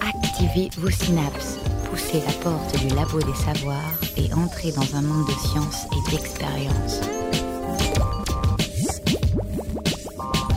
Activez 0.00 0.70
vos 0.78 0.90
synapses, 0.90 1.58
poussez 1.90 2.20
la 2.20 2.32
porte 2.42 2.78
du 2.80 2.88
labo 2.94 3.20
des 3.20 3.34
savoirs 3.34 3.98
et 4.16 4.32
entrez 4.34 4.72
dans 4.72 4.96
un 4.96 5.02
monde 5.02 5.26
de 5.26 5.32
science 5.32 5.86
et 5.92 6.10
d'expérience. 6.10 7.00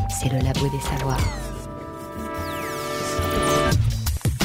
C'est 0.10 0.30
le 0.30 0.40
labo 0.40 0.68
des 0.70 0.82
savoirs. 0.82 1.46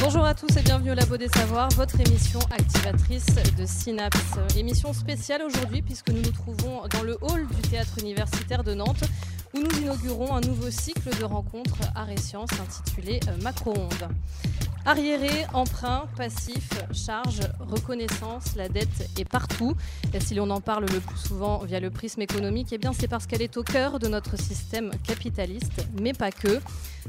Bonjour 0.03 0.25
à 0.25 0.35
tous 0.35 0.57
et 0.57 0.63
bienvenue 0.63 0.91
au 0.91 0.95
Labo 0.95 1.17
des 1.17 1.29
Savoirs, 1.29 1.69
votre 1.77 2.01
émission 2.01 2.41
activatrice 2.51 3.27
de 3.57 3.65
Synapse. 3.65 4.39
Émission 4.57 4.93
spéciale 4.93 5.43
aujourd'hui 5.43 5.83
puisque 5.83 6.09
nous 6.09 6.21
nous 6.21 6.33
trouvons 6.33 6.83
dans 6.89 7.03
le 7.03 7.17
hall 7.21 7.47
du 7.47 7.63
théâtre 7.69 7.97
universitaire 8.01 8.65
de 8.65 8.75
Nantes 8.75 9.05
où 9.55 9.59
nous 9.59 9.81
inaugurons 9.81 10.35
un 10.35 10.41
nouveau 10.41 10.71
cycle 10.71 11.11
de 11.19 11.25
rencontres 11.25 11.81
arts 11.95 12.11
et 12.11 12.17
sciences 12.17 12.51
intitulé 12.61 13.21
euh, 13.29 13.37
Macro-ondes. 13.43 14.09
Arriéré, 14.87 15.45
emprunt, 15.53 16.07
passif, 16.17 16.71
charge, 16.93 17.41
reconnaissance, 17.61 18.57
la 18.57 18.69
dette 18.69 19.11
est 19.19 19.29
partout. 19.29 19.75
Et 20.15 20.21
si 20.21 20.35
l'on 20.35 20.49
en 20.49 20.63
parle 20.63 20.87
le 20.87 21.01
plus 21.01 21.19
souvent 21.19 21.59
via 21.59 21.81
le 21.81 21.91
prisme 21.91 22.23
économique, 22.23 22.69
eh 22.73 22.79
bien 22.79 22.93
c'est 22.93 23.07
parce 23.09 23.27
qu'elle 23.27 23.43
est 23.43 23.59
au 23.59 23.63
cœur 23.63 23.99
de 23.99 24.09
notre 24.09 24.39
système 24.39 24.91
capitaliste, 25.07 25.87
mais 26.01 26.15
pas 26.15 26.31
que. 26.31 26.61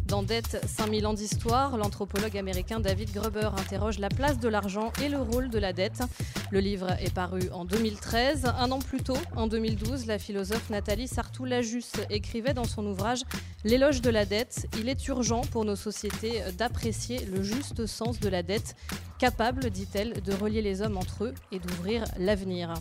Dans 0.08 0.24
Dette 0.24 0.62
5000 0.68 1.06
ans 1.06 1.14
d'histoire, 1.14 1.78
l'anthropologue 1.78 2.38
américain 2.38 2.80
David 2.80 3.12
Gruber 3.14 3.50
interroge 3.58 4.00
la 4.00 4.10
place 4.10 4.40
de 4.40 4.48
l'argent 4.48 4.92
et 5.04 5.10
le 5.10 5.20
rôle 5.20 5.50
de 5.50 5.60
la 5.60 5.74
dette. 5.74 6.04
Le 6.50 6.60
livre 6.60 6.92
est 7.00 7.14
paru 7.14 7.42
en 7.54 7.66
2013. 7.66 8.46
Un 8.58 8.72
an 8.72 8.80
plus 8.80 9.02
tôt, 9.02 9.18
en 9.36 9.48
2012, 9.48 10.08
la 10.08 10.18
philosophe 10.18 10.70
Nathalie 10.70 11.08
Sartou-Lajus 11.08 11.92
écrivait 12.10 12.54
dans 12.54 12.66
son 12.66 12.86
ouvrage 12.86 13.24
L'éloge 13.64 14.02
de 14.02 14.10
la 14.10 14.26
dette. 14.26 14.68
Il 14.80 14.90
est 14.90 15.08
urgent 15.08 15.42
pour 15.52 15.66
nos 15.66 15.76
sociétés 15.76 16.42
d'apprécier 16.58 17.26
le 17.26 17.44
juste 17.44 17.61
sens 17.86 18.20
de 18.20 18.30
la 18.30 18.44
dette, 18.44 18.76
capable, 19.20 19.70
dit-elle, 19.70 20.22
de 20.22 20.34
relier 20.34 20.62
les 20.62 20.82
hommes 20.82 20.98
entre 20.98 21.26
eux 21.26 21.34
et 21.52 21.60
d'ouvrir 21.60 22.06
l'avenir. 22.18 22.74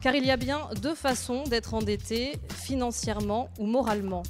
Car 0.00 0.14
il 0.14 0.26
y 0.26 0.30
a 0.30 0.36
bien 0.36 0.60
deux 0.80 0.94
façons 0.94 1.44
d'être 1.44 1.74
endetté, 1.74 2.36
financièrement 2.48 3.48
ou 3.58 3.66
moralement. 3.66 4.22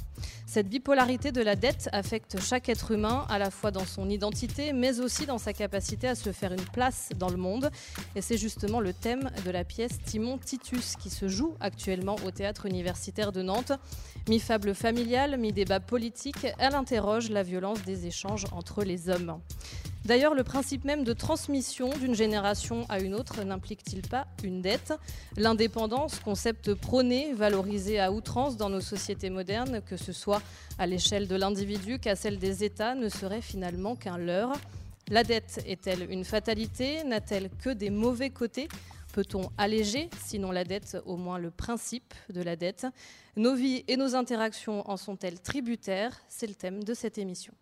Cette 0.45 0.69
bipolarité 0.69 1.31
de 1.31 1.41
la 1.41 1.55
dette 1.55 1.89
affecte 1.91 2.39
chaque 2.39 2.69
être 2.69 2.91
humain, 2.91 3.25
à 3.29 3.39
la 3.39 3.49
fois 3.49 3.71
dans 3.71 3.85
son 3.85 4.09
identité, 4.09 4.71
mais 4.71 4.99
aussi 4.99 5.25
dans 5.25 5.37
sa 5.37 5.53
capacité 5.53 6.07
à 6.07 6.15
se 6.15 6.31
faire 6.31 6.51
une 6.53 6.65
place 6.65 7.09
dans 7.17 7.29
le 7.29 7.37
monde. 7.37 7.71
Et 8.15 8.21
c'est 8.21 8.37
justement 8.37 8.79
le 8.79 8.93
thème 8.93 9.29
de 9.45 9.51
la 9.51 9.63
pièce 9.63 9.99
Timon 10.05 10.37
Titus 10.37 10.95
qui 10.95 11.09
se 11.09 11.27
joue 11.27 11.55
actuellement 11.59 12.15
au 12.25 12.31
théâtre 12.31 12.65
universitaire 12.65 13.31
de 13.31 13.41
Nantes. 13.41 13.73
Mi-fable 14.29 14.75
familiale, 14.75 15.37
mi-débat 15.37 15.79
politique, 15.79 16.47
elle 16.59 16.75
interroge 16.75 17.29
la 17.29 17.43
violence 17.43 17.81
des 17.83 18.05
échanges 18.05 18.45
entre 18.51 18.83
les 18.83 19.09
hommes. 19.09 19.39
D'ailleurs, 20.05 20.35
le 20.35 20.43
principe 20.43 20.83
même 20.83 21.05
de 21.05 21.13
transmission 21.13 21.89
d'une 21.97 22.13
génération 22.13 22.85
à 22.89 22.99
une 22.99 23.15
autre 23.15 23.43
n'implique-t-il 23.43 24.01
pas 24.01 24.27
une 24.43 24.61
dette? 24.61 24.93
L'indépendance, 25.37 26.19
concept 26.19 26.73
prôné, 26.73 27.33
valorisé 27.33 28.01
à 28.01 28.11
outrance 28.11 28.57
dans 28.57 28.69
nos 28.69 28.81
sociétés 28.81 29.29
modernes, 29.29 29.81
que 29.81 29.95
ce 29.95 30.11
soit 30.13 30.41
à 30.77 30.87
l'échelle 30.87 31.27
de 31.27 31.35
l'individu 31.35 31.99
qu'à 31.99 32.15
celle 32.15 32.39
des 32.39 32.63
États, 32.63 32.95
ne 32.95 33.09
serait 33.09 33.41
finalement 33.41 33.95
qu'un 33.95 34.17
leurre. 34.17 34.53
La 35.09 35.23
dette 35.23 35.61
est-elle 35.67 36.09
une 36.09 36.23
fatalité? 36.23 37.03
N'a-t-elle 37.03 37.49
que 37.49 37.69
des 37.69 37.89
mauvais 37.89 38.29
côtés? 38.29 38.69
Peut-on 39.11 39.51
alléger, 39.57 40.09
sinon 40.25 40.51
la 40.51 40.63
dette, 40.63 40.97
au 41.05 41.17
moins 41.17 41.37
le 41.37 41.51
principe 41.51 42.13
de 42.29 42.41
la 42.41 42.55
dette? 42.55 42.87
Nos 43.35 43.53
vies 43.53 43.83
et 43.87 43.97
nos 43.97 44.15
interactions 44.15 44.89
en 44.89 44.97
sont-elles 44.97 45.39
tributaires? 45.39 46.19
C'est 46.29 46.47
le 46.47 46.55
thème 46.55 46.83
de 46.83 46.93
cette 46.93 47.17
émission. 47.17 47.53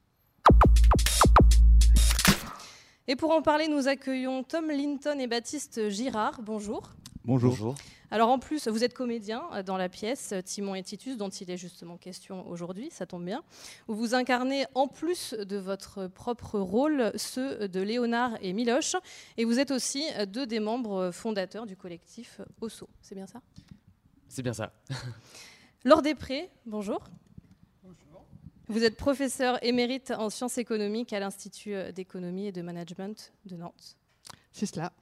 Et 3.08 3.16
pour 3.16 3.32
en 3.32 3.42
parler, 3.42 3.68
nous 3.68 3.88
accueillons 3.88 4.44
Tom 4.44 4.70
Linton 4.70 5.20
et 5.20 5.28
Baptiste 5.28 5.90
Girard. 5.90 6.42
Bonjour. 6.42 6.92
Bonjour. 7.24 7.76
Alors 8.10 8.30
en 8.30 8.40
plus, 8.40 8.68
vous 8.68 8.84
êtes 8.84 8.96
comédien 8.96 9.44
dans 9.64 9.78
la 9.78 9.90
pièce 9.90 10.34
Timon 10.44 10.74
et 10.74 10.82
Titus, 10.82 11.18
dont 11.18 11.30
il 11.30 11.52
est 11.52 11.58
justement 11.58 11.98
question 11.98 12.48
aujourd'hui, 12.50 12.90
ça 12.92 13.06
tombe 13.06 13.24
bien, 13.24 13.44
où 13.88 13.94
vous 13.94 14.16
incarnez 14.16 14.66
en 14.74 14.88
plus 14.88 15.34
de 15.34 15.58
votre 15.58 16.08
propre 16.08 16.60
rôle 16.60 17.12
ceux 17.16 17.68
de 17.68 17.80
Léonard 17.80 18.38
et 18.42 18.54
Miloche, 18.54 18.96
et 19.38 19.46
vous 19.46 19.60
êtes 19.60 19.70
aussi 19.70 20.04
deux 20.28 20.48
des 20.48 20.60
membres 20.60 21.12
fondateurs 21.12 21.68
du 21.68 21.78
collectif 21.78 22.42
OSSO. 22.60 22.90
C'est 23.02 23.16
bien 23.16 23.28
ça? 23.28 23.42
C'est 24.28 24.44
bien 24.44 24.54
ça. 24.54 24.74
Laure 25.86 26.02
Després, 26.02 26.50
bonjour. 26.66 27.02
Vous 28.68 28.84
êtes 28.84 28.96
professeur 28.96 29.64
émérite 29.64 30.12
en 30.12 30.30
sciences 30.30 30.58
économiques 30.58 31.14
à 31.14 31.20
l'Institut 31.20 31.76
d'économie 31.94 32.48
et 32.48 32.52
de 32.52 32.62
management 32.62 33.34
de 33.46 33.58
Nantes. 33.58 33.98
C'est 34.54 34.66
cela. 34.66 34.94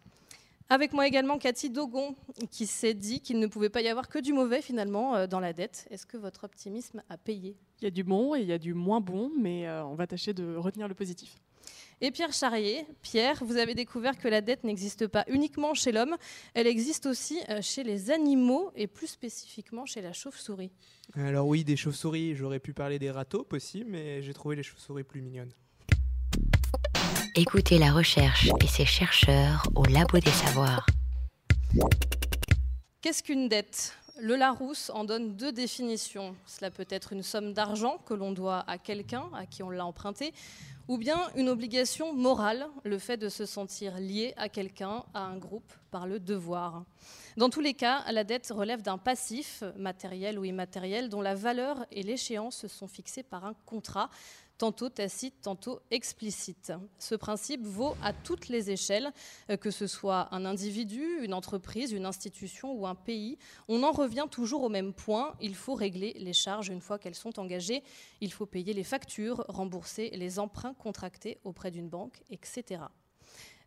Avec 0.72 0.94
moi 0.94 1.07
également 1.07 1.40
Cathy 1.40 1.72
Dogon, 1.72 2.16
qui 2.52 2.68
s'est 2.68 2.94
dit 2.94 3.22
qu'il 3.22 3.40
ne 3.40 3.47
pouvait 3.47 3.69
pas 3.69 3.81
y 3.81 3.88
avoir 3.88 4.07
que 4.07 4.19
du 4.19 4.34
mauvais 4.34 4.62
finalement 4.62 5.16
euh, 5.16 5.25
dans 5.25 5.40
la 5.40 5.52
dette. 5.52 5.88
Est-ce 5.90 6.06
que 6.06 6.16
votre 6.16 6.44
optimisme 6.44 7.02
a 7.09 7.18
payé? 7.18 7.57
Il 7.81 7.85
y 7.85 7.88
a 7.88 7.91
du 7.91 8.03
bon 8.03 8.35
et 8.35 8.41
il 8.41 8.47
y 8.47 8.53
a 8.53 8.59
du 8.59 8.75
moins 8.75 9.02
bon, 9.02 9.31
mais 9.35 9.68
euh, 9.68 9.84
on 9.85 9.96
va 9.96 10.06
tâcher 10.06 10.31
de 10.31 10.56
retenir 10.56 10.88
le 10.88 10.94
positif. 10.94 11.38
Et 12.02 12.12
Pierre 12.12 12.34
Charrier, 12.34 12.85
Pierre, 13.02 13.44
vous 13.44 13.58
avez 13.58 13.74
découvert 13.74 14.16
que 14.19 14.28
la 14.28 14.41
dette 14.41 14.63
n'existe 14.63 15.08
pas 15.08 15.25
uniquement 15.28 15.74
chez 15.74 15.91
l'homme, 15.91 16.16
elle 16.53 16.68
existe 16.68 17.08
aussi 17.08 17.40
euh, 17.50 17.63
chez 17.63 17.84
les 17.84 18.12
animaux 18.12 18.72
et 18.75 18.85
plus 18.85 19.08
spécifiquement 19.08 19.88
chez 19.88 20.02
la 20.02 20.13
chauve-souris. 20.13 20.72
Alors 21.16 21.47
oui, 21.47 21.63
des 21.63 21.78
chauves-souris, 21.78 22.35
j'aurais 22.35 22.59
pu 22.59 22.74
parler 22.74 23.00
des 23.00 23.09
râteaux 23.09 23.44
possible, 23.44 23.90
mais 23.90 24.22
j'ai 24.22 24.34
trouvé 24.34 24.56
les 24.56 24.63
chauves-souris 24.63 25.03
plus 25.03 25.22
mignonnes. 25.24 25.52
Écoutez 27.42 27.78
la 27.78 27.94
recherche 27.94 28.50
et 28.62 28.68
ses 28.68 28.84
chercheurs 28.84 29.64
au 29.74 29.86
Labo 29.86 30.20
des 30.20 30.30
Savoirs. 30.30 30.86
Qu'est-ce 33.00 33.24
qu'une 33.24 33.48
dette? 33.48 33.94
Le 34.20 34.36
Larousse 34.36 34.92
en 34.94 35.06
donne 35.06 35.38
deux 35.38 35.54
définitions. 35.54 36.36
Cela 36.46 36.70
peut 36.70 36.86
être 36.90 37.14
une 37.14 37.24
somme 37.24 37.54
d'argent 37.54 37.98
que 38.06 38.14
l'on 38.14 38.34
doit 38.34 38.66
à 38.68 38.78
quelqu'un 38.78 39.24
à 39.34 39.46
qui 39.46 39.64
on 39.64 39.70
l'a 39.70 39.86
emprunté, 39.86 40.34
ou 40.90 40.98
bien 40.98 41.30
une 41.38 41.48
obligation 41.48 42.14
morale, 42.14 42.68
le 42.84 43.00
fait 43.00 43.16
de 43.16 43.30
se 43.30 43.46
sentir 43.46 43.98
lié 44.00 44.34
à 44.36 44.50
quelqu'un, 44.50 45.06
à 45.14 45.22
un 45.22 45.38
groupe, 45.38 45.72
par 45.92 46.08
le 46.08 46.20
devoir. 46.20 46.84
Dans 47.38 47.50
tous 47.50 47.62
les 47.62 47.74
cas, 47.74 48.04
la 48.12 48.26
dette 48.26 48.52
relève 48.54 48.82
d'un 48.82 48.98
passif, 48.98 49.64
matériel 49.78 50.38
ou 50.38 50.44
immatériel, 50.44 51.08
dont 51.08 51.22
la 51.22 51.36
valeur 51.36 51.86
et 51.94 52.04
l'échéance 52.04 52.68
sont 52.68 52.90
fixées 52.90 53.24
par 53.24 53.46
un 53.46 53.54
contrat, 53.66 54.10
tantôt 54.59 54.90
tacite, 54.90 55.42
tantôt 55.42 55.80
explicite. 55.90 56.72
Ce 57.00 57.16
principe 57.16 57.66
vaut 57.66 57.96
à 58.03 58.14
toutes 58.14 58.50
les 58.50 58.70
échelles, 58.70 59.12
euh, 59.50 59.58
que 59.58 59.72
ce 59.72 59.88
soit 59.88 60.28
un 60.36 60.46
individu, 60.46 61.24
une 61.24 61.34
entreprise, 61.34 61.94
une 61.94 62.06
institution 62.06 62.74
ou 62.74 62.86
un 62.86 62.94
pays. 62.94 63.40
On 63.68 63.81
en 63.84 63.92
revient 63.92 64.28
toujours 64.30 64.64
au 64.64 64.70
même 64.70 64.94
point, 64.94 65.34
il 65.42 65.56
faut 65.56 65.74
régler 65.74 66.14
les 66.20 66.34
charges 66.34 66.68
une 66.68 66.81
fois 66.81 67.00
qu'elles 67.00 67.16
sont 67.16 67.40
engagées, 67.40 67.84
il 68.22 68.31
faut 68.31 68.46
payer 68.46 68.74
les 68.74 68.84
factures, 68.84 69.46
rembourser 69.47 70.12
les 70.12 70.38
emprunts 70.40 70.74
contractés 70.74 71.40
auprès 71.46 71.72
d'une 71.72 71.88
banque, 71.88 72.22
etc. 72.30 72.81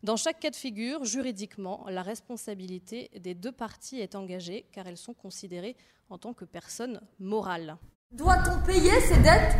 Dans 0.03 0.15
chaque 0.15 0.39
cas 0.41 0.51
de 0.51 0.55
figure, 0.55 1.05
juridiquement, 1.05 1.85
la 1.89 2.03
responsabilité 2.03 3.09
des 3.19 3.33
deux 3.33 3.51
parties 3.51 3.99
est 3.99 4.15
engagée 4.15 4.67
car 4.71 4.85
elles 4.85 4.97
sont 4.97 5.15
considérées 5.15 5.75
en 6.09 6.19
tant 6.19 6.33
que 6.33 6.45
personnes 6.45 7.01
morales. 7.19 7.77
Doit-on 8.11 8.63
payer 8.63 8.99
ces 9.01 9.17
dettes? 9.23 9.55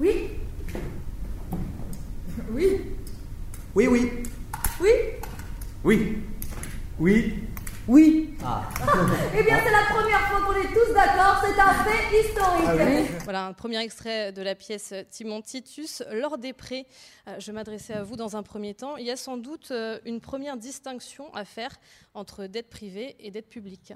Oui 0.00 0.30
Oui 2.50 2.80
Oui, 3.74 3.86
oui. 3.86 4.10
Oui 4.80 4.90
Oui. 5.84 6.18
Oui. 6.98 7.34
Oui 7.86 8.34
Ah. 8.42 8.62
Eh 9.38 9.42
bien, 9.42 9.60
c'est 9.62 9.70
la 9.70 9.84
première 9.94 10.20
fois 10.28 10.40
qu'on 10.40 10.54
est 10.54 10.72
tous 10.72 10.92
d'accord, 10.94 11.44
c'est 11.44 11.60
un 11.60 11.74
fait 11.84 12.20
historique. 12.20 13.10
Voilà 13.24 13.46
un 13.46 13.52
premier 13.52 13.78
extrait 13.82 14.32
de 14.32 14.42
la 14.42 14.54
pièce 14.54 14.94
Timon 15.10 15.42
Titus. 15.42 16.02
Lors 16.10 16.38
des 16.38 16.52
prêts, 16.52 16.86
euh, 17.28 17.36
je 17.38 17.52
m'adressais 17.52 17.92
à 17.92 18.02
vous 18.02 18.16
dans 18.16 18.36
un 18.36 18.42
premier 18.42 18.74
temps. 18.74 18.96
Il 18.96 19.04
y 19.04 19.10
a 19.10 19.16
sans 19.16 19.36
doute 19.36 19.70
euh, 19.70 19.98
une 20.06 20.20
première 20.20 20.56
distinction 20.56 21.32
à 21.34 21.44
faire 21.44 21.76
entre 22.14 22.46
dette 22.46 22.70
privée 22.70 23.16
et 23.20 23.30
dette 23.30 23.48
publique. 23.48 23.92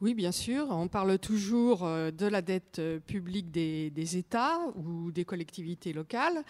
Oui, 0.00 0.14
bien 0.14 0.30
sûr. 0.30 0.68
On 0.70 0.86
parle 0.86 1.18
toujours 1.18 1.84
euh, 1.84 2.12
de 2.12 2.26
la 2.26 2.40
dette 2.40 2.78
euh, 2.78 3.00
publique 3.00 3.50
des, 3.50 4.16
États 4.16 4.60
ou 4.76 5.10
des 5.10 5.24
collectivités 5.24 5.92
locales. 5.92 6.44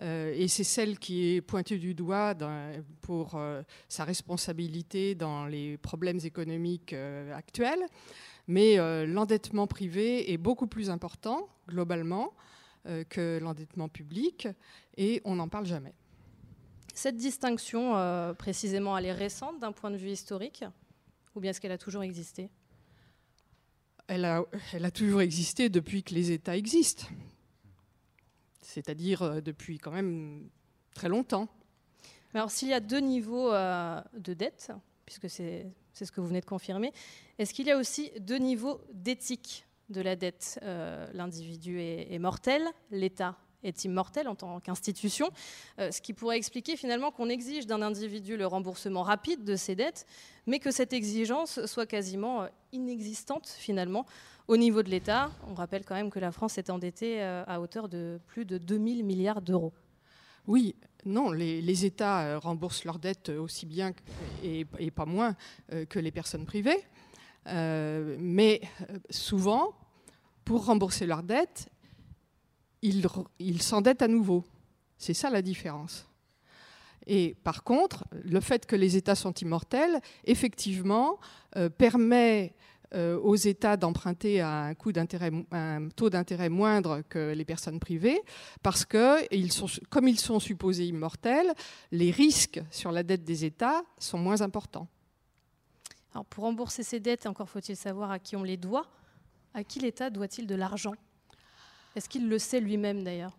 Euh, 0.00 0.34
et 0.36 0.46
c'est 0.46 0.64
celle 0.64 0.98
qui 0.98 1.32
est 1.32 1.40
pointée 1.40 1.78
du 1.78 1.94
doigt 1.94 2.34
pour 3.00 3.40
sa 3.88 4.04
responsabilité 4.04 5.14
dans 5.14 5.46
les 5.46 5.78
problèmes 5.78 6.20
économiques 6.22 6.94
actuels. 7.34 7.82
Mais 8.46 8.76
l'endettement 9.06 9.66
privé 9.66 10.32
est 10.32 10.38
beaucoup 10.38 10.66
plus 10.66 10.90
important, 10.90 11.48
globalement, 11.68 12.32
que 13.08 13.38
l'endettement 13.40 13.88
public. 13.88 14.48
Et 14.96 15.20
on 15.24 15.36
n'en 15.36 15.48
parle 15.48 15.66
jamais. 15.66 15.94
Cette 16.94 17.16
distinction, 17.16 18.34
précisément, 18.38 18.96
elle 18.98 19.06
est 19.06 19.12
récente 19.12 19.60
d'un 19.60 19.72
point 19.72 19.90
de 19.90 19.96
vue 19.96 20.10
historique? 20.10 20.64
Ou 21.34 21.40
bien 21.40 21.50
est-ce 21.50 21.60
qu'elle 21.60 21.72
a 21.72 21.78
toujours 21.78 22.02
existé? 22.02 22.50
Elle 24.12 24.84
a, 24.84 24.90
toujours 24.90 25.22
existé 25.22 25.70
depuis 25.70 26.02
que 26.02 26.14
les 26.14 26.32
États 26.32 26.54
existent, 26.56 27.06
c'est-à-dire 28.60 29.22
euh, 29.22 29.40
depuis 29.40 29.78
quand 29.78 29.90
même 29.90 30.50
très 30.94 31.08
longtemps. 31.08 31.48
Alors 32.34 32.50
s'il 32.50 32.68
y 32.68 32.74
a 32.74 32.80
deux 32.80 33.00
niveaux 33.00 33.52
euh, 33.52 34.00
de 34.18 34.34
dette, 34.34 34.70
puisque 35.06 35.30
c'est 35.30 35.72
ce 35.94 36.12
que 36.12 36.20
vous 36.20 36.26
venez 36.26 36.42
de 36.42 36.46
confirmer, 36.46 36.92
est-ce 37.38 37.54
qu'il 37.54 37.66
y 37.66 37.70
a 37.70 37.78
aussi 37.78 38.10
deux 38.20 38.36
niveaux 38.38 38.82
d'éthique 38.92 39.64
de 39.88 40.02
la 40.02 40.14
dette 40.14 40.60
euh, 40.62 41.10
L'individu 41.14 41.80
est 41.80 42.18
mortel, 42.18 42.62
l'État 42.90 43.38
est 43.62 43.84
immortel 43.84 44.28
en 44.28 44.34
tant 44.34 44.60
qu'institution, 44.60 45.30
euh, 45.78 45.90
ce 45.90 46.00
qui 46.00 46.12
pourrait 46.12 46.36
expliquer 46.36 46.76
finalement 46.76 47.10
qu'on 47.10 47.28
exige 47.28 47.66
d'un 47.66 47.82
individu 47.82 48.36
le 48.36 48.46
remboursement 48.46 49.02
rapide 49.02 49.44
de 49.44 49.56
ses 49.56 49.74
dettes, 49.74 50.06
mais 50.46 50.58
que 50.58 50.70
cette 50.70 50.92
exigence 50.92 51.64
soit 51.66 51.86
quasiment 51.86 52.42
euh, 52.42 52.48
inexistante 52.72 53.48
finalement 53.48 54.06
au 54.48 54.56
niveau 54.56 54.82
de 54.82 54.90
l'État. 54.90 55.30
On 55.48 55.54
rappelle 55.54 55.84
quand 55.84 55.94
même 55.94 56.10
que 56.10 56.18
la 56.18 56.32
France 56.32 56.58
est 56.58 56.70
endettée 56.70 57.22
euh, 57.22 57.44
à 57.46 57.60
hauteur 57.60 57.88
de 57.88 58.20
plus 58.26 58.44
de 58.44 58.58
2000 58.58 59.04
milliards 59.04 59.42
d'euros. 59.42 59.72
Oui, 60.48 60.74
non, 61.04 61.30
les, 61.30 61.84
États 61.84 62.38
remboursent 62.40 62.84
leurs 62.84 62.98
dettes 62.98 63.28
aussi 63.28 63.64
bien 63.64 63.92
et, 64.42 64.64
pas 64.90 65.06
moins 65.06 65.36
que 65.88 66.00
les 66.00 66.10
personnes 66.10 66.46
privées. 66.46 66.84
Mais 67.46 68.60
souvent, 69.08 69.72
pour 70.44 70.66
rembourser 70.66 71.06
leurs 71.06 71.22
dettes, 71.22 71.68
ils, 72.82 73.06
ils 73.38 73.62
s'endettent 73.62 74.02
à 74.02 74.08
nouveau. 74.08 74.44
C'est 74.98 75.14
ça 75.14 75.30
la 75.30 75.42
différence. 75.42 76.06
Et 77.06 77.36
par 77.42 77.64
contre, 77.64 78.04
le 78.12 78.40
fait 78.40 78.66
que 78.66 78.76
les 78.76 78.96
États 78.96 79.14
sont 79.14 79.32
immortels, 79.34 80.00
effectivement, 80.24 81.18
euh, 81.56 81.68
permet 81.68 82.54
euh, 82.94 83.18
aux 83.18 83.36
États 83.36 83.76
d'emprunter 83.76 84.40
à 84.40 84.66
un, 84.66 84.74
taux 84.74 86.10
d'intérêt 86.10 86.48
moindre 86.48 87.02
que 87.08 87.32
les 87.32 87.44
personnes 87.44 87.80
privées, 87.80 88.20
parce 88.62 88.84
que, 88.84 89.26
comme 89.88 90.08
ils 90.08 90.20
sont 90.20 90.40
supposés 90.40 90.86
immortels, 90.86 91.52
les 91.90 92.10
risques 92.10 92.60
sur 92.70 92.92
la 92.92 93.02
dette 93.02 93.24
des 93.24 93.44
États 93.44 93.82
sont 93.98 94.18
moins 94.18 94.42
importants. 94.42 94.88
Pour 96.28 96.44
rembourser 96.44 96.82
ces 96.82 97.00
dettes, 97.00 97.26
encore 97.26 97.48
faut-il 97.48 97.76
savoir 97.76 98.10
à 98.10 98.18
qui 98.18 98.36
on 98.36 98.42
les 98.42 98.58
doit. 98.58 98.86
À 99.54 99.64
qui 99.64 99.80
l'État 99.80 100.10
doit-il 100.10 100.46
de 100.46 100.54
l'argent? 100.54 100.94
Est-ce 101.96 102.08
qu'il 102.08 102.28
le 102.28 102.38
sait 102.38 102.60
lui-même 102.60 103.02
d'ailleurs? 103.02 103.36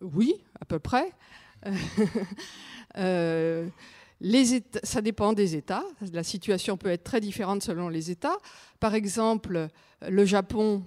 Oui, 0.00 0.34
à 0.60 0.64
peu 0.64 0.78
près. 0.78 1.12
euh, 2.96 3.68
États, 4.22 4.80
ça 4.82 5.00
dépend 5.02 5.32
des 5.32 5.56
États. 5.56 5.84
La 6.12 6.22
situation 6.22 6.76
peut 6.76 6.90
être 6.90 7.04
très 7.04 7.20
différente 7.20 7.62
selon 7.62 7.88
les 7.88 8.10
États. 8.10 8.36
Par 8.78 8.94
exemple, 8.94 9.68
le 10.06 10.24
Japon, 10.24 10.84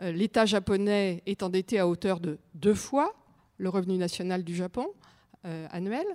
euh, 0.00 0.12
l'État 0.12 0.46
japonais 0.46 1.22
est 1.26 1.42
endetté 1.42 1.78
à 1.78 1.88
hauteur 1.88 2.20
de 2.20 2.38
deux 2.54 2.74
fois 2.74 3.12
le 3.58 3.68
revenu 3.68 3.96
national 3.96 4.42
du 4.44 4.54
Japon 4.54 4.88
euh, 5.44 5.66
annuel, 5.70 6.06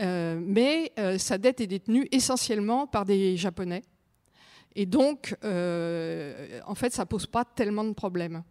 euh, 0.00 0.40
mais 0.42 0.92
euh, 0.98 1.18
sa 1.18 1.38
dette 1.38 1.60
est 1.60 1.66
détenue 1.66 2.08
essentiellement 2.10 2.86
par 2.86 3.04
des 3.04 3.36
Japonais. 3.36 3.82
Et 4.74 4.86
donc, 4.86 5.36
euh, 5.44 6.60
en 6.66 6.74
fait, 6.74 6.92
ça 6.92 7.04
pose 7.06 7.26
pas 7.26 7.44
tellement 7.44 7.84
de 7.84 7.92
problèmes. 7.92 8.42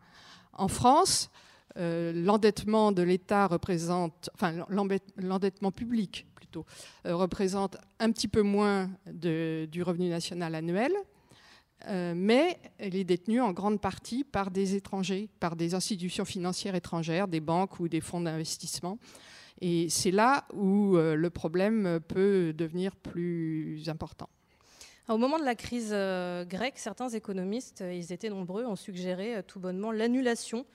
En 0.53 0.67
France, 0.67 1.29
l'endettement 1.75 2.91
de 2.91 3.01
l'État 3.01 3.47
représente, 3.47 4.29
enfin 4.33 4.65
l'endettement 5.17 5.71
public 5.71 6.27
plutôt, 6.41 6.65
euh, 7.05 7.15
représente 7.15 7.77
un 7.99 8.11
petit 8.11 8.27
peu 8.27 8.41
moins 8.41 8.89
du 9.05 9.83
revenu 9.83 10.09
national 10.09 10.55
annuel, 10.55 10.91
euh, 11.87 12.13
mais 12.15 12.59
elle 12.77 12.95
est 12.95 13.03
détenue 13.03 13.41
en 13.41 13.53
grande 13.53 13.79
partie 13.79 14.23
par 14.23 14.51
des 14.51 14.75
étrangers, 14.75 15.29
par 15.39 15.55
des 15.55 15.73
institutions 15.73 16.25
financières 16.25 16.75
étrangères, 16.75 17.27
des 17.27 17.39
banques 17.39 17.79
ou 17.79 17.87
des 17.87 18.01
fonds 18.01 18.21
d'investissement. 18.21 18.97
Et 19.61 19.89
c'est 19.89 20.11
là 20.11 20.45
où 20.53 20.97
euh, 20.97 21.15
le 21.15 21.29
problème 21.29 21.99
peut 22.07 22.53
devenir 22.53 22.95
plus 22.95 23.87
important. 23.87 24.29
Au 25.09 25.17
moment 25.17 25.39
de 25.39 25.43
la 25.43 25.55
crise 25.55 25.89
euh, 25.91 26.45
grecque, 26.45 26.77
certains 26.77 27.09
économistes, 27.09 27.81
euh, 27.81 27.93
ils 27.93 28.13
étaient 28.13 28.29
nombreux, 28.29 28.65
ont 28.65 28.75
suggéré 28.75 29.35
euh, 29.35 29.41
tout 29.41 29.59
bonnement 29.59 29.91
l'annulation 29.91 30.65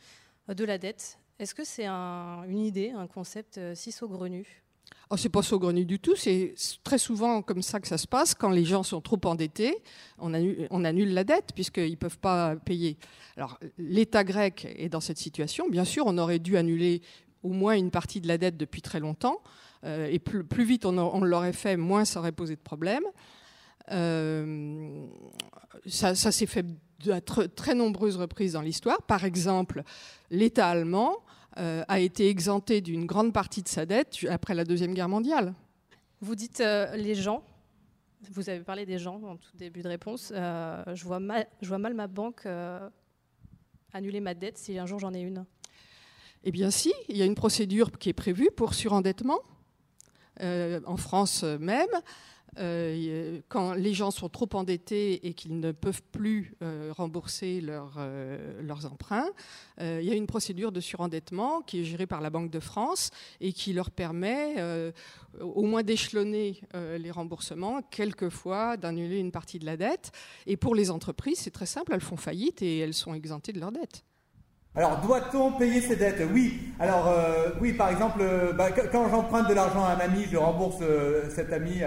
de 0.48 0.64
la 0.64 0.78
dette. 0.78 1.18
Est-ce 1.38 1.54
que 1.54 1.64
c'est 1.64 1.86
un, 1.86 2.42
une 2.48 2.58
idée, 2.58 2.90
un 2.90 3.06
concept 3.06 3.60
si 3.74 3.92
saugrenu? 3.92 4.62
Oh, 5.10 5.16
c'est 5.16 5.28
pas 5.28 5.42
saugrenu 5.42 5.84
du 5.84 5.98
tout. 5.98 6.16
C'est 6.16 6.54
très 6.82 6.98
souvent 6.98 7.42
comme 7.42 7.62
ça 7.62 7.80
que 7.80 7.88
ça 7.88 7.98
se 7.98 8.06
passe. 8.06 8.34
Quand 8.34 8.50
les 8.50 8.64
gens 8.64 8.82
sont 8.82 9.00
trop 9.00 9.20
endettés, 9.24 9.76
on 10.18 10.32
annule, 10.34 11.14
la 11.14 11.24
dette 11.24 11.52
puisqu'ils 11.54 11.90
ne 11.90 11.96
peuvent 11.96 12.18
pas 12.18 12.56
payer. 12.56 12.96
Alors, 13.36 13.58
l'État 13.76 14.24
grec 14.24 14.66
est 14.76 14.88
dans 14.88 15.00
cette 15.00 15.18
situation. 15.18 15.68
Bien 15.68 15.84
sûr, 15.84 16.04
on 16.06 16.16
aurait 16.16 16.38
dû 16.38 16.56
annuler 16.56 17.02
au 17.42 17.50
moins 17.50 17.74
une 17.74 17.90
partie 17.90 18.20
de 18.20 18.28
la 18.28 18.38
dette 18.38 18.56
depuis 18.56 18.82
très 18.82 19.00
longtemps. 19.00 19.40
Et 19.84 20.18
plus, 20.18 20.44
plus 20.44 20.64
vite 20.64 20.86
on, 20.86 20.96
on 20.96 21.20
l'aurait 21.20 21.52
fait, 21.52 21.76
moins 21.76 22.04
ça 22.04 22.20
aurait 22.20 22.32
posé 22.32 22.54
de 22.54 22.60
problème. 22.60 23.04
Euh, 23.92 25.06
ça, 25.86 26.14
ça 26.14 26.32
s'est 26.32 26.46
fait 26.46 26.66
à 27.08 27.20
très, 27.20 27.48
très 27.48 27.74
nombreuses 27.74 28.16
reprises 28.16 28.54
dans 28.54 28.62
l'histoire. 28.62 29.02
Par 29.02 29.24
exemple, 29.24 29.82
l'État 30.30 30.68
allemand 30.68 31.16
euh, 31.58 31.84
a 31.88 32.00
été 32.00 32.28
exempté 32.28 32.80
d'une 32.80 33.06
grande 33.06 33.32
partie 33.32 33.62
de 33.62 33.68
sa 33.68 33.86
dette 33.86 34.18
après 34.28 34.54
la 34.54 34.64
Deuxième 34.64 34.94
Guerre 34.94 35.08
mondiale. 35.08 35.54
Vous 36.20 36.34
dites 36.34 36.60
euh, 36.60 36.96
les 36.96 37.14
gens, 37.14 37.44
vous 38.30 38.48
avez 38.48 38.60
parlé 38.60 38.86
des 38.86 38.98
gens 38.98 39.22
en 39.22 39.36
tout 39.36 39.50
début 39.54 39.82
de 39.82 39.88
réponse. 39.88 40.32
Je, 40.32 41.04
vois 41.04 41.20
mal, 41.20 41.46
je 41.60 41.68
vois 41.68 41.78
mal 41.78 41.94
ma 41.94 42.06
banque 42.06 42.46
annuler 43.92 44.20
ma 44.20 44.34
dette 44.34 44.58
si 44.58 44.78
un 44.78 44.86
jour 44.86 44.98
j'en 44.98 45.14
ai 45.14 45.20
une. 45.20 45.44
Eh 46.42 46.50
bien 46.50 46.70
si, 46.70 46.92
il 47.08 47.16
y 47.16 47.22
a 47.22 47.24
une 47.24 47.34
procédure 47.34 47.90
qui 47.92 48.08
est 48.08 48.14
prévue 48.14 48.50
pour 48.54 48.74
surendettement, 48.74 49.38
en 50.40 50.96
France 50.96 51.44
même. 51.44 51.88
Euh, 52.58 53.40
quand 53.48 53.74
les 53.74 53.92
gens 53.92 54.10
sont 54.10 54.28
trop 54.28 54.48
endettés 54.54 55.26
et 55.26 55.34
qu'ils 55.34 55.60
ne 55.60 55.72
peuvent 55.72 56.02
plus 56.12 56.54
euh, 56.62 56.92
rembourser 56.94 57.62
euh, 57.68 58.62
leurs 58.62 58.90
emprunts, 58.90 59.28
il 59.78 60.02
y 60.02 60.10
a 60.10 60.14
une 60.14 60.26
procédure 60.26 60.72
de 60.72 60.80
surendettement 60.80 61.60
qui 61.60 61.80
est 61.80 61.84
gérée 61.84 62.06
par 62.06 62.20
la 62.20 62.30
Banque 62.30 62.50
de 62.50 62.60
France 62.60 63.10
et 63.40 63.52
qui 63.52 63.72
leur 63.74 63.90
permet 63.90 64.54
au 65.40 65.62
moins 65.64 65.82
d'échelonner 65.82 66.60
les 66.74 67.10
remboursements, 67.10 67.82
quelquefois 67.82 68.78
d'annuler 68.78 69.18
une 69.18 69.32
partie 69.32 69.58
de 69.58 69.66
la 69.66 69.76
dette. 69.76 70.12
Et 70.46 70.56
pour 70.56 70.74
les 70.74 70.90
entreprises, 70.90 71.40
c'est 71.40 71.50
très 71.50 71.66
simple, 71.66 71.92
elles 71.92 72.00
font 72.00 72.16
faillite 72.16 72.62
et 72.62 72.78
elles 72.78 72.94
sont 72.94 73.12
exemptées 73.12 73.52
de 73.52 73.60
leur 73.60 73.70
dette. 73.70 74.02
Alors, 74.76 74.98
doit-on 75.00 75.52
payer 75.52 75.80
ses 75.80 75.96
dettes? 75.96 76.22
Oui. 76.34 76.60
Alors, 76.78 77.08
euh, 77.08 77.48
oui, 77.62 77.72
par 77.72 77.88
exemple, 77.88 78.18
euh, 78.20 78.52
bah, 78.52 78.66
quand 78.92 79.08
j'emprunte 79.08 79.48
de 79.48 79.54
l'argent 79.54 79.82
à 79.82 79.92
un 79.92 79.98
ami, 80.00 80.26
je 80.30 80.36
rembourse 80.36 80.76
euh, 80.82 81.22
cet 81.34 81.52
ami 81.52 81.80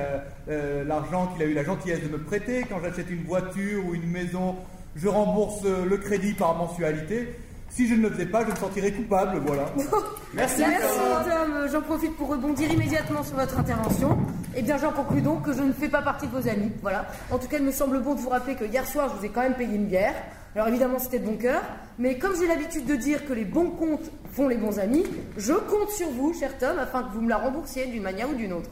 l'argent 0.87 1.27
qu'il 1.27 1.43
a 1.43 1.45
eu 1.45 1.53
la 1.53 1.63
gentillesse 1.63 2.01
de 2.01 2.09
me 2.09 2.17
prêter. 2.17 2.65
Quand 2.67 2.79
j'achète 2.83 3.09
une 3.11 3.23
voiture 3.23 3.85
ou 3.85 3.93
une 3.93 4.09
maison, 4.09 4.55
je 4.95 5.07
rembourse 5.07 5.63
le 5.63 5.97
crédit 5.97 6.33
par 6.33 6.55
mensualité. 6.55 7.35
Si 7.69 7.87
je 7.87 7.93
ne 7.93 8.01
le 8.01 8.09
faisais 8.09 8.25
pas, 8.25 8.43
je 8.43 8.49
me 8.49 8.55
sentirais 8.55 8.91
coupable, 8.91 9.39
voilà. 9.45 9.65
Merci, 10.33 10.61
Merci 10.61 10.99
Tom. 11.29 11.67
J'en 11.71 11.81
profite 11.81 12.15
pour 12.17 12.29
rebondir 12.29 12.71
immédiatement 12.71 13.23
sur 13.23 13.35
votre 13.35 13.59
intervention. 13.59 14.17
Eh 14.55 14.63
bien, 14.63 14.77
j'en 14.77 14.91
conclus 14.91 15.21
donc 15.21 15.43
que 15.43 15.53
je 15.53 15.61
ne 15.61 15.71
fais 15.71 15.89
pas 15.89 16.01
partie 16.01 16.25
de 16.25 16.31
vos 16.31 16.47
amis. 16.49 16.71
Voilà. 16.81 17.05
En 17.29 17.37
tout 17.37 17.47
cas, 17.47 17.57
il 17.59 17.65
me 17.65 17.71
semble 17.71 17.99
bon 17.99 18.15
de 18.15 18.19
vous 18.19 18.29
rappeler 18.29 18.55
que 18.55 18.65
hier 18.65 18.87
soir, 18.87 19.09
je 19.13 19.19
vous 19.19 19.25
ai 19.25 19.29
quand 19.29 19.41
même 19.41 19.53
payé 19.53 19.75
une 19.75 19.85
bière. 19.85 20.15
Alors 20.55 20.67
évidemment, 20.67 20.99
c'était 20.99 21.19
de 21.19 21.25
bon 21.25 21.37
cœur, 21.37 21.61
mais 21.99 22.17
comme 22.17 22.35
j'ai 22.39 22.47
l'habitude 22.47 22.85
de 22.85 22.95
dire 22.95 23.25
que 23.25 23.33
les 23.33 23.45
bons 23.45 23.69
comptes 23.71 24.09
font 24.31 24.47
les 24.47 24.57
bons 24.57 24.79
amis, 24.79 25.03
je 25.37 25.53
compte 25.53 25.89
sur 25.91 26.09
vous, 26.09 26.33
cher 26.33 26.57
Tom, 26.57 26.79
afin 26.79 27.03
que 27.03 27.13
vous 27.13 27.21
me 27.21 27.29
la 27.29 27.37
remboursiez 27.37 27.85
d'une 27.85 28.03
manière 28.03 28.29
ou 28.29 28.33
d'une 28.33 28.53
autre. 28.53 28.69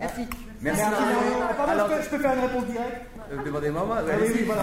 Merci. 0.00 0.22
Merci. 0.62 0.80
Merci. 0.80 1.02
Ah, 1.42 1.54
pardon, 1.54 1.72
Alors, 1.72 1.88
je, 1.90 1.94
peux, 1.96 2.02
je 2.02 2.08
peux 2.08 2.18
faire 2.18 2.32
une 2.32 2.40
réponse 2.40 2.64
directe 2.66 3.02
Euh, 3.30 3.44
Demandez-moi 3.44 3.84
moi. 3.84 3.96
Ah 4.00 4.04
Ouais, 4.04 4.12
oui, 4.22 4.30
oui, 4.34 4.42
voilà. 4.46 4.62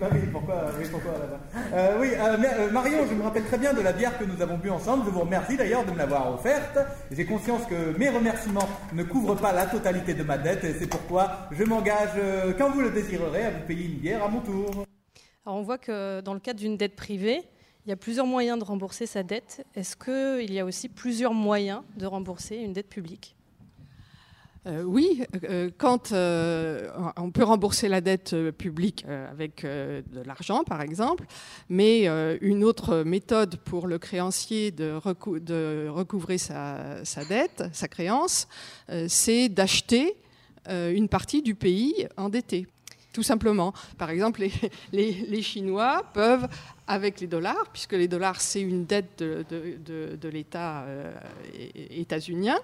Bah 0.00 0.06
oui, 0.12 0.18
pourquoi, 0.32 0.54
oui, 0.78 0.86
pourquoi 0.90 1.10
là-bas 1.12 1.40
euh, 1.74 1.98
Oui, 2.00 2.10
euh, 2.16 2.36
mais, 2.38 2.48
euh, 2.56 2.70
Marion, 2.70 2.98
je 3.10 3.14
me 3.14 3.22
rappelle 3.24 3.44
très 3.44 3.58
bien 3.58 3.74
de 3.74 3.80
la 3.82 3.92
bière 3.92 4.16
que 4.16 4.24
nous 4.24 4.40
avons 4.40 4.56
bu 4.58 4.70
ensemble. 4.70 5.02
Je 5.06 5.10
vous 5.10 5.20
remercie 5.20 5.56
d'ailleurs 5.56 5.84
de 5.84 5.90
me 5.90 5.98
l'avoir 5.98 6.32
offerte. 6.32 6.78
J'ai 7.10 7.26
conscience 7.26 7.62
que 7.68 7.98
mes 7.98 8.08
remerciements 8.08 8.68
ne 8.94 9.02
couvrent 9.02 9.34
pas 9.36 9.52
la 9.52 9.66
totalité 9.66 10.14
de 10.14 10.22
ma 10.22 10.38
dette 10.38 10.62
et 10.64 10.72
c'est 10.78 10.86
pourquoi 10.86 11.48
je 11.50 11.64
m'engage, 11.64 12.10
euh, 12.16 12.52
quand 12.56 12.70
vous 12.70 12.80
le 12.80 12.90
désirerez, 12.90 13.42
à 13.44 13.50
vous 13.50 13.66
payer 13.66 13.86
une 13.86 13.98
bière 13.98 14.24
à 14.24 14.28
mon 14.28 14.40
tour. 14.40 14.86
Alors 15.46 15.58
on 15.58 15.62
voit 15.62 15.78
que 15.78 16.20
dans 16.22 16.34
le 16.34 16.40
cadre 16.40 16.58
d'une 16.58 16.76
dette 16.76 16.96
privée, 16.96 17.40
il 17.84 17.90
y 17.90 17.92
a 17.92 17.96
plusieurs 17.96 18.26
moyens 18.26 18.58
de 18.58 18.64
rembourser 18.64 19.06
sa 19.06 19.22
dette. 19.22 19.64
Est-ce 19.76 19.94
qu'il 19.94 20.52
y 20.52 20.58
a 20.58 20.64
aussi 20.64 20.88
plusieurs 20.88 21.34
moyens 21.34 21.82
de 21.96 22.04
rembourser 22.04 22.56
une 22.56 22.72
dette 22.72 22.88
publique? 22.88 23.36
Euh, 24.66 24.82
oui, 24.82 25.22
euh, 25.44 25.70
quand 25.78 26.10
euh, 26.10 26.90
on 27.16 27.30
peut 27.30 27.44
rembourser 27.44 27.86
la 27.86 28.00
dette 28.00 28.34
publique 28.58 29.06
avec 29.06 29.62
de 29.62 30.20
l'argent, 30.24 30.64
par 30.64 30.82
exemple, 30.82 31.26
mais 31.68 32.06
une 32.40 32.64
autre 32.64 33.04
méthode 33.04 33.58
pour 33.58 33.86
le 33.86 34.00
créancier 34.00 34.72
de, 34.72 34.98
recou- 34.98 35.38
de 35.38 35.86
recouvrer 35.88 36.38
sa, 36.38 37.04
dette, 37.28 37.62
sa 37.72 37.86
créance, 37.86 38.48
c'est 39.06 39.48
d'acheter 39.48 40.16
une 40.68 41.08
partie 41.08 41.42
du 41.42 41.54
pays 41.54 42.08
endetté. 42.16 42.66
Tout 43.16 43.22
simplement. 43.22 43.72
Par 43.96 44.10
exemple, 44.10 44.46
les, 44.92 45.42
Chinois 45.42 46.04
peuvent, 46.12 46.46
avec 46.86 47.18
les 47.18 47.26
dollars, 47.26 47.66
puisque 47.72 47.94
les 47.94 48.08
dollars, 48.08 48.42
c'est 48.42 48.60
une 48.60 48.84
dette 48.84 49.20
de, 49.20 50.28
l'État 50.28 50.82
euh, 50.82 51.14
états-unien, 51.74 52.58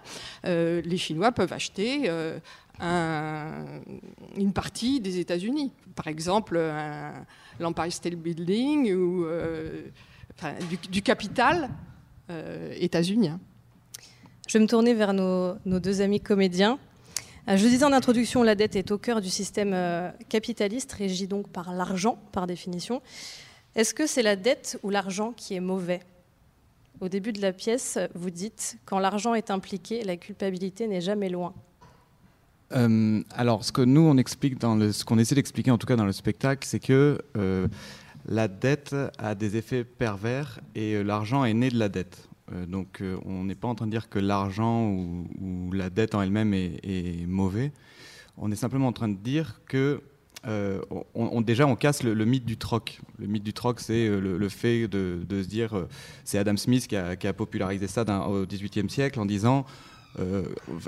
euh, 0.44 0.82
les 0.84 0.98
Chinois 0.98 1.32
peuvent 1.32 1.54
acheter 1.54 2.02
euh, 2.10 2.38
une 4.36 4.52
partie 4.52 5.00
des 5.00 5.20
États-Unis. 5.20 5.72
Par 5.96 6.08
exemple, 6.08 6.60
l'Empire 7.58 7.90
State 7.90 8.16
Building 8.16 8.92
ou 8.92 9.24
du, 10.90 11.00
capital 11.00 11.70
états-unien. 12.78 13.40
Je 14.46 14.58
vais 14.58 14.62
me 14.62 14.68
tourner 14.68 14.92
vers 14.92 15.14
nos 15.14 15.56
deux 15.64 16.02
amis 16.02 16.20
comédiens. 16.20 16.78
Euh, 17.48 17.56
je 17.56 17.66
disais 17.66 17.84
en 17.84 17.92
introduction, 17.92 18.42
la 18.42 18.54
dette 18.54 18.76
est 18.76 18.90
au 18.90 18.98
cœur 18.98 19.20
du 19.20 19.28
système 19.28 19.72
euh, 19.74 20.10
capitaliste, 20.28 20.92
régi 20.92 21.26
donc 21.26 21.48
par 21.48 21.72
l'argent, 21.72 22.18
par 22.30 22.46
définition. 22.46 23.02
Est-ce 23.74 23.94
que 23.94 24.06
c'est 24.06 24.22
la 24.22 24.36
dette 24.36 24.78
ou 24.82 24.90
l'argent 24.90 25.32
qui 25.32 25.54
est 25.54 25.60
mauvais? 25.60 26.00
Au 27.00 27.08
début 27.08 27.32
de 27.32 27.40
la 27.40 27.52
pièce, 27.52 27.98
vous 28.14 28.30
dites 28.30 28.78
quand 28.84 29.00
l'argent 29.00 29.34
est 29.34 29.50
impliqué, 29.50 30.04
la 30.04 30.16
culpabilité 30.16 30.86
n'est 30.86 31.00
jamais 31.00 31.28
loin. 31.28 31.52
Euh, 32.72 33.22
alors, 33.34 33.64
ce 33.64 33.72
que 33.72 33.82
nous 33.82 34.02
on 34.02 34.16
explique 34.18 34.54
ce 34.62 35.04
qu'on 35.04 35.18
essaie 35.18 35.34
d'expliquer 35.34 35.72
en 35.72 35.78
tout 35.78 35.86
cas 35.86 35.96
dans 35.96 36.06
le 36.06 36.12
spectacle, 36.12 36.66
c'est 36.66 36.78
que 36.78 37.18
la 38.26 38.46
dette 38.46 38.94
a 39.18 39.34
des 39.34 39.56
effets 39.56 39.82
pervers 39.82 40.60
et 40.76 41.02
l'argent 41.02 41.44
est 41.44 41.54
né 41.54 41.70
de 41.70 41.78
la 41.78 41.88
dette. 41.88 42.28
Euh, 42.52 42.66
donc 42.66 43.00
euh, 43.00 43.16
on 43.24 43.44
n'est 43.44 43.54
pas 43.54 43.68
en 43.68 43.74
train 43.74 43.86
de 43.86 43.90
dire 43.90 44.08
que 44.08 44.18
l'argent 44.18 44.88
ou, 44.88 45.72
la 45.72 45.90
dette 45.90 46.14
en 46.14 46.22
elle-même 46.22 46.54
est, 46.54 47.26
mauvais. 47.26 47.72
On 48.36 48.50
est 48.50 48.56
simplement 48.56 48.88
en 48.88 48.92
train 48.92 49.08
de 49.08 49.16
dire 49.16 49.60
que 49.66 50.00
euh, 50.46 50.80
on, 51.14 51.40
déjà 51.40 51.66
on 51.66 51.76
casse 51.76 52.02
le, 52.02 52.24
mythe 52.24 52.44
du 52.44 52.56
troc. 52.56 53.00
Le 53.18 53.26
mythe 53.26 53.44
du 53.44 53.52
troc, 53.52 53.80
c'est 53.80 54.08
le, 54.08 54.48
fait 54.48 54.88
de, 54.88 55.24
se 55.30 55.48
dire, 55.48 55.86
c'est 56.24 56.38
Adam 56.38 56.56
Smith 56.56 56.88
qui 56.88 56.96
a, 56.96 57.32
popularisé 57.32 57.86
ça 57.86 58.04
au 58.28 58.44
XVIIIe 58.44 58.90
siècle 58.90 59.20
en 59.20 59.26
disant, 59.26 59.64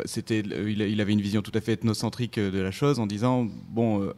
c'était, 0.06 0.40
il, 0.40 1.00
avait 1.00 1.12
une 1.12 1.20
vision 1.20 1.40
tout 1.40 1.52
à 1.54 1.60
fait 1.60 1.74
ethnocentrique 1.74 2.40
de 2.40 2.58
la 2.58 2.72
chose 2.72 2.98
en 2.98 3.06
disant, 3.06 3.46
bon, 3.68 4.12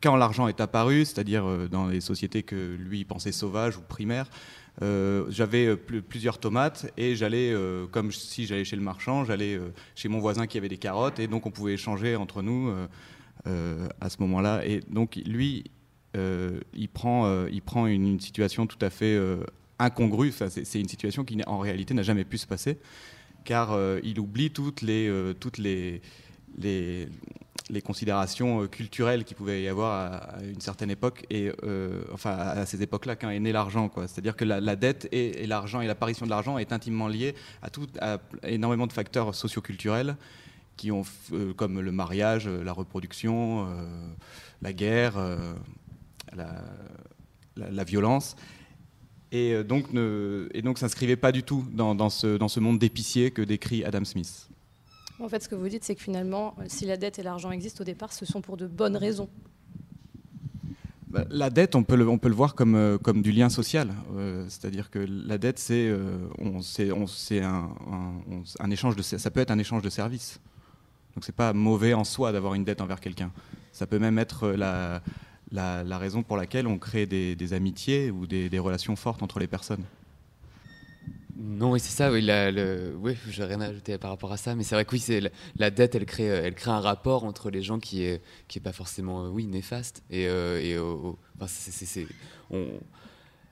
quand 0.00 0.16
l'argent 0.16 0.48
est 0.48 0.60
apparu, 0.62 1.04
c'est-à-dire 1.04 1.68
dans 1.68 1.88
les 1.88 2.00
sociétés 2.00 2.42
que 2.42 2.76
lui 2.78 3.04
pensait 3.04 3.32
sauvages 3.32 3.76
ou 3.76 3.82
primaires, 3.82 4.30
euh, 4.82 5.26
j'avais 5.28 5.66
euh, 5.66 5.76
plusieurs 5.76 6.38
tomates 6.38 6.90
et 6.96 7.14
j'allais, 7.14 7.52
euh, 7.52 7.86
comme 7.86 8.12
si 8.12 8.46
j'allais 8.46 8.64
chez 8.64 8.76
le 8.76 8.82
marchand, 8.82 9.24
j'allais 9.24 9.60
chez 9.94 10.08
mon 10.08 10.20
voisin 10.20 10.46
qui 10.46 10.58
avait 10.58 10.68
des 10.68 10.78
carottes 10.78 11.18
et 11.18 11.26
donc 11.26 11.46
on 11.46 11.50
pouvait 11.50 11.74
échanger 11.74 12.16
entre 12.16 12.42
nous 12.42 12.72
à 13.44 14.10
ce 14.10 14.16
moment-là. 14.20 14.64
Et 14.66 14.80
donc 14.88 15.16
lui, 15.26 15.64
il 16.14 16.88
prend, 16.92 17.46
il 17.46 17.62
prend 17.62 17.86
une, 17.86 18.20
situation 18.20 18.66
tout 18.66 18.78
à 18.80 18.90
fait 18.90 19.18
incongrue. 19.78 20.32
c'est 20.32 20.80
une 20.80 20.88
situation 20.88 21.24
qui 21.24 21.38
en 21.46 21.58
réalité 21.58 21.94
n'a 21.94 22.02
jamais 22.02 22.24
pu 22.24 22.38
se 22.38 22.46
passer 22.46 22.78
car 23.44 23.76
il 24.02 24.20
oublie 24.20 24.50
toutes 24.50 24.82
les, 24.82 25.10
toutes 25.40 25.58
les, 25.58 26.00
les 26.58 27.08
les 27.70 27.82
considérations 27.82 28.62
euh, 28.62 28.66
culturelles 28.66 29.24
qu'il 29.24 29.36
pouvait 29.36 29.62
y 29.62 29.68
avoir 29.68 30.12
à, 30.12 30.42
une 30.42 30.60
certaine 30.60 30.90
époque 30.90 31.24
et 31.30 31.52
euh, 31.62 32.02
enfin 32.12 32.32
à 32.32 32.66
ces 32.66 32.82
époques-là 32.82 33.16
quand 33.16 33.30
est 33.30 33.40
né 33.40 33.52
l'argent. 33.52 33.90
C'est-à-dire 33.96 34.36
que 34.36 34.44
la, 34.44 34.76
dette 34.76 35.08
et, 35.12 35.46
l'argent 35.46 35.80
et 35.80 35.86
l'apparition 35.86 36.26
de 36.26 36.30
l'argent 36.30 36.58
est 36.58 36.72
intimement 36.72 37.08
liée 37.08 37.34
à 37.62 38.18
énormément 38.42 38.86
de 38.86 38.92
facteurs 38.92 39.34
socioculturels 39.34 40.16
qui 40.76 40.90
ont 40.90 41.04
euh, 41.32 41.52
comme 41.54 41.80
le 41.80 41.92
mariage, 41.92 42.48
la 42.48 42.72
reproduction, 42.72 43.68
la 44.62 44.72
guerre, 44.72 45.14
la, 47.56 47.84
violence 47.84 48.36
et 49.32 49.62
donc 49.62 49.92
ne, 49.92 50.48
et 50.54 50.62
s'inscrivait 50.76 51.16
pas 51.16 51.32
du 51.32 51.42
tout 51.42 51.64
dans, 51.72 51.94
dans, 51.94 52.10
ce, 52.10 52.36
dans 52.36 52.48
ce 52.48 52.58
monde 52.58 52.78
d'épicier 52.78 53.30
que 53.30 53.42
décrit 53.42 53.84
Adam 53.84 54.04
Smith. 54.04 54.50
En 55.20 55.28
fait, 55.28 55.42
ce 55.42 55.48
que 55.48 55.54
vous 55.54 55.68
dites, 55.68 55.84
c'est 55.84 55.94
que 55.94 56.02
finalement, 56.02 56.54
si 56.66 56.86
la 56.86 56.96
dette 56.96 57.18
et 57.18 57.22
l'argent 57.22 57.50
existent 57.50 57.82
au 57.82 57.84
départ, 57.84 58.12
ce 58.12 58.24
sont 58.24 58.40
pour 58.40 58.56
de 58.56 58.66
bonnes 58.66 58.96
raisons. 58.96 59.28
Bah, 61.08 61.24
la 61.28 61.50
dette, 61.50 61.74
on 61.74 61.82
peut 61.82 61.96
le, 61.96 62.08
on 62.08 62.18
peut 62.18 62.28
le 62.28 62.34
voir 62.34 62.54
comme, 62.54 62.74
euh, 62.74 62.96
comme 62.96 63.20
du 63.20 63.32
lien 63.32 63.48
social. 63.48 63.90
Euh, 64.16 64.44
c'est-à-dire 64.48 64.90
que 64.90 65.00
la 65.00 65.38
dette, 65.38 65.58
c'est 65.58 65.88
euh, 65.88 66.28
un, 67.42 67.70
un, 68.60 68.70
échange 68.70 68.96
de, 68.96 69.02
ça 69.02 69.30
peut 69.30 69.40
être 69.40 69.50
un 69.50 69.58
échange 69.58 69.82
de 69.82 69.90
services. 69.90 70.40
Donc 71.14 71.24
c'est 71.24 71.34
pas 71.34 71.52
mauvais 71.52 71.92
en 71.94 72.04
soi 72.04 72.32
d'avoir 72.32 72.54
une 72.54 72.64
dette 72.64 72.80
envers 72.80 73.00
quelqu'un. 73.00 73.32
Ça 73.72 73.86
peut 73.86 73.98
même 73.98 74.18
être 74.18 74.50
la, 74.50 75.02
la, 75.50 75.98
raison 75.98 76.22
pour 76.22 76.36
laquelle 76.36 76.68
on 76.68 76.78
crée 76.78 77.06
des, 77.06 77.52
amitiés 77.52 78.12
ou 78.12 78.26
des 78.28 78.58
relations 78.58 78.94
fortes 78.94 79.22
entre 79.22 79.40
les 79.40 79.48
personnes. 79.48 79.84
Non, 81.42 81.72
oui, 81.72 81.80
c'est 81.80 81.90
ça. 81.90 82.12
Oui, 82.12 82.20
le, 82.22 82.94
oui, 83.00 83.16
j'ai 83.30 83.44
rien 83.44 83.62
à 83.62 83.66
ajouter 83.66 83.96
par 83.96 84.10
rapport 84.10 84.30
à 84.30 84.36
ça, 84.36 84.54
mais 84.54 84.62
c'est 84.62 84.74
vrai 84.74 84.84
que 84.84 84.92
oui, 84.92 84.98
c'est 84.98 85.22
la, 85.56 85.70
dette, 85.70 85.94
elle 85.94 86.04
crée, 86.04 86.26
elle 86.26 86.54
crée 86.54 86.70
un 86.70 86.80
rapport 86.80 87.24
entre 87.24 87.50
les 87.50 87.62
gens 87.62 87.78
qui 87.78 88.02
est, 88.02 88.20
qui 88.46 88.58
est 88.58 88.62
pas 88.62 88.72
forcément, 88.72 89.26
oui, 89.28 89.46
néfaste. 89.46 90.02
Et, 90.10 90.28
euh, 90.28 90.60
et 90.60 90.78
on, 90.78 91.16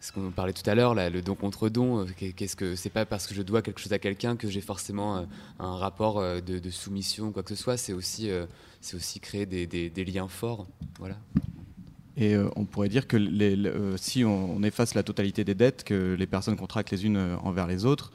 ce 0.01 0.13
qu'on 0.13 0.31
parlait 0.33 0.53
tout 0.53 0.69
à 0.69 0.75
l'heure, 0.75 0.95
le 0.95 1.23
don 1.23 1.35
contre 1.35 1.71
don. 1.71 2.01
Euh, 2.01 2.07
qu'est-ce 2.37 2.57
que 2.57 2.77
c'est 2.77 2.91
pas 2.91 3.07
parce 3.07 3.27
que 3.27 3.35
je 3.35 3.41
dois 3.41 3.63
quelque 3.63 3.81
chose 3.81 3.95
à 3.95 3.99
quelqu'un 3.99 4.37
que 4.37 4.51
j'ai 4.51 4.61
forcément 4.61 5.17
euh, 5.17 5.25
un 5.59 5.77
rapport 5.77 6.21
de, 6.21 6.59
de, 6.59 6.71
soumission, 6.71 7.33
quoi 7.33 7.43
que 7.43 7.55
ce 7.55 7.63
soit. 7.63 7.79
C'est 7.79 7.95
aussi, 7.95 8.31
aussi 8.93 9.19
créer 9.19 9.47
des, 9.47 9.67
des, 9.67 9.89
des 9.89 10.05
liens 10.05 10.29
forts. 10.29 10.67
Voilà. 10.99 11.17
Et 12.19 12.35
euh, 12.35 12.49
on 12.57 12.65
pourrait 12.65 12.89
dire 12.89 13.07
que 13.07 13.17
euh, 13.17 13.97
si 13.97 14.25
on, 14.25 14.61
efface 14.65 14.95
la 14.95 15.05
totalité 15.05 15.45
des 15.45 15.55
dettes 15.55 15.85
que 15.85 16.17
les 16.19 16.27
personnes 16.27 16.57
contractent 16.57 16.91
les 16.91 17.07
unes 17.07 17.17
euh, 17.17 17.37
envers 17.43 17.67
les 17.67 17.85
autres, 17.85 18.13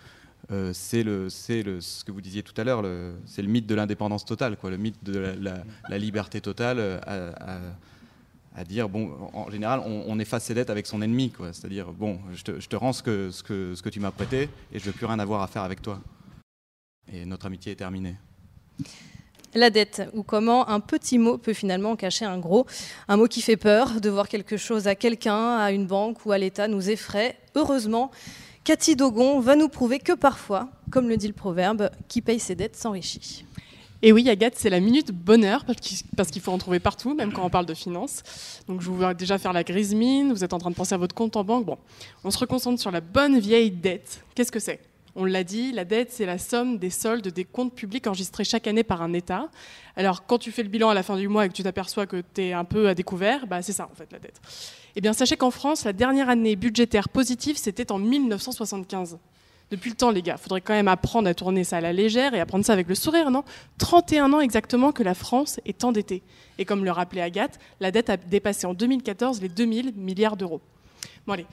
c'est 0.73 1.01
le, 1.03 1.29
le, 1.49 1.81
ce 1.81 2.03
que 2.03 2.11
vous 2.11 2.21
disiez 2.21 2.43
tout 2.43 2.53
à 2.57 2.63
l'heure, 2.63 2.83
c'est 3.25 3.41
le 3.41 3.47
mythe 3.47 3.65
de 3.65 3.73
l'indépendance 3.73 4.23
totale, 4.23 4.55
quoi, 4.55 4.69
le 4.69 4.77
mythe 4.77 5.03
de 5.03 5.17
la, 5.17 5.97
liberté 5.97 6.41
totale 6.41 7.01
à, 7.07 8.63
dire, 8.63 8.87
bon, 8.87 9.09
en 9.33 9.49
général, 9.49 9.79
on, 9.83 10.19
efface 10.19 10.43
ses 10.43 10.53
dettes 10.53 10.69
avec 10.69 10.85
son 10.85 11.01
ennemi, 11.01 11.31
quoi, 11.31 11.53
c'est-à-dire, 11.53 11.91
bon, 11.91 12.19
je 12.35 12.43
te, 12.43 12.59
je 12.59 12.67
te, 12.67 12.75
rends 12.75 12.93
ce 12.93 13.01
que, 13.01 13.31
ce, 13.31 13.41
que, 13.41 13.73
ce 13.73 13.81
que 13.81 13.89
tu 13.89 13.99
m'as 13.99 14.11
prêté 14.11 14.47
et 14.71 14.77
je 14.77 14.85
veux 14.85 14.91
plus 14.91 15.07
rien 15.07 15.17
avoir 15.17 15.41
à 15.41 15.47
faire 15.47 15.63
avec 15.63 15.81
toi. 15.81 15.99
Et 17.11 17.25
notre 17.25 17.47
amitié 17.47 17.71
est 17.71 17.77
terminée 17.77 18.17
la 19.55 19.69
dette, 19.69 20.03
ou 20.13 20.23
comment 20.23 20.67
un 20.69 20.79
petit 20.79 21.17
mot 21.17 21.37
peut 21.37 21.53
finalement 21.53 21.95
cacher 21.95 22.25
un 22.25 22.39
gros. 22.39 22.65
Un 23.07 23.17
mot 23.17 23.27
qui 23.27 23.41
fait 23.41 23.57
peur, 23.57 24.01
de 24.01 24.09
voir 24.09 24.27
quelque 24.27 24.57
chose 24.57 24.87
à 24.87 24.95
quelqu'un, 24.95 25.57
à 25.57 25.71
une 25.71 25.87
banque 25.87 26.25
ou 26.25 26.31
à 26.31 26.37
l'État 26.37 26.67
nous 26.67 26.89
effraie. 26.89 27.37
Heureusement, 27.55 28.11
Cathy 28.63 28.95
Dogon 28.95 29.39
va 29.39 29.55
nous 29.55 29.69
prouver 29.69 29.99
que 29.99 30.13
parfois, 30.13 30.69
comme 30.89 31.09
le 31.09 31.17
dit 31.17 31.27
le 31.27 31.33
proverbe, 31.33 31.89
qui 32.07 32.21
paye 32.21 32.39
ses 32.39 32.55
dettes 32.55 32.75
s'enrichit. 32.75 33.45
Et 34.05 34.11
oui, 34.11 34.29
Agathe, 34.29 34.55
c'est 34.57 34.69
la 34.69 34.81
minute 34.81 35.11
bonheur, 35.11 35.65
parce 36.17 36.29
qu'il 36.29 36.41
faut 36.41 36.51
en 36.51 36.57
trouver 36.57 36.81
partout, 36.81 37.13
même 37.13 37.31
quand 37.31 37.45
on 37.45 37.49
parle 37.49 37.65
de 37.65 37.73
finances. 37.73 38.21
Donc 38.67 38.81
je 38.81 38.87
vous 38.87 38.97
vois 38.97 39.13
déjà 39.13 39.37
faire 39.37 39.53
la 39.53 39.63
grise 39.63 39.95
mine, 39.95 40.33
vous 40.33 40.43
êtes 40.43 40.51
en 40.51 40.57
train 40.57 40.71
de 40.71 40.75
penser 40.75 40.93
à 40.93 40.97
votre 40.97 41.15
compte 41.15 41.37
en 41.37 41.45
banque. 41.45 41.65
Bon, 41.65 41.77
on 42.25 42.31
se 42.31 42.37
reconcentre 42.37 42.81
sur 42.81 42.91
la 42.91 42.99
bonne 42.99 43.39
vieille 43.39 43.71
dette. 43.71 44.21
Qu'est-ce 44.35 44.51
que 44.51 44.59
c'est? 44.59 44.81
On 45.15 45.25
l'a 45.25 45.43
dit, 45.43 45.71
la 45.71 45.85
dette, 45.85 46.11
c'est 46.11 46.25
la 46.25 46.37
somme 46.37 46.77
des 46.77 46.89
soldes 46.89 47.27
des 47.27 47.45
comptes 47.45 47.75
publics 47.75 48.07
enregistrés 48.07 48.43
chaque 48.43 48.67
année 48.67 48.83
par 48.83 49.01
un 49.01 49.13
État. 49.13 49.49
Alors, 49.95 50.25
quand 50.25 50.39
tu 50.39 50.51
fais 50.51 50.63
le 50.63 50.69
bilan 50.69 50.89
à 50.89 50.93
la 50.93 51.03
fin 51.03 51.17
du 51.17 51.27
mois 51.27 51.45
et 51.45 51.49
que 51.49 51.53
tu 51.53 51.63
t'aperçois 51.63 52.07
que 52.07 52.23
tu 52.33 52.41
es 52.41 52.53
un 52.53 52.65
peu 52.65 52.87
à 52.87 52.95
découvert, 52.95 53.45
bah, 53.45 53.61
c'est 53.61 53.73
ça, 53.73 53.87
en 53.91 53.95
fait, 53.95 54.11
la 54.11 54.19
dette. 54.19 54.41
Eh 54.95 55.01
bien, 55.01 55.13
sachez 55.13 55.37
qu'en 55.37 55.51
France, 55.51 55.85
la 55.85 55.93
dernière 55.93 56.29
année 56.29 56.55
budgétaire 56.55 57.09
positive, 57.09 57.57
c'était 57.57 57.91
en 57.91 57.99
1975. 57.99 59.19
Depuis 59.69 59.89
le 59.89 59.95
temps, 59.95 60.11
les 60.11 60.21
gars, 60.21 60.37
faudrait 60.37 60.61
quand 60.61 60.73
même 60.73 60.87
apprendre 60.87 61.27
à 61.27 61.33
tourner 61.33 61.63
ça 61.63 61.77
à 61.77 61.81
la 61.81 61.93
légère 61.93 62.33
et 62.33 62.39
apprendre 62.39 62.65
ça 62.65 62.73
avec 62.73 62.87
le 62.87 62.95
sourire, 62.95 63.31
non? 63.31 63.43
31 63.79 64.33
ans 64.33 64.39
exactement 64.39 64.91
que 64.91 65.03
la 65.03 65.15
France 65.15 65.59
est 65.65 65.83
endettée. 65.83 66.21
Et 66.59 66.65
comme 66.65 66.85
le 66.85 66.91
rappelait 66.91 67.21
Agathe, 67.21 67.59
la 67.79 67.89
dette 67.91 68.09
a 68.09 68.17
dépassé 68.17 68.67
en 68.67 68.73
2014 68.73 69.41
les 69.41 69.49
2000 69.49 69.93
milliards 69.95 70.37
d'euros. 70.37 70.61
Bon, 71.25 71.33
allez, 71.33 71.47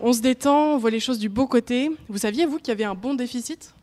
on 0.00 0.12
se 0.12 0.20
détend, 0.20 0.74
on 0.74 0.78
voit 0.78 0.90
les 0.90 1.00
choses 1.00 1.18
du 1.18 1.28
beau 1.28 1.46
côté. 1.46 1.90
Vous 2.08 2.18
saviez, 2.18 2.46
vous, 2.46 2.58
qu'il 2.58 2.68
y 2.68 2.72
avait 2.72 2.84
un 2.84 2.94
bon 2.94 3.14
déficit? 3.14 3.74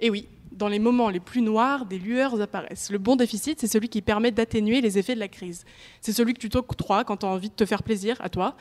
Eh 0.00 0.10
oui, 0.10 0.26
dans 0.52 0.68
les 0.68 0.78
moments 0.78 1.08
les 1.08 1.20
plus 1.20 1.42
noirs, 1.42 1.86
des 1.86 1.98
lueurs 1.98 2.40
apparaissent. 2.40 2.90
Le 2.90 2.98
bon 2.98 3.16
déficit, 3.16 3.60
c'est 3.60 3.66
celui 3.66 3.88
qui 3.88 4.02
permet 4.02 4.30
d'atténuer 4.30 4.80
les 4.80 4.98
effets 4.98 5.14
de 5.14 5.20
la 5.20 5.28
crise. 5.28 5.64
C'est 6.00 6.12
celui 6.12 6.34
que 6.34 6.38
tu 6.38 6.48
t'octroies 6.48 7.04
quand 7.04 7.18
tu 7.18 7.26
as 7.26 7.28
envie 7.28 7.48
de 7.48 7.54
te 7.54 7.66
faire 7.66 7.82
plaisir 7.82 8.16
à 8.20 8.28
toi, 8.28 8.56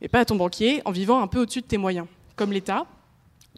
mais 0.00 0.08
pas 0.08 0.20
à 0.20 0.24
ton 0.24 0.36
banquier, 0.36 0.82
en 0.84 0.92
vivant 0.92 1.20
un 1.20 1.26
peu 1.26 1.40
au-dessus 1.40 1.60
de 1.60 1.66
tes 1.66 1.78
moyens. 1.78 2.06
Comme 2.36 2.52
l'État, 2.52 2.86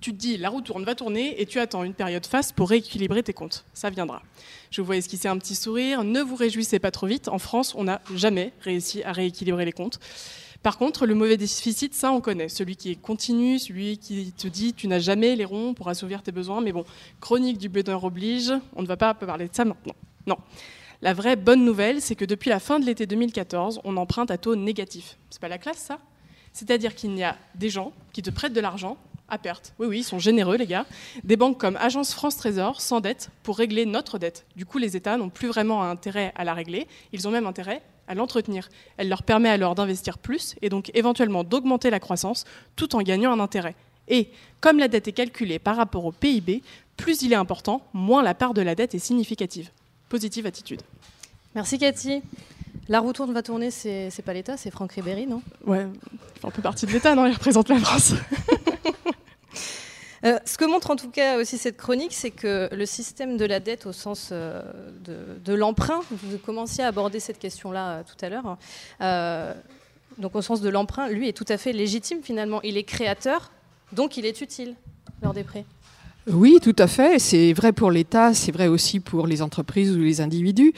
tu 0.00 0.12
te 0.12 0.16
dis 0.16 0.36
la 0.36 0.48
roue 0.48 0.60
tourne, 0.60 0.84
va 0.84 0.94
tourner, 0.94 1.40
et 1.40 1.46
tu 1.46 1.58
attends 1.60 1.84
une 1.84 1.94
période 1.94 2.26
faste 2.26 2.54
pour 2.54 2.70
rééquilibrer 2.70 3.22
tes 3.22 3.32
comptes. 3.32 3.64
Ça 3.72 3.90
viendra. 3.90 4.22
Je 4.70 4.80
vous 4.80 4.86
vois 4.86 4.96
esquisser 4.96 5.28
un 5.28 5.38
petit 5.38 5.54
sourire. 5.54 6.02
Ne 6.02 6.20
vous 6.20 6.34
réjouissez 6.34 6.78
pas 6.78 6.90
trop 6.90 7.06
vite. 7.06 7.28
En 7.28 7.38
France, 7.38 7.74
on 7.76 7.84
n'a 7.84 8.00
jamais 8.14 8.52
réussi 8.60 9.02
à 9.04 9.12
rééquilibrer 9.12 9.64
les 9.64 9.72
comptes. 9.72 10.00
Par 10.62 10.78
contre, 10.78 11.06
le 11.06 11.14
mauvais 11.14 11.36
déficit, 11.36 11.92
ça 11.94 12.12
on 12.12 12.20
connaît. 12.20 12.48
Celui 12.48 12.76
qui 12.76 12.92
est 12.92 12.94
continu, 12.94 13.58
celui 13.58 13.98
qui 13.98 14.32
te 14.32 14.46
dit 14.46 14.74
tu 14.74 14.86
n'as 14.86 15.00
jamais 15.00 15.34
les 15.34 15.44
ronds 15.44 15.74
pour 15.74 15.88
assouvir 15.88 16.22
tes 16.22 16.30
besoins. 16.30 16.60
Mais 16.60 16.72
bon, 16.72 16.84
chronique 17.20 17.58
du 17.58 17.68
bonheur 17.68 18.04
oblige, 18.04 18.52
on 18.76 18.82
ne 18.82 18.86
va 18.86 18.96
pas 18.96 19.14
parler 19.14 19.48
de 19.48 19.54
ça 19.54 19.64
maintenant. 19.64 19.94
Non. 20.26 20.36
La 21.00 21.14
vraie 21.14 21.34
bonne 21.34 21.64
nouvelle, 21.64 22.00
c'est 22.00 22.14
que 22.14 22.24
depuis 22.24 22.48
la 22.48 22.60
fin 22.60 22.78
de 22.78 22.86
l'été 22.86 23.06
2014, 23.06 23.80
on 23.82 23.96
emprunte 23.96 24.30
à 24.30 24.38
taux 24.38 24.54
négatif. 24.54 25.16
C'est 25.30 25.40
pas 25.40 25.48
la 25.48 25.58
classe, 25.58 25.78
ça? 25.78 25.98
C'est-à-dire 26.52 26.94
qu'il 26.94 27.16
y 27.16 27.24
a 27.24 27.36
des 27.56 27.70
gens 27.70 27.92
qui 28.12 28.22
te 28.22 28.30
prêtent 28.30 28.52
de 28.52 28.60
l'argent 28.60 28.96
à 29.32 29.38
perte. 29.38 29.72
Oui, 29.78 29.86
oui, 29.86 29.98
ils 30.00 30.04
sont 30.04 30.18
généreux, 30.18 30.56
les 30.56 30.66
gars. 30.66 30.84
Des 31.24 31.36
banques 31.36 31.58
comme 31.58 31.76
Agence 31.76 32.12
France 32.12 32.36
Trésor 32.36 32.82
s'endettent 32.82 33.30
pour 33.42 33.56
régler 33.56 33.86
notre 33.86 34.18
dette. 34.18 34.44
Du 34.56 34.66
coup, 34.66 34.76
les 34.76 34.94
États 34.94 35.16
n'ont 35.16 35.30
plus 35.30 35.48
vraiment 35.48 35.82
intérêt 35.82 36.32
à 36.36 36.44
la 36.44 36.52
régler, 36.52 36.86
ils 37.12 37.26
ont 37.26 37.30
même 37.30 37.46
intérêt 37.46 37.82
à 38.08 38.14
l'entretenir. 38.14 38.68
Elle 38.98 39.08
leur 39.08 39.22
permet 39.22 39.48
alors 39.48 39.74
d'investir 39.74 40.18
plus 40.18 40.54
et 40.60 40.68
donc 40.68 40.90
éventuellement 40.92 41.44
d'augmenter 41.44 41.88
la 41.88 41.98
croissance 41.98 42.44
tout 42.76 42.94
en 42.94 43.00
gagnant 43.00 43.32
un 43.32 43.40
intérêt. 43.40 43.74
Et 44.06 44.28
comme 44.60 44.78
la 44.78 44.88
dette 44.88 45.08
est 45.08 45.12
calculée 45.12 45.58
par 45.58 45.76
rapport 45.76 46.04
au 46.04 46.12
PIB, 46.12 46.62
plus 46.98 47.22
il 47.22 47.32
est 47.32 47.36
important, 47.36 47.80
moins 47.94 48.22
la 48.22 48.34
part 48.34 48.52
de 48.52 48.60
la 48.60 48.74
dette 48.74 48.94
est 48.94 48.98
significative. 48.98 49.70
Positive 50.10 50.44
attitude. 50.44 50.82
Merci 51.54 51.78
Cathy. 51.78 52.22
La 52.88 53.00
roue 53.00 53.12
tourne 53.14 53.32
va 53.32 53.42
tourner, 53.42 53.70
c'est 53.70 54.22
pas 54.24 54.34
l'État, 54.34 54.58
c'est 54.58 54.70
Franck 54.70 54.92
Ribéry, 54.92 55.26
non? 55.26 55.40
Ouais, 55.64 55.86
il 56.12 56.40
fait 56.40 56.46
un 56.46 56.50
peu 56.50 56.60
partie 56.60 56.84
de 56.84 56.92
l'État, 56.92 57.14
non? 57.14 57.26
Il 57.26 57.32
représente 57.32 57.68
la 57.70 57.78
France. 57.78 58.12
Euh, 60.24 60.38
ce 60.44 60.56
que 60.56 60.64
montre 60.64 60.90
en 60.90 60.96
tout 60.96 61.10
cas 61.10 61.38
aussi 61.38 61.58
cette 61.58 61.76
chronique, 61.76 62.12
c'est 62.12 62.30
que 62.30 62.68
le 62.72 62.86
système 62.86 63.36
de 63.36 63.44
la 63.44 63.58
dette 63.58 63.86
au 63.86 63.92
sens 63.92 64.28
euh, 64.30 64.62
de, 65.04 65.54
l'emprunt, 65.54 66.00
vous 66.10 66.38
commenciez 66.38 66.84
à 66.84 66.88
aborder 66.88 67.18
cette 67.18 67.38
question-là 67.38 67.88
euh, 67.88 68.02
tout 68.04 68.24
à 68.24 68.28
l'heure, 68.28 68.56
donc 70.18 70.36
au 70.36 70.42
sens 70.42 70.60
de 70.60 70.68
l'emprunt, 70.68 71.08
lui 71.08 71.28
est 71.28 71.32
tout 71.32 71.46
à 71.48 71.56
fait 71.56 71.72
légitime 71.72 72.18
finalement. 72.22 72.60
Il 72.62 72.76
est 72.76 72.82
créateur, 72.82 73.50
donc 73.92 74.18
il 74.18 74.26
est 74.26 74.42
utile 74.42 74.74
lors 75.22 75.32
des 75.32 75.42
prêts. 75.42 75.64
Oui, 76.30 76.58
tout 76.62 76.76
à 76.78 76.86
fait. 76.86 77.18
C'est 77.18 77.54
vrai 77.54 77.72
pour 77.72 77.90
l'État, 77.90 78.34
c'est 78.34 78.52
vrai 78.52 78.68
aussi 78.68 79.00
pour 79.00 79.26
les 79.26 79.40
entreprises 79.40 79.90
ou 79.96 80.00
les 80.00 80.20
individus. 80.20 80.74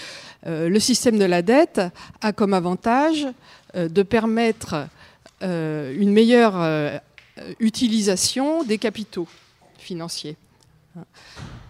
le 0.46 0.78
système 0.78 1.18
de 1.18 1.24
la 1.24 1.42
dette 1.42 1.80
a 2.22 2.32
comme 2.32 2.54
avantage 2.54 3.26
de 3.74 4.02
permettre 4.04 4.86
une 5.42 6.12
meilleure 6.12 7.00
utilisation 7.58 8.62
des 8.64 8.78
capitaux 8.78 9.28
financiers. 9.78 10.36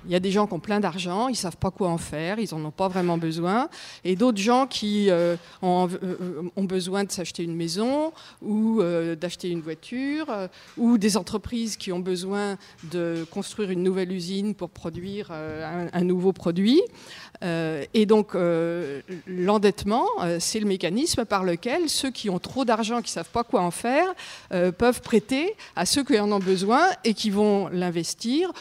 Il 0.06 0.12
y 0.12 0.14
a 0.14 0.20
des 0.20 0.30
gens 0.30 0.46
qui 0.46 0.52
ont 0.52 0.60
plein 0.60 0.80
d'argent, 0.80 1.28
ils 1.28 1.32
ne 1.32 1.36
savent 1.36 1.56
pas 1.56 1.70
quoi 1.70 1.88
en 1.88 1.98
faire, 1.98 2.38
ils 2.38 2.48
n'en 2.54 2.66
ont 2.66 2.70
pas 2.70 2.88
vraiment 2.88 3.16
besoin. 3.16 3.68
Et 4.04 4.16
d'autres 4.16 4.38
gens 4.38 4.66
qui 4.66 5.10
euh, 5.10 5.36
ont, 5.62 5.88
euh, 6.02 6.42
ont, 6.56 6.64
besoin 6.64 7.04
de 7.04 7.12
s'acheter 7.12 7.42
une 7.42 7.54
maison 7.54 8.12
ou 8.42 8.80
euh, 8.80 9.16
d'acheter 9.16 9.48
une 9.48 9.60
voiture, 9.60 10.26
ou 10.76 10.98
des 10.98 11.16
entreprises 11.16 11.76
qui 11.76 11.92
ont 11.92 12.00
besoin 12.00 12.56
de 12.84 13.26
construire 13.30 13.70
une 13.70 13.82
nouvelle 13.82 14.12
usine 14.12 14.54
pour 14.54 14.70
produire 14.70 15.30
un, 15.30 15.86
un, 15.92 16.04
nouveau 16.04 16.32
produit. 16.32 16.82
et 17.42 18.06
donc 18.06 18.34
l'endettement, 19.26 20.06
c'est 20.38 20.60
le 20.60 20.66
mécanisme 20.66 21.24
par 21.24 21.44
lequel 21.44 21.88
ceux 21.88 22.10
qui 22.10 22.30
ont 22.30 22.38
trop 22.38 22.64
d'argent, 22.64 22.96
qui 22.96 23.10
ne 23.10 23.14
savent 23.14 23.30
pas 23.30 23.44
quoi 23.44 23.62
en 23.62 23.70
faire, 23.70 24.06
peuvent 24.50 25.00
prêter 25.00 25.54
à 25.76 25.86
ceux 25.86 26.04
qui 26.04 26.18
en 26.18 26.30
ont 26.32 26.38
besoin 26.38 26.88
et 27.04 27.14
qui 27.14 27.30
vont 27.30 27.68
l'investir 27.68 28.52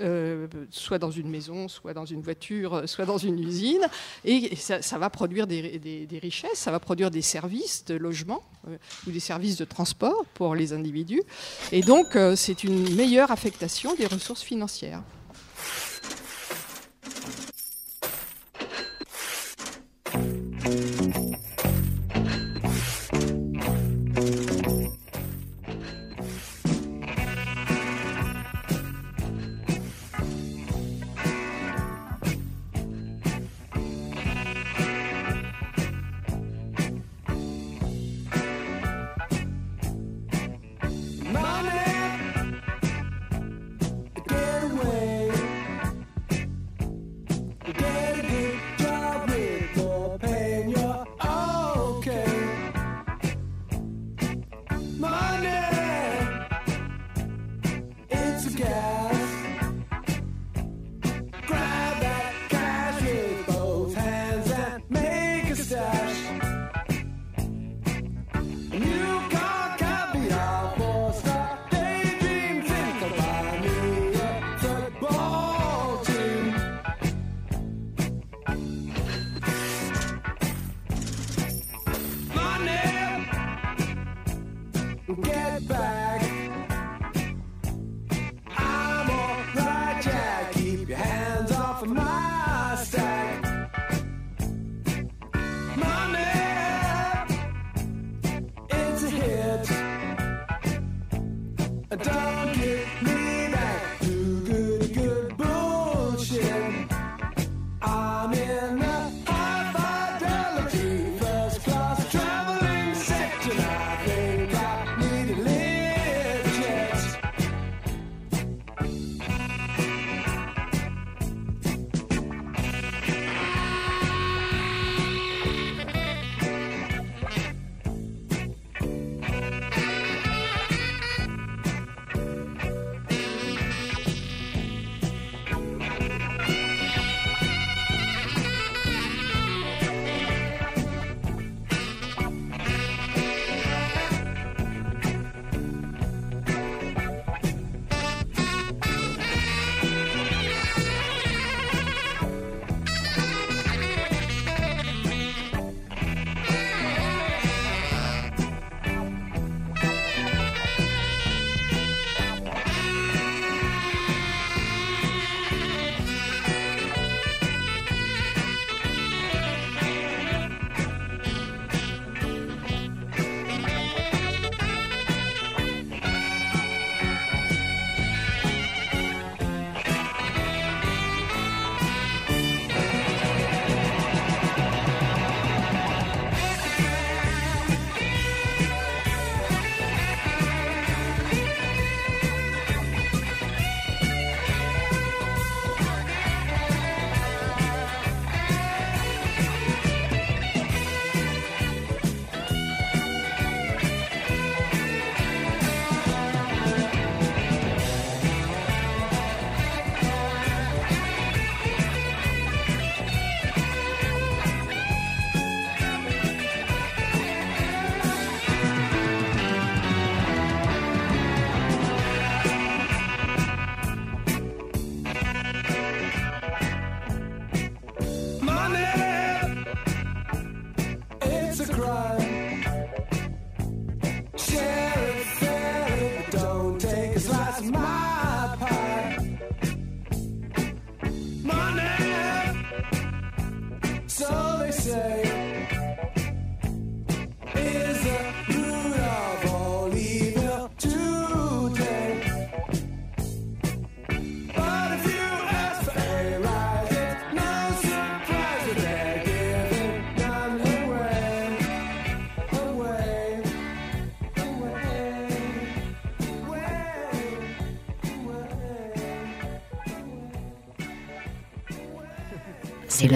euh, 0.00 0.46
soit 0.70 0.98
dans 0.98 1.10
une 1.10 1.28
maison, 1.28 1.68
soit 1.68 1.94
dans 1.94 2.04
une 2.04 2.20
voiture, 2.20 2.82
soit 2.86 3.04
dans 3.04 3.18
une 3.18 3.38
usine. 3.38 3.86
Et 4.24 4.56
ça, 4.56 4.98
va 4.98 5.10
produire 5.10 5.46
des, 5.46 6.08
richesses, 6.22 6.58
ça 6.58 6.70
va 6.70 6.80
produire 6.80 7.10
des 7.10 7.22
services 7.22 7.84
de 7.84 7.94
logement 7.94 8.42
euh, 8.68 8.76
ou 9.06 9.10
des 9.10 9.20
services 9.20 9.56
de 9.56 9.64
transport 9.64 10.24
pour 10.34 10.54
les 10.54 10.72
individus. 10.72 11.22
Et 11.72 11.82
donc, 11.82 12.16
euh, 12.16 12.36
c'est 12.36 12.64
une 12.64 12.94
meilleure 12.94 13.30
affectation 13.30 13.94
des 13.94 14.06
ressources 14.06 14.42
financières. 14.42 15.02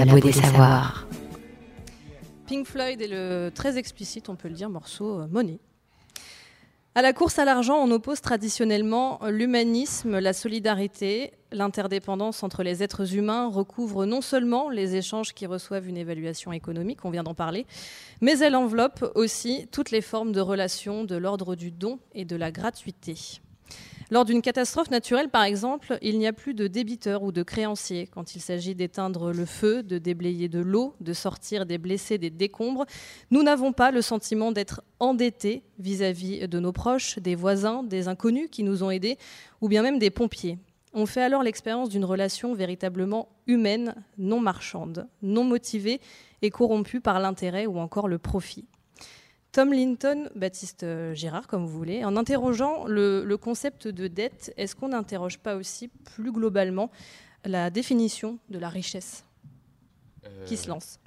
Labo 0.04 0.20
des 0.20 0.32
savoirs. 0.32 1.06
Pink 2.46 2.66
Floyd 2.66 3.00
est 3.00 3.08
le 3.08 3.50
très 3.54 3.78
explicite, 3.78 4.28
on 4.28 4.36
peut 4.36 4.48
le 4.48 4.54
dire, 4.54 4.70
morceau 4.70 5.20
euh, 5.20 5.26
Money. 5.26 5.58
À 6.94 7.02
la 7.02 7.12
course 7.12 7.38
à 7.38 7.44
l'argent, 7.44 7.76
on 7.76 7.90
oppose 7.90 8.20
traditionnellement 8.20 9.20
l'humanisme, 9.28 10.18
la 10.18 10.32
solidarité, 10.32 11.32
l'interdépendance 11.52 12.42
entre 12.42 12.62
les 12.62 12.82
êtres 12.82 13.14
humains 13.14 13.48
recouvre 13.48 14.04
non 14.04 14.20
seulement 14.20 14.68
les 14.68 14.96
échanges 14.96 15.32
qui 15.32 15.46
reçoivent 15.46 15.88
une 15.88 15.96
évaluation 15.96 16.52
économique, 16.52 17.04
on 17.04 17.10
vient 17.10 17.22
d'en 17.22 17.34
parler, 17.34 17.66
mais 18.20 18.38
elle 18.38 18.56
enveloppe 18.56 19.12
aussi 19.14 19.68
toutes 19.70 19.90
les 19.90 20.00
formes 20.00 20.32
de 20.32 20.40
relations 20.40 21.04
de 21.04 21.16
l'ordre 21.16 21.54
du 21.54 21.70
don 21.70 21.98
et 22.14 22.24
de 22.24 22.36
la 22.36 22.50
gratuité. 22.50 23.40
Lors 24.10 24.24
d'une 24.24 24.40
catastrophe 24.40 24.90
naturelle, 24.90 25.28
par 25.28 25.42
exemple, 25.42 25.98
il 26.00 26.18
n'y 26.18 26.26
a 26.26 26.32
plus 26.32 26.54
de 26.54 26.66
débiteurs 26.66 27.22
ou 27.22 27.30
de 27.30 27.42
créanciers. 27.42 28.06
Quand 28.06 28.34
il 28.34 28.40
s'agit 28.40 28.74
d'éteindre 28.74 29.32
le 29.32 29.44
feu, 29.44 29.82
de 29.82 29.98
déblayer 29.98 30.48
de 30.48 30.60
l'eau, 30.60 30.94
de 31.00 31.12
sortir 31.12 31.66
des 31.66 31.76
blessés 31.76 32.16
des 32.16 32.30
décombres, 32.30 32.86
nous 33.30 33.42
n'avons 33.42 33.74
pas 33.74 33.90
le 33.90 34.00
sentiment 34.00 34.50
d'être 34.50 34.82
endettés 34.98 35.62
vis-à-vis 35.78 36.48
de 36.48 36.58
nos 36.58 36.72
proches, 36.72 37.18
des 37.18 37.34
voisins, 37.34 37.82
des 37.82 38.08
inconnus 38.08 38.48
qui 38.50 38.62
nous 38.62 38.82
ont 38.82 38.90
aidés, 38.90 39.18
ou 39.60 39.68
bien 39.68 39.82
même 39.82 39.98
des 39.98 40.10
pompiers. 40.10 40.56
On 40.94 41.04
fait 41.04 41.22
alors 41.22 41.42
l'expérience 41.42 41.90
d'une 41.90 42.06
relation 42.06 42.54
véritablement 42.54 43.28
humaine, 43.46 43.94
non 44.16 44.40
marchande, 44.40 45.06
non 45.20 45.44
motivée 45.44 46.00
et 46.40 46.48
corrompue 46.48 47.02
par 47.02 47.20
l'intérêt 47.20 47.66
ou 47.66 47.78
encore 47.78 48.08
le 48.08 48.16
profit. 48.16 48.64
Tom 49.52 49.72
Linton, 49.72 50.28
Baptiste 50.34 50.82
euh, 50.82 51.14
Girard, 51.14 51.46
comme 51.46 51.64
vous 51.66 51.76
voulez, 51.78 52.04
en 52.04 52.16
interrogeant 52.16 52.86
le, 52.86 53.24
le 53.24 53.36
concept 53.36 53.88
de 53.88 54.06
dette, 54.06 54.52
est-ce 54.56 54.76
qu'on 54.76 54.88
n'interroge 54.88 55.38
pas 55.38 55.56
aussi 55.56 55.88
plus 55.88 56.32
globalement 56.32 56.90
la 57.44 57.70
définition 57.70 58.38
de 58.50 58.58
la 58.58 58.68
richesse 58.68 59.24
qui 60.46 60.56
se 60.58 60.68
lance? 60.68 60.98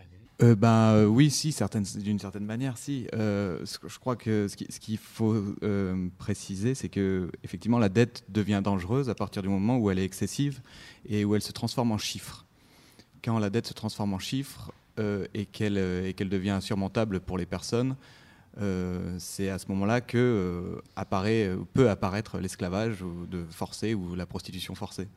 Euh, 0.42 0.56
ben, 0.56 0.94
euh, 0.94 1.06
oui, 1.06 1.30
si, 1.30 1.56
d'une 1.98 2.18
certaine 2.18 2.46
manière, 2.46 2.80
si. 2.80 3.06
Euh, 3.14 3.64
je 3.64 4.00
crois 4.00 4.16
que 4.16 4.48
ce 4.48 4.56
qui- 4.56 4.66
ce 4.72 4.80
qu'il 4.80 4.98
faut 4.98 5.36
euh, 5.62 6.08
préciser, 6.18 6.74
c'est 6.74 6.90
que 6.90 7.30
effectivement, 7.44 7.78
la 7.78 7.90
dette 7.90 8.24
devient 8.30 8.62
dangereuse 8.64 9.08
à 9.08 9.14
partir 9.14 9.44
du 9.44 9.50
moment 9.50 9.78
où 9.78 9.92
elle 9.92 10.00
est 10.00 10.04
excessive 10.06 10.62
et 11.08 11.26
où 11.26 11.36
elle 11.36 11.44
se 11.44 11.52
transforme 11.52 11.92
en 11.92 12.00
chiffres. 12.00 12.46
Quand 13.24 13.38
la 13.38 13.52
dette 13.52 13.68
se 13.68 13.74
transforme 13.74 14.16
en 14.16 14.20
chiffres 14.20 14.72
euh, 14.98 15.28
et 15.36 15.46
qu'elle 15.46 15.78
euh, 15.78 16.12
devient 16.18 16.50
insurmontable 16.50 17.20
pour 17.20 17.38
les 17.38 17.46
personnes, 17.46 17.92
euh, 17.92 17.96
c'est 19.18 19.50
à 19.50 19.58
ce 19.58 19.68
moment-là 19.70 20.02
que 20.02 20.18
euh, 20.18 20.82
apparaît, 20.96 21.48
euh, 21.48 21.64
peut 21.74 21.90
apparaître 21.90 22.40
l'esclavage 22.40 23.04
de 23.30 23.46
forcé 23.50 23.94
ou 23.94 24.16
la 24.16 24.26
prostitution 24.26 24.76
forcée. 24.76 25.08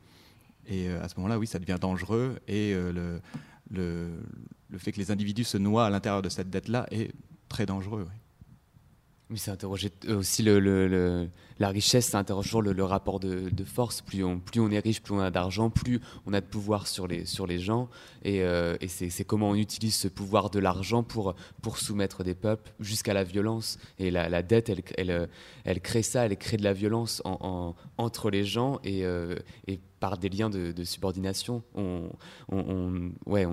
Et 0.67 0.89
euh, 0.89 1.03
à 1.03 1.09
ce 1.09 1.15
moment-là, 1.17 1.37
oui, 1.37 1.47
ça 1.47 1.59
devient 1.59 1.77
dangereux 1.79 2.39
et 2.47 2.73
euh, 2.73 3.19
le, 3.71 4.11
fait 4.77 4.91
que 4.91 4.97
les 4.97 5.11
individus 5.11 5.43
se 5.43 5.57
noient 5.57 5.85
à 5.85 5.89
l'intérieur 5.89 6.21
de 6.21 6.29
cette 6.29 6.49
dette-là 6.49 6.87
est 6.91 7.11
très 7.49 7.65
dangereux. 7.65 8.07
Oui, 9.31 9.39
c'est 9.39 9.49
interroger 9.49 9.91
euh, 10.07 10.19
aussi 10.19 10.43
la 10.43 11.69
richesse, 11.69 12.09
ça 12.09 12.19
interroge 12.19 12.45
toujours 12.45 12.61
le, 12.61 12.83
rapport 12.83 13.19
de, 13.19 13.49
force. 13.63 14.01
Plus 14.01 14.23
on, 14.23 14.39
est 14.71 14.79
riche, 14.79 15.01
plus 15.01 15.15
on 15.15 15.19
a 15.19 15.31
d'argent, 15.31 15.71
plus 15.71 15.99
on 16.27 16.33
a 16.33 16.41
de 16.41 16.45
pouvoir 16.45 16.85
sur 16.85 17.07
les, 17.07 17.25
gens. 17.57 17.89
Et, 18.23 18.43
euh, 18.43 18.77
c'est 18.87 19.23
comment 19.23 19.49
on 19.49 19.55
utilise 19.55 19.95
ce 19.95 20.07
pouvoir 20.07 20.51
de 20.51 20.59
l'argent 20.59 21.01
pour, 21.01 21.33
soumettre 21.75 22.23
des 22.23 22.35
peuples 22.35 22.71
jusqu'à 22.79 23.15
la 23.15 23.23
violence. 23.23 23.79
Et 23.97 24.11
la, 24.11 24.43
dette, 24.43 24.69
elle, 24.95 25.81
crée 25.81 26.03
ça, 26.03 26.25
elle 26.27 26.37
crée 26.37 26.57
de 26.57 26.63
la 26.63 26.73
violence 26.73 27.23
en- 27.25 27.39
en- 27.41 27.75
entre 27.97 28.29
les 28.29 28.43
gens 28.43 28.79
et, 28.83 29.05
euh, 29.05 29.35
et 29.65 29.79
par 29.99 30.19
des 30.19 30.29
liens 30.29 30.51
de, 30.51 30.83
subordination. 30.83 31.63
On, 31.73 32.09
on, 32.51 32.57
on- 32.59 33.11
ouais, 33.31 33.47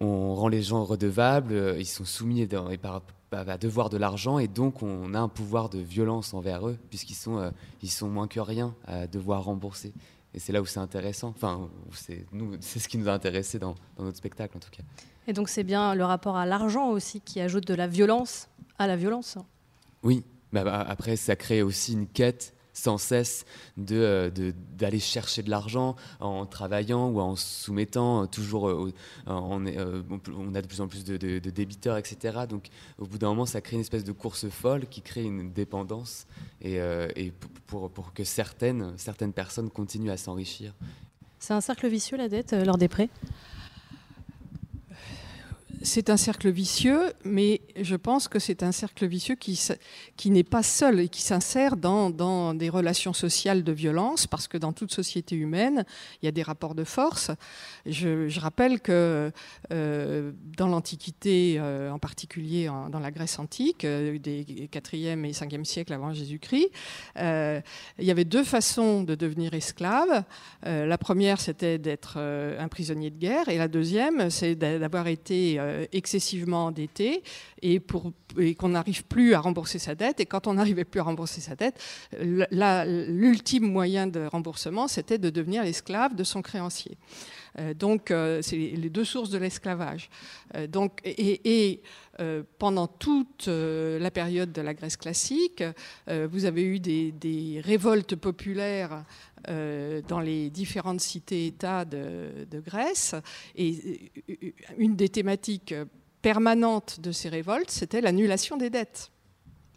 on 0.00 0.34
rend 0.34 0.48
les 0.48 0.62
gens 0.62 0.84
redevables, 0.84 1.52
euh, 1.54 1.78
ils 1.78 1.86
sont 1.86 2.04
soumis 2.04 2.46
dans- 2.46 2.70
et 2.70 2.78
par, 2.78 2.96
à 2.96 3.02
à 3.32 3.58
devoir 3.58 3.90
de 3.90 3.98
l'argent 3.98 4.38
et 4.38 4.48
donc 4.48 4.82
on 4.82 5.12
a 5.12 5.18
un 5.20 5.28
pouvoir 5.28 5.68
de 5.68 5.78
violence 5.78 6.32
envers 6.32 6.66
eux 6.68 6.78
puisqu'ils 6.88 7.14
sont, 7.16 7.36
euh, 7.38 7.50
ils 7.82 7.90
sont 7.90 8.08
moins 8.08 8.28
que 8.28 8.40
rien 8.40 8.74
à 8.86 9.06
devoir 9.06 9.44
rembourser. 9.44 9.92
Et 10.32 10.38
c'est 10.38 10.52
là 10.52 10.62
où 10.62 10.66
c'est 10.66 10.80
intéressant. 10.80 11.28
Enfin, 11.36 11.68
c'est 11.92 12.24
nous, 12.32 12.52
c'est 12.60 12.78
ce 12.78 12.88
qui 12.88 12.96
nous 12.98 13.08
a 13.08 13.12
intéressé 13.12 13.58
dans, 13.58 13.74
dans 13.98 14.04
notre 14.04 14.16
spectacle 14.16 14.56
en 14.56 14.60
tout 14.60 14.70
cas. 14.70 14.82
Et 15.26 15.32
donc 15.34 15.48
c'est 15.50 15.64
bien 15.64 15.94
le 15.94 16.04
rapport 16.04 16.36
à 16.36 16.46
l'argent 16.46 16.88
aussi 16.88 17.20
qui 17.20 17.40
ajoute 17.40 17.66
de 17.66 17.74
la 17.74 17.86
violence 17.88 18.48
à 18.78 18.86
la 18.86 18.96
violence. 18.96 19.36
Oui, 20.02 20.24
bah, 20.52 20.64
bah, 20.64 20.84
après 20.88 21.16
ça 21.16 21.36
crée 21.36 21.62
aussi 21.62 21.92
une 21.94 22.06
quête 22.06 22.54
sans 22.78 22.98
cesse 22.98 23.46
de, 23.78 23.96
euh, 23.96 24.30
de- 24.30 24.52
d'aller 24.76 25.00
chercher 25.00 25.42
de 25.42 25.48
l'argent 25.48 25.96
en 26.20 26.44
travaillant 26.44 27.08
ou 27.08 27.20
en 27.20 27.34
soumettant 27.34 28.22
euh, 28.22 28.26
toujours 28.26 28.68
euh, 28.68 28.92
au- 29.26 29.30
on 29.30 30.54
a 30.54 30.60
de 30.60 30.66
plus 30.66 30.80
en 30.82 30.86
plus 30.86 31.02
de, 31.02 31.16
de- 31.16 31.38
de 31.38 31.50
débiteurs 31.50 31.96
etc 31.96 32.40
donc 32.48 32.68
au 32.98 33.06
bout 33.06 33.16
d'un 33.16 33.28
moment 33.28 33.46
ça 33.46 33.62
crée 33.62 33.76
une 33.76 33.80
espèce 33.80 34.04
de 34.04 34.12
course 34.12 34.48
folle 34.50 34.86
qui 34.88 35.00
crée 35.00 35.22
une 35.24 35.50
dépendance 35.52 36.26
et, 36.60 36.78
pour, 37.66 37.90
pour 37.90 38.12
que 38.12 38.24
certaines, 38.24 38.92
certaines 38.98 39.32
personnes 39.32 39.70
continuent 39.70 40.10
à 40.10 40.16
s'enrichir. 40.16 40.74
C'est 41.38 41.54
un 41.54 41.60
cercle 41.60 41.88
vicieux 41.88 42.16
la 42.16 42.28
dette 42.28 42.52
lors 42.52 42.76
des 42.78 42.88
prêts? 42.88 43.08
C'est 45.82 46.10
un 46.10 46.16
cercle 46.16 46.50
vicieux, 46.50 47.12
mais 47.24 47.55
je 47.80 47.96
pense 47.96 48.28
que 48.28 48.38
c'est 48.38 48.62
un 48.62 48.72
cercle 48.72 49.06
vicieux 49.06 49.34
qui, 49.34 50.30
n'est 50.30 50.44
pas 50.44 50.62
seul 50.62 51.00
et 51.00 51.08
qui 51.08 51.22
s'insère 51.22 51.76
dans, 51.76 52.54
des 52.54 52.68
relations 52.68 53.12
sociales 53.12 53.64
de 53.64 53.72
violence, 53.72 54.26
parce 54.26 54.48
que 54.48 54.58
dans 54.58 54.72
toute 54.72 54.92
société 54.92 55.36
humaine, 55.36 55.84
il 56.22 56.26
y 56.26 56.28
a 56.28 56.32
des 56.32 56.42
rapports 56.42 56.74
de 56.74 56.84
force. 56.84 57.30
Je, 57.84 58.38
rappelle 58.40 58.80
que 58.80 59.32
euh, 59.72 60.32
dans 60.56 60.68
l'Antiquité, 60.68 61.56
euh, 61.58 61.90
en 61.90 61.98
particulier 61.98 62.66
dans 62.66 63.00
la 63.00 63.10
Grèce 63.10 63.38
antique, 63.38 63.84
euh, 63.84 64.18
des 64.18 64.68
4e 64.72 65.24
et 65.24 65.32
5e 65.32 65.64
siècles 65.64 65.92
avant 65.92 66.12
Jésus-Christ, 66.12 66.70
il 67.16 67.62
y 68.04 68.10
avait 68.10 68.24
deux 68.24 68.44
façons 68.44 69.02
de 69.02 69.14
devenir 69.14 69.54
esclave. 69.54 70.24
La 70.62 70.98
première, 70.98 71.40
c'était 71.40 71.78
d'être 71.78 72.18
un 72.18 72.68
prisonnier 72.68 73.10
de 73.10 73.18
guerre, 73.18 73.48
et 73.48 73.58
la 73.58 73.68
deuxième, 73.68 74.30
c'est 74.30 74.54
d'a- 74.54 74.78
d'avoir 74.78 75.06
été 75.08 75.58
excessivement 75.92 76.66
endetté 76.66 77.22
et, 77.62 77.65
et 77.74 78.54
qu'on 78.54 78.68
n'arrive 78.68 79.04
plus 79.04 79.34
à 79.34 79.40
rembourser 79.40 79.78
sa 79.78 79.94
dette. 79.94 80.20
Et 80.20 80.26
quand 80.26 80.46
on 80.46 80.54
n'arrivait 80.54 80.84
plus 80.84 81.00
à 81.00 81.04
rembourser 81.04 81.40
sa 81.40 81.56
dette, 81.56 81.82
l'ultime 82.20 83.70
moyen 83.70 84.06
de 84.06 84.26
remboursement, 84.26 84.88
c'était 84.88 85.18
de 85.18 85.30
devenir 85.30 85.64
l'esclave 85.64 86.14
de 86.14 86.24
son 86.24 86.42
créancier. 86.42 86.96
Euh, 87.58 87.74
donc, 87.74 88.10
euh, 88.10 88.40
c'est 88.42 88.56
les 88.56 88.90
deux 88.90 89.04
sources 89.04 89.30
de 89.30 89.38
l'esclavage. 89.38 90.10
Euh, 90.54 90.66
donc, 90.66 91.00
et, 91.04 91.80
pendant 92.58 92.86
toute 92.86 93.46
la 93.46 94.10
période 94.10 94.50
de 94.50 94.62
la 94.62 94.72
Grèce 94.72 94.96
classique, 94.96 95.62
vous 96.08 96.46
avez 96.46 96.62
eu 96.62 96.80
des, 96.80 97.60
révoltes 97.62 98.16
populaires 98.16 99.04
dans 99.46 100.20
les 100.20 100.48
différentes 100.48 101.02
cités-États 101.02 101.84
de, 101.84 102.46
de 102.50 102.60
Grèce. 102.60 103.14
Et 103.54 104.10
une 104.78 104.96
des 104.96 105.10
thématiques 105.10 105.74
permanentes 106.26 106.98
de 106.98 107.12
ces 107.12 107.28
révoltes, 107.28 107.70
c'était 107.70 108.00
l'annulation 108.00 108.56
des 108.56 108.68
dettes. 108.68 109.12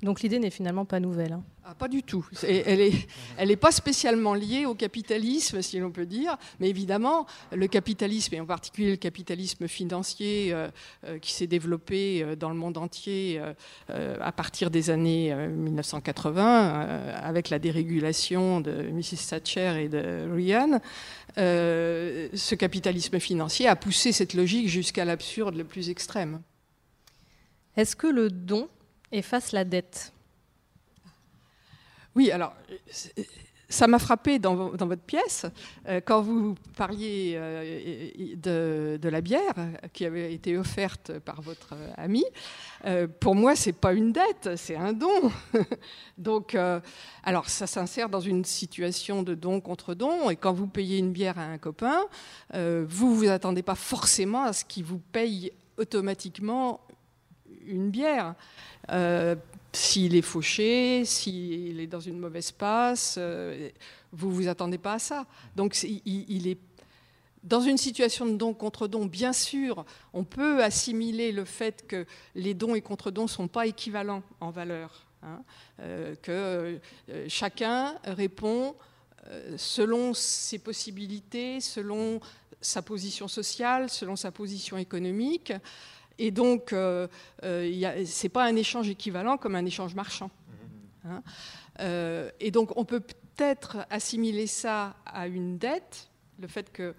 Donc 0.01 0.21
l'idée 0.21 0.39
n'est 0.39 0.49
finalement 0.49 0.85
pas 0.85 0.99
nouvelle. 1.01 1.33
hein. 1.33 1.43
Ah, 1.65 1.75
pas 1.75 1.87
du 1.89 2.01
tout. 2.01 2.25
Elle 2.41 2.79
n'est 2.79 2.91
elle 3.37 3.51
est 3.51 3.55
pas 3.55 3.71
spécialement 3.71 4.33
liée 4.33 4.65
au 4.65 4.73
capitalisme, 4.73 5.61
si 5.61 5.77
l'on 5.77 5.91
peut 5.91 6.05
dire. 6.07 6.35
Mais 6.59 6.69
évidemment, 6.69 7.27
le 7.51 7.67
capitalisme, 7.67 8.33
et 8.33 8.39
en 8.39 8.45
particulier 8.45 8.91
le 8.91 8.95
capitalisme 8.95 9.67
financier 9.67 10.51
euh, 10.51 10.69
euh, 11.05 11.19
qui 11.19 11.31
s'est 11.33 11.45
développé 11.47 12.23
euh, 12.23 12.35
dans 12.35 12.49
le 12.49 12.55
monde 12.55 12.77
entier 12.77 13.41
à 13.89 14.31
partir 14.31 14.71
des 14.71 14.89
années 14.89 15.31
euh, 15.31 15.47
1980, 15.49 16.85
euh, 16.87 17.19
avec 17.21 17.49
la 17.49 17.59
dérégulation 17.59 18.61
de 18.61 18.71
Mrs. 18.91 19.27
Thatcher 19.29 19.83
et 19.83 19.89
de 19.89 20.27
Ryan, 20.33 20.79
ce 21.37 22.55
capitalisme 22.55 23.19
financier 23.19 23.67
a 23.67 23.75
poussé 23.75 24.11
cette 24.11 24.33
logique 24.33 24.69
jusqu'à 24.69 25.05
l'absurde 25.05 25.55
le 25.55 25.65
plus 25.65 25.89
extrême. 25.89 26.41
Est-ce 27.77 27.95
que 27.95 28.07
le 28.07 28.29
don 28.29 28.67
efface 29.11 29.51
la 29.51 29.63
dette 29.63 30.13
Oui, 32.15 32.31
alors, 32.31 32.53
ça 33.69 33.85
m'a 33.85 33.99
frappé 33.99 34.39
dans, 34.39 34.55
votre 34.55 35.03
pièce, 35.03 35.45
euh, 35.87 36.01
quand 36.03 36.21
vous 36.21 36.55
parliez 36.75 37.33
euh, 37.35 38.97
de, 38.97 39.09
la 39.09 39.21
bière 39.21 39.53
qui 39.93 40.05
avait 40.05 40.33
été 40.33 40.57
offerte 40.57 41.19
par 41.19 41.41
votre 41.41 41.75
ami. 41.95 42.25
Euh, 42.85 43.07
pour 43.07 43.35
moi, 43.35 43.55
c'est 43.55 43.73
pas 43.73 43.93
une 43.93 44.11
dette, 44.11 44.57
c'est 44.57 44.75
un 44.75 44.93
don. 44.93 45.31
Donc, 46.17 46.57
alors, 47.23 47.47
ça 47.47 47.67
s'insère 47.67 48.09
dans 48.09 48.19
une 48.19 48.43
situation 48.43 49.21
de 49.21 49.35
don 49.35 49.61
contre 49.61 49.93
don. 49.93 50.29
Et 50.31 50.35
quand 50.35 50.53
vous 50.53 50.67
payez 50.67 50.97
une 50.97 51.11
bière 51.11 51.37
à 51.37 51.43
un 51.43 51.57
copain, 51.57 51.99
vous 52.53 53.15
vous 53.15 53.29
attendez 53.29 53.61
pas 53.61 53.75
forcément 53.75 54.43
à 54.43 54.53
ce 54.53 54.65
qu'il 54.65 54.83
vous 54.83 54.99
paye 55.11 55.51
automatiquement 55.77 56.81
une 57.69 57.89
bière 57.89 58.35
s'il 59.71 60.15
est 60.15 60.21
fauché, 60.21 61.05
s'il 61.05 61.79
est 61.79 61.87
dans 61.87 61.99
une 61.99 62.19
mauvaise 62.19 62.51
passe, 62.51 63.15
euh, 63.17 63.69
vous 64.11 64.31
vous 64.31 64.47
attendez 64.47 64.77
pas 64.77 64.93
à 64.93 64.99
ça. 64.99 65.25
Donc 65.55 65.81
il, 65.83 66.47
est 66.47 66.57
dans 67.43 67.61
une 67.61 67.77
situation 67.77 68.25
de 68.25 68.33
don 68.33 68.53
contre 68.53 68.87
don. 68.87 69.05
Bien 69.05 69.33
sûr, 69.33 69.85
on 70.13 70.23
peut 70.23 70.63
assimiler 70.63 71.31
le 71.31 71.45
fait 71.45 71.85
que 71.87 72.05
les 72.35 72.53
dons 72.53 72.75
et 72.75 72.81
contre-dons 72.81 73.23
ne 73.23 73.27
sont 73.27 73.47
pas 73.47 73.67
équivalents 73.67 74.23
en 74.39 74.49
valeur, 74.49 75.05
hein. 75.21 75.41
euh, 75.81 76.15
que 76.21 76.79
euh, 77.09 77.25
chacun 77.27 77.95
répond 78.03 78.75
selon 79.57 80.15
ses 80.15 80.57
possibilités, 80.57 81.61
selon 81.61 82.19
sa 82.61 82.81
position 82.81 83.27
sociale, 83.27 83.87
selon 83.87 84.15
sa 84.15 84.31
position 84.31 84.75
économique. 84.77 85.53
Et 86.19 86.31
donc, 86.31 86.73
euh, 86.73 87.07
euh 87.43 88.05
ce 88.05 88.23
n'est 88.23 88.29
pas 88.29 88.45
un 88.45 88.55
échange 88.55 88.89
équivalent 88.89 89.37
comme 89.37 89.55
un 89.55 89.65
échange 89.65 89.95
marchand. 89.95 90.29
Hein. 91.05 91.23
Euh, 91.79 92.29
et 92.41 92.51
donc, 92.51 92.75
on 92.75 92.83
peut 92.83 92.99
peut-être 92.99 93.77
assimiler 93.89 94.45
ça 94.45 94.95
à 95.05 95.27
une 95.27 95.57
dette, 95.57 96.09
le 96.39 96.47
fait 96.47 96.71
que 96.71 96.93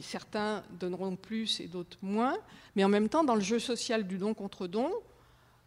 certains 0.00 0.64
donneront 0.80 1.14
plus 1.14 1.60
et 1.60 1.68
d'autres 1.68 1.98
moins, 2.02 2.36
mais 2.74 2.82
en 2.82 2.88
même 2.88 3.08
temps, 3.08 3.22
dans 3.22 3.36
le 3.36 3.40
jeu 3.40 3.60
social 3.60 4.06
du 4.06 4.18
don 4.18 4.34
contre 4.34 4.66
don, 4.66 4.90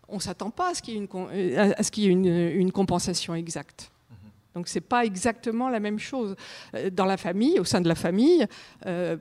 on 0.09 0.15
ne 0.15 0.21
s'attend 0.21 0.49
pas 0.49 0.71
à 0.71 0.73
ce 0.73 0.81
qu'il 0.81 0.95
y 0.95 2.07
ait 2.07 2.11
une, 2.11 2.25
une, 2.25 2.71
compensation 2.71 3.35
exacte. 3.35 3.91
Donc 4.55 4.67
ce 4.67 4.75
n'est 4.75 4.85
pas 4.85 5.05
exactement 5.05 5.69
la 5.69 5.79
même 5.79 5.99
chose. 5.99 6.35
Euh, 6.75 6.89
dans 6.89 7.05
la 7.05 7.17
famille, 7.17 7.59
au 7.59 7.63
sein 7.63 7.79
de 7.79 7.87
la 7.87 7.95
famille, 7.95 8.45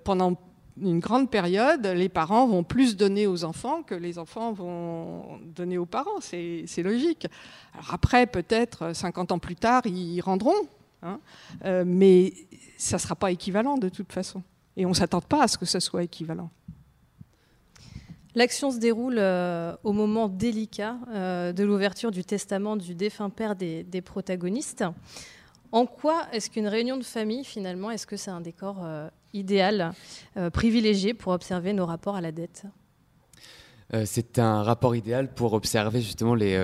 pendant 0.03 0.35
une 0.80 1.00
grande 1.00 1.30
période, 1.30 1.86
les 1.86 2.08
parents 2.08 2.46
vont 2.46 2.64
plus 2.64 2.96
donner 2.96 3.26
aux 3.26 3.44
enfants 3.44 3.82
que 3.82 3.94
les 3.94 4.18
enfants 4.18 4.52
vont 4.52 5.38
donner 5.42 5.78
aux 5.78 5.86
parents. 5.86 6.20
C'est 6.20 6.82
logique. 6.82 7.26
Alors 7.74 7.94
après, 7.94 8.26
peut-être 8.26 8.94
50 8.94 9.32
ans 9.32 9.38
plus 9.38 9.56
tard, 9.56 9.82
ils 9.86 10.20
rendront. 10.20 10.68
Hein. 11.02 11.20
Euh, 11.64 11.84
mais 11.86 12.32
ça 12.76 12.96
ne 12.96 13.00
sera 13.00 13.14
pas 13.14 13.30
équivalent 13.30 13.78
de 13.78 13.88
toute 13.88 14.12
façon. 14.12 14.42
Et 14.76 14.86
on 14.86 14.90
ne 14.90 14.94
s'attend 14.94 15.20
pas 15.20 15.42
à 15.42 15.48
ce 15.48 15.58
que 15.58 15.66
ce 15.66 15.80
soit 15.80 16.02
équivalent. 16.02 16.50
L'action 18.34 18.70
se 18.70 18.78
déroule 18.78 19.16
euh, 19.18 19.74
au 19.84 19.92
moment 19.92 20.28
délicat 20.28 20.96
euh, 21.08 21.52
de 21.52 21.64
l'ouverture 21.64 22.10
du 22.10 22.24
testament 22.24 22.76
du 22.76 22.94
défunt 22.94 23.30
père 23.30 23.56
des 23.56 24.02
protagonistes. 24.04 24.84
En 25.72 25.87
quoi 25.87 26.26
est-ce 26.33 26.50
qu'une 26.50 26.66
réunion 26.66 26.96
de 26.96 27.04
famille, 27.04 27.44
finalement, 27.44 27.90
est-ce 27.90 28.07
que 28.07 28.16
c'est 28.16 28.31
un 28.31 28.40
décor 28.40 28.87
idéal, 29.35 29.92
euh, 30.37 30.50
privilégié 30.50 31.14
pour 31.14 31.33
observer 31.33 31.72
nos 31.72 31.87
rapports 31.87 32.16
à 32.16 32.20
la 32.20 32.33
dette? 32.33 32.64
Euh, 33.94 34.04
C'est 34.07 34.38
un 34.38 34.62
rapport 34.62 34.94
idéal 34.94 35.33
pour 35.33 35.52
observer 35.52 36.00
justement 36.00 36.35
les. 36.35 36.54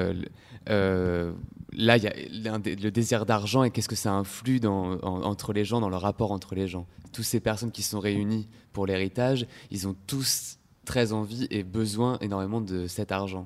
Euh, 0.70 1.32
là, 1.72 1.96
le 1.98 2.88
désir 2.90 3.26
d'argent 3.26 3.64
et 3.64 3.70
qu'est-ce 3.70 3.88
que 3.88 3.96
ça 3.96 4.12
influe 4.12 4.60
dans, 4.60 4.98
entre 5.02 5.52
les 5.52 5.64
gens, 5.64 5.80
dans 5.80 5.88
le 5.88 5.96
rapport 5.96 6.32
entre 6.32 6.54
les 6.54 6.68
gens. 6.68 6.86
Toutes 7.12 7.24
ces 7.24 7.40
personnes 7.40 7.70
qui 7.70 7.82
sont 7.82 8.00
réunies 8.00 8.48
pour 8.72 8.86
l'héritage, 8.86 9.46
ils 9.70 9.86
ont 9.86 9.96
tous 10.06 10.58
très 10.84 11.12
envie 11.12 11.46
et 11.50 11.62
besoin 11.62 12.18
énormément 12.20 12.60
de 12.60 12.86
cet 12.86 13.12
argent. 13.12 13.44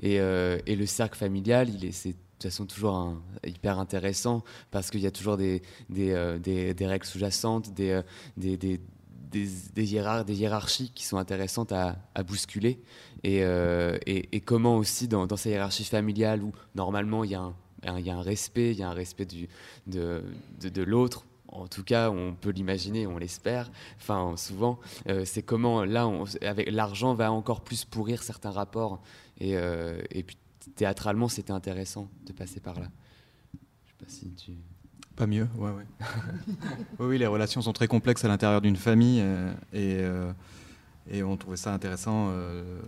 Et, 0.00 0.18
le 0.18 0.86
cercle 0.86 1.18
familial, 1.18 1.68
il 1.70 1.84
est, 1.84 1.92
c'est 1.92 2.14
toute 2.40 2.50
façon 2.50 2.64
toujours 2.64 3.16
hyper 3.46 3.78
intéressant 3.78 4.42
parce 4.70 4.90
qu'il 4.90 5.00
y 5.00 5.06
a 5.06 5.10
toujours 5.10 5.36
des, 5.36 5.62
euh, 5.98 6.38
règles 6.80 7.04
sous-jacentes, 7.04 7.74
des, 7.74 7.90
euh, 7.90 8.78
des, 9.74 10.34
hiérarchies 10.34 10.90
qui 10.94 11.04
sont 11.04 11.18
intéressantes 11.18 11.72
à, 11.72 11.96
bousculer. 12.26 12.80
Euh, 13.26 13.98
et, 14.06 14.34
et, 14.34 14.40
comment 14.40 14.78
aussi 14.78 15.06
dans, 15.06 15.26
dans 15.26 15.36
ces 15.36 15.50
hiérarchies 15.50 15.84
familiales 15.84 16.42
où 16.42 16.52
normalement 16.74 17.24
il 17.24 17.32
y 17.32 17.34
a 17.34 17.42
un, 17.84 18.22
respect, 18.22 18.70
il 18.70 18.78
y 18.78 18.82
a 18.82 18.88
un 18.88 18.94
respect 18.94 19.26
de, 19.86 20.82
l'autre, 20.82 21.26
en 21.48 21.66
tout 21.66 21.84
cas, 21.84 22.10
on 22.10 22.34
peut 22.34 22.50
l'imaginer, 22.50 23.06
on 23.06 23.18
l'espère. 23.18 23.70
Enfin, 23.98 24.34
souvent, 24.38 24.78
c'est 25.24 25.42
comment 25.42 25.84
là, 25.84 26.10
avec 26.40 26.70
l'argent, 26.70 27.12
va 27.12 27.32
encore 27.32 27.60
plus 27.60 27.84
pourrir 27.84 28.22
certains 28.22 28.52
rapports. 28.52 29.02
Et, 29.40 29.52
et 29.52 30.22
puis 30.22 30.36
théâtralement, 30.76 31.28
c'était 31.28 31.52
intéressant 31.52 32.08
de 32.26 32.32
passer 32.32 32.60
par 32.60 32.80
là. 32.80 32.88
Pas 35.16 35.26
mieux, 35.26 35.46
oui, 35.58 35.84
oui, 36.98 37.18
les 37.18 37.26
relations 37.26 37.60
sont 37.60 37.72
très 37.72 37.88
complexes 37.88 38.24
à 38.24 38.28
l'intérieur 38.28 38.62
d'une 38.62 38.76
famille 38.76 39.20
euh, 39.20 39.52
et, 39.72 39.98
euh, 40.00 40.32
et, 41.10 41.22
on 41.22 41.36
trouvait 41.36 41.58
ça 41.58 41.74
intéressant, 41.74 42.30
euh, 42.30 42.80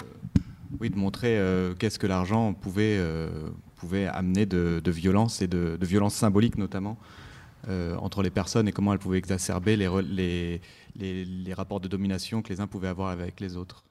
oui, 0.81 0.89
de 0.89 0.97
montrer 0.97 1.39
qu'est-ce 1.79 1.99
que 1.99 2.07
l'argent 2.07 2.55
pouvait, 2.55 2.99
pouvait 3.77 4.07
amener 4.07 4.47
de, 4.47 4.81
violence 4.87 5.43
et 5.43 5.47
de, 5.47 5.77
de, 5.79 5.87
violence 5.87 6.15
symbolique 6.15 6.57
notamment 6.57 6.97
entre 7.69 8.23
les 8.23 8.31
personnes 8.31 8.67
et 8.67 8.73
comment 8.73 8.95
elles 8.95 8.99
pouvaient 8.99 9.19
exacerber 9.19 9.77
les 9.77 11.55
rapports 11.55 11.81
de 11.81 11.89
domination 11.89 12.41
que 12.41 12.49
les 12.49 12.61
uns 12.61 12.67
pouvaient 12.67 12.89
avoir 12.89 13.11
avec 13.11 13.41
les 13.41 13.57
autres. 13.57 13.85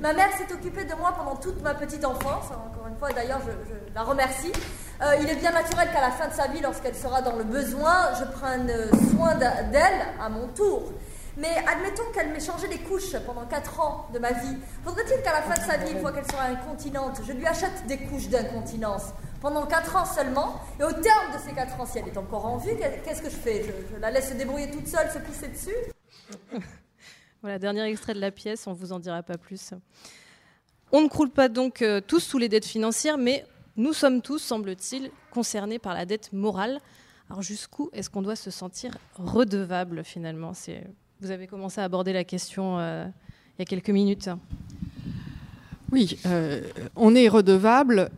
Ma 0.00 0.12
mère 0.12 0.28
s'est 0.36 0.52
occupée 0.52 0.84
de 0.84 0.94
moi 0.94 1.14
pendant 1.16 1.36
toute 1.36 1.62
ma 1.62 1.74
petite 1.74 2.04
enfance. 2.04 2.46
Encore 2.50 2.86
une 2.88 2.96
fois, 2.96 3.10
d'ailleurs, 3.12 3.40
je, 3.46 3.94
la 3.94 4.02
remercie. 4.02 4.52
Euh, 5.02 5.16
il 5.20 5.28
est 5.28 5.36
bien 5.36 5.52
naturel 5.52 5.88
qu'à 5.92 6.00
la 6.00 6.10
fin 6.10 6.28
de 6.28 6.32
sa 6.32 6.48
vie, 6.48 6.60
lorsqu'elle 6.60 6.94
sera 6.94 7.22
dans 7.22 7.36
le 7.36 7.44
besoin, 7.44 8.14
je 8.18 8.24
prenne 8.24 8.70
soin 9.10 9.34
d'elle 9.34 10.06
à 10.20 10.28
mon 10.28 10.48
tour. 10.48 10.92
Mais 11.38 11.54
admettons 11.66 12.04
qu'elle 12.14 12.30
m'ait 12.30 12.40
changé 12.40 12.66
les 12.66 12.78
couches 12.78 13.14
pendant 13.26 13.44
4 13.44 13.80
ans 13.80 14.06
de 14.12 14.18
ma 14.18 14.32
vie. 14.32 14.56
Faudrait-il 14.84 15.22
qu'à 15.22 15.32
la 15.32 15.42
fin 15.42 15.54
de 15.54 15.70
sa 15.70 15.76
vie, 15.76 15.92
une 15.92 16.00
fois 16.00 16.12
qu'elle 16.12 16.30
sera 16.30 16.44
incontinente, 16.44 17.20
je 17.26 17.32
lui 17.32 17.46
achète 17.46 17.86
des 17.86 17.98
couches 17.98 18.28
d'incontinence 18.28 19.12
pendant 19.42 19.66
4 19.66 19.96
ans 19.96 20.06
seulement? 20.06 20.60
Et 20.80 20.84
au 20.84 20.92
terme 20.92 21.32
de 21.34 21.38
ces 21.46 21.54
4 21.54 21.78
ans, 21.78 21.86
si 21.86 21.98
elle 21.98 22.08
est 22.08 22.16
encore 22.16 22.46
en 22.46 22.56
vue, 22.56 22.72
qu'est-ce 23.04 23.20
que 23.20 23.28
je 23.28 23.36
fais? 23.36 23.66
Je 23.94 24.00
la 24.00 24.10
laisse 24.10 24.30
se 24.30 24.34
débrouiller 24.34 24.70
toute 24.70 24.86
seule, 24.88 25.10
se 25.10 25.18
pousser 25.18 25.48
dessus? 25.48 26.62
Voilà, 27.46 27.60
dernier 27.60 27.84
extrait 27.84 28.12
de 28.12 28.18
la 28.18 28.32
pièce, 28.32 28.66
on 28.66 28.72
ne 28.72 28.76
vous 28.76 28.90
en 28.92 28.98
dira 28.98 29.22
pas 29.22 29.38
plus. 29.38 29.70
On 30.90 31.00
ne 31.00 31.06
croule 31.06 31.30
pas 31.30 31.48
donc 31.48 31.80
euh, 31.80 32.00
tous 32.04 32.18
sous 32.18 32.38
les 32.38 32.48
dettes 32.48 32.64
financières, 32.64 33.18
mais 33.18 33.46
nous 33.76 33.92
sommes 33.92 34.20
tous, 34.20 34.40
semble-t-il, 34.40 35.12
concernés 35.30 35.78
par 35.78 35.94
la 35.94 36.06
dette 36.06 36.32
morale. 36.32 36.80
Alors 37.30 37.42
jusqu'où 37.42 37.88
est-ce 37.92 38.10
qu'on 38.10 38.22
doit 38.22 38.34
se 38.34 38.50
sentir 38.50 38.98
redevable 39.14 40.02
finalement? 40.02 40.50
Vous 41.20 41.30
avez 41.30 41.46
commencé 41.46 41.80
à 41.80 41.84
aborder 41.84 42.12
la 42.12 42.24
question 42.24 42.80
euh, 42.80 43.06
il 43.56 43.60
y 43.60 43.62
a 43.62 43.64
quelques 43.64 43.90
minutes. 43.90 44.28
Oui, 45.92 46.18
euh, 46.26 46.62
on 46.96 47.14
est 47.14 47.28
redevable 47.28 48.10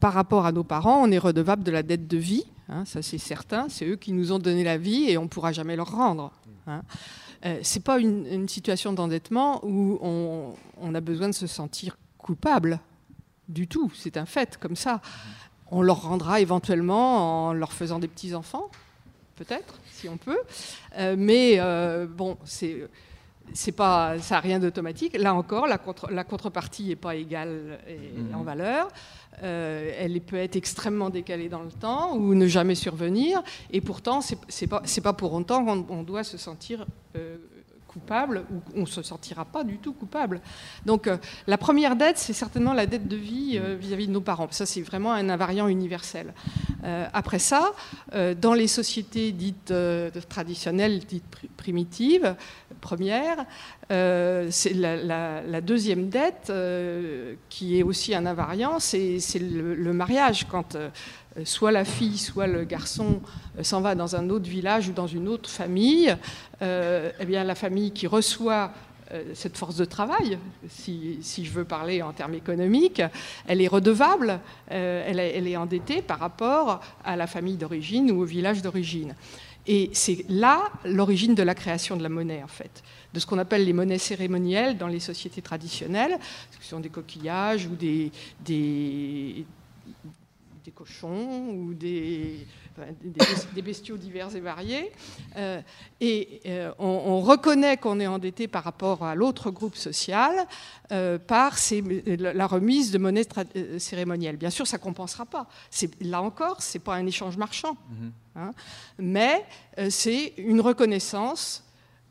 par 0.00 0.14
rapport 0.14 0.46
à 0.46 0.52
nos 0.52 0.64
parents, 0.64 1.02
on 1.02 1.10
est 1.10 1.18
redevable 1.18 1.62
de 1.62 1.72
la 1.72 1.82
dette 1.82 2.08
de 2.08 2.16
vie, 2.16 2.46
hein, 2.70 2.86
ça 2.86 3.02
c'est 3.02 3.18
certain, 3.18 3.68
c'est 3.68 3.84
eux 3.84 3.96
qui 3.96 4.14
nous 4.14 4.32
ont 4.32 4.38
donné 4.38 4.64
la 4.64 4.78
vie 4.78 5.10
et 5.10 5.18
on 5.18 5.24
ne 5.24 5.28
pourra 5.28 5.52
jamais 5.52 5.76
leur 5.76 5.94
rendre. 5.94 6.32
Hein. 6.66 6.80
Euh, 7.46 7.60
c'est 7.62 7.82
pas 7.82 7.98
une, 7.98 8.48
situation 8.48 8.92
d'endettement 8.92 9.60
où 9.64 9.98
on, 10.02 10.94
a 10.94 11.00
besoin 11.00 11.28
de 11.28 11.34
se 11.34 11.46
sentir 11.46 11.98
coupable 12.18 12.80
du 13.48 13.68
tout. 13.68 13.92
C'est 13.94 14.16
un 14.16 14.26
fait 14.26 14.56
comme 14.58 14.76
ça. 14.76 15.00
On 15.70 15.82
leur 15.82 16.02
rendra 16.02 16.40
éventuellement 16.40 17.48
en 17.48 17.52
leur 17.52 17.72
faisant 17.72 17.98
des 17.98 18.08
petits 18.08 18.34
enfants, 18.34 18.70
peut-être, 19.36 19.78
si 19.92 20.08
on 20.08 20.16
peut. 20.16 20.38
Euh, 20.96 21.14
mais 21.18 21.56
euh, 21.58 22.06
bon, 22.06 22.36
c'est 22.44 22.88
c'est 23.52 23.72
pas, 23.72 24.18
ça 24.18 24.36
n'a 24.36 24.40
rien 24.40 24.58
d'automatique. 24.58 25.16
Là 25.18 25.34
encore, 25.34 25.66
la, 25.66 25.80
la 26.10 26.24
contrepartie 26.24 26.88
n'est 26.88 26.96
pas 26.96 27.14
égale 27.14 27.78
mmh. 27.88 28.34
en 28.34 28.42
valeur. 28.42 28.88
elle 29.42 30.20
peut 30.20 30.36
être 30.36 30.56
extrêmement 30.56 31.10
décalée 31.10 31.48
dans 31.48 31.62
le 31.62 31.72
temps 31.72 32.16
ou 32.16 32.34
ne 32.34 32.46
jamais 32.46 32.74
survenir. 32.74 33.42
Et 33.70 33.80
pourtant, 33.80 34.20
c'est 34.20 34.38
n'est 34.62 34.68
pas, 34.68 34.82
pas, 35.02 35.12
pour 35.12 35.32
autant 35.32 35.64
qu'on 35.82 36.02
doit 36.02 36.24
se 36.24 36.38
sentir 36.38 36.86
euh, 37.16 37.36
coupable 37.96 38.44
ou 38.52 38.60
on 38.76 38.80
ne 38.82 38.86
se 38.86 39.02
sentira 39.02 39.46
pas 39.46 39.64
du 39.64 39.78
tout 39.78 39.94
coupable. 39.94 40.42
Donc 40.84 41.06
euh, 41.06 41.16
la 41.46 41.56
première 41.56 41.96
dette, 41.96 42.18
c'est 42.18 42.34
certainement 42.34 42.74
la 42.74 42.84
dette 42.84 43.08
de 43.08 43.16
vie 43.16 43.58
euh, 43.58 43.74
vis-à-vis 43.74 44.06
de 44.06 44.12
nos 44.12 44.20
parents. 44.20 44.48
Ça, 44.50 44.66
c'est 44.66 44.82
vraiment 44.82 45.12
un 45.12 45.30
invariant 45.30 45.68
universel. 45.68 46.34
après 47.12 47.38
ça, 47.38 47.72
dans 48.40 48.54
les 48.54 48.68
sociétés 48.68 49.32
dites 49.32 49.72
traditionnelles, 50.28 51.00
dites 51.00 51.24
primitives, 51.56 52.36
première. 52.80 53.44
Euh, 53.92 54.48
c'est 54.50 54.74
la, 54.74 55.60
deuxième 55.60 56.08
dette, 56.08 56.48
euh, 56.50 57.34
qui 57.48 57.78
est 57.78 57.82
aussi 57.82 58.14
un 58.14 58.26
invariant, 58.26 58.78
c'est 58.78 59.18
le, 59.40 59.92
mariage. 59.92 60.46
Quand 60.48 60.76
soit 61.44 61.72
la 61.72 61.84
fille, 61.84 62.18
soit 62.18 62.46
le 62.46 62.64
garçon 62.64 63.20
s'en 63.62 63.80
va 63.80 63.94
dans 63.94 64.16
un 64.16 64.30
autre 64.30 64.48
village 64.48 64.88
ou 64.88 64.92
dans 64.92 65.06
une 65.06 65.28
autre 65.28 65.50
famille, 65.50 66.16
eh 66.60 67.24
bien, 67.26 67.44
la 67.44 67.54
famille 67.54 67.92
qui 67.92 68.06
reçoit 68.06 68.72
cette 69.34 69.56
force 69.56 69.76
de 69.76 69.84
travail, 69.84 70.38
si, 70.68 71.20
je 71.22 71.50
veux 71.50 71.64
parler 71.64 72.02
en 72.02 72.12
termes 72.12 72.34
économiques, 72.34 73.02
elle 73.46 73.60
est 73.60 73.68
redevable, 73.68 74.40
elle, 74.68 75.18
est 75.20 75.56
endettée 75.56 76.02
par 76.02 76.18
rapport 76.18 76.80
à 77.04 77.16
la 77.16 77.26
famille 77.26 77.56
d'origine 77.56 78.10
ou 78.10 78.22
au 78.22 78.24
village 78.24 78.62
d'origine. 78.62 79.14
Et 79.66 79.90
c'est 79.92 80.24
là 80.28 80.70
l'origine 80.84 81.34
de 81.34 81.42
la 81.42 81.54
création 81.54 81.96
de 81.96 82.02
la 82.02 82.08
monnaie, 82.08 82.42
en 82.42 82.48
fait, 82.48 82.82
de 83.12 83.18
ce 83.18 83.26
qu'on 83.26 83.38
appelle 83.38 83.64
les 83.64 83.72
monnaies 83.72 83.98
cérémonielles 83.98 84.78
dans 84.78 84.86
les 84.86 85.00
sociétés 85.00 85.42
traditionnelles, 85.42 86.18
ce 86.60 86.68
sont 86.68 86.80
des 86.80 86.88
coquillages 86.88 87.66
ou 87.66 87.74
des, 87.74 88.12
cochons 90.70 91.48
ou 91.50 91.74
des, 91.74 92.46
des, 93.54 93.62
bestiaux 93.62 93.96
divers 93.96 94.34
et 94.34 94.40
variés. 94.40 94.92
Euh, 95.36 95.60
et 96.00 96.40
euh, 96.46 96.72
on, 96.78 97.20
reconnaît 97.20 97.76
qu'on 97.76 98.00
est 98.00 98.06
endetté 98.06 98.48
par 98.48 98.64
rapport 98.64 99.04
à 99.04 99.14
l'autre 99.14 99.50
groupe 99.50 99.76
social 99.76 100.32
euh, 100.92 101.18
par 101.18 101.56
la 102.18 102.46
remise 102.46 102.90
de 102.90 102.98
monnaie 102.98 103.26
cérémonielle. 103.78 104.36
Bien 104.36 104.50
sûr, 104.50 104.66
ça 104.66 104.76
ne 104.76 104.82
compensera 104.82 105.26
pas. 105.26 105.46
Là 106.00 106.22
encore, 106.22 106.62
ce 106.62 106.76
n'est 106.76 106.84
pas 106.84 106.94
un 106.94 107.06
échange 107.06 107.36
marchand. 107.36 107.72
Mm-hmm. 107.72 108.10
Hein. 108.38 108.50
mais 108.98 109.46
c'est 109.88 110.34
une 110.36 110.60
reconnaissance 110.60 111.64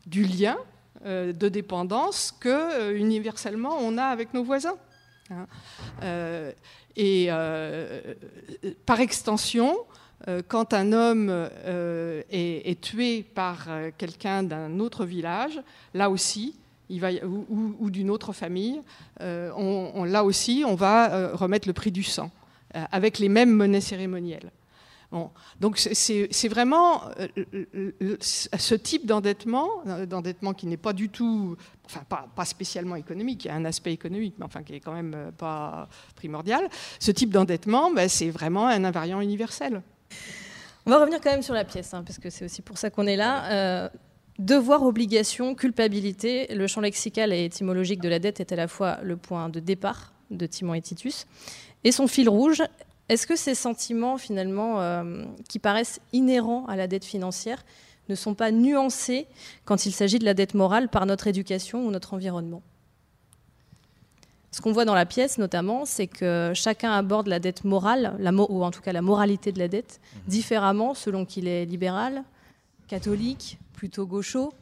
du 0.08 0.24
lien 0.24 0.58
de 1.06 1.50
dépendance 1.50 2.34
que 2.40 2.96
universellement 2.96 3.78
on 3.80 4.00
a 4.00 4.06
avec 4.06 4.34
nos 4.34 4.44
voisins. 4.44 4.76
Hein. 5.32 5.48
et 6.96 7.30
par 8.86 9.00
extension, 9.00 9.76
euh, 10.28 10.42
quand 10.48 10.74
un 10.74 10.92
homme 10.92 11.28
euh, 11.30 12.24
est, 12.32 12.82
tué 12.82 13.24
par 13.24 13.66
euh, 13.68 13.92
quelqu'un 13.96 14.44
d'un 14.44 14.80
autre 14.80 15.06
village, 15.06 15.62
là 15.94 16.10
aussi, 16.10 16.56
il 16.90 17.00
va, 17.00 17.10
ou, 17.24 17.90
d'une 17.90 18.10
autre 18.10 18.32
famille, 18.32 18.80
là 19.20 20.24
aussi, 20.24 20.64
on 20.68 20.76
va 20.76 21.30
remettre 21.34 21.68
le 21.68 21.74
prix 21.74 21.92
du 21.92 22.04
sang, 22.04 22.30
avec 22.92 23.18
les 23.18 23.28
mêmes 23.28 23.50
monnaies 23.50 23.82
cérémonielles. 23.82 24.52
Donc 25.60 25.78
c'est 25.78 26.48
vraiment 26.48 27.04
ce 28.20 28.76
type 28.76 29.06
d'endettement, 29.06 29.70
d'endettement 30.08 30.54
qui 30.54 30.68
n'est 30.68 30.78
pas 30.78 30.94
du 30.94 31.10
tout, 31.10 31.56
enfin 31.86 32.02
pas, 32.08 32.46
spécialement 32.46 32.96
économique, 32.96 33.46
il 33.46 33.48
y 33.48 33.52
a 33.52 33.56
un 33.56 33.66
aspect 33.66 33.94
économique, 33.94 34.36
mais 34.38 34.46
enfin 34.46 34.64
qui 34.64 34.76
est 34.76 34.80
quand 34.80 34.94
même 34.94 35.32
pas 35.38 35.88
primordial. 36.16 36.68
Ce 37.00 37.12
type 37.12 37.32
d'endettement, 37.32 37.92
ben, 37.92 38.10
c'est 38.10 38.30
vraiment 38.30 38.68
un 38.68 38.84
invariant 38.84 39.22
universel. 39.22 39.82
On 40.86 40.92
va 40.92 41.00
revenir 41.00 41.20
quand 41.20 41.32
même 41.32 41.42
sur 41.42 41.56
la 41.56 41.66
pièce, 41.66 41.94
hein, 41.94 42.04
parce 42.04 42.20
que 42.20 42.30
c'est 42.30 42.46
aussi 42.46 42.62
pour 42.62 42.78
ça 42.78 42.90
qu'on 42.90 43.08
est 43.08 43.16
là. 43.16 43.52
Euh, 43.52 43.90
devoir, 44.38 44.84
obligation, 44.84 45.56
culpabilité, 45.56 46.54
le 46.54 46.68
champ 46.68 46.82
lexical 46.82 47.34
et 47.34 47.46
étymologique 47.46 48.02
de 48.02 48.10
la 48.10 48.20
dette 48.20 48.40
est 48.40 48.52
à 48.52 48.56
la 48.56 48.68
fois 48.68 49.00
le 49.02 49.18
point 49.18 49.50
de 49.50 49.60
départ 49.60 50.14
de 50.30 50.46
Timon 50.46 50.74
et 50.74 50.82
Titus 50.82 51.26
et 51.84 51.92
son 51.92 52.08
fil 52.08 52.30
rouge. 52.30 52.62
Est-ce 53.10 53.28
que 53.28 53.36
ces 53.36 53.56
sentiments, 53.56 54.18
finalement, 54.18 54.82
euh, 54.82 55.26
qui 55.48 55.60
paraissent 55.60 56.00
inhérents 56.12 56.66
à 56.66 56.76
la 56.76 56.88
dette 56.88 57.06
financière, 57.06 57.64
ne 58.10 58.16
sont 58.16 58.34
pas 58.34 58.52
nuancés 58.52 59.28
quand 59.64 59.86
il 59.86 59.92
s'agit 59.92 60.20
de 60.20 60.26
la 60.26 60.34
dette 60.34 60.54
morale 60.54 60.90
par 60.90 61.06
notre 61.06 61.28
éducation 61.28 61.86
ou 61.86 61.92
notre 61.92 62.14
environnement? 62.14 62.62
Ce 64.52 64.62
qu'on 64.62 64.72
voit 64.72 64.86
dans 64.86 64.96
la 64.96 65.06
pièce 65.06 65.38
notamment, 65.38 65.86
c'est 65.86 66.08
que 66.08 66.54
chacun 66.56 66.92
aborde 66.94 67.28
la 67.28 67.40
dette 67.40 67.66
morale, 67.66 68.16
ou 68.50 68.64
en 68.64 68.72
tout 68.72 68.82
cas 68.82 68.94
la 68.94 69.02
moralité 69.02 69.52
de 69.52 69.60
la 69.60 69.68
dette, 69.68 70.00
mhm. 70.00 70.22
différemment 70.28 70.94
selon 70.94 71.26
qu'il 71.26 71.48
est 71.48 71.66
libéral, 71.66 72.24
catholique, 72.88 73.60
plutôt 73.74 74.06
gaucho, 74.06 74.54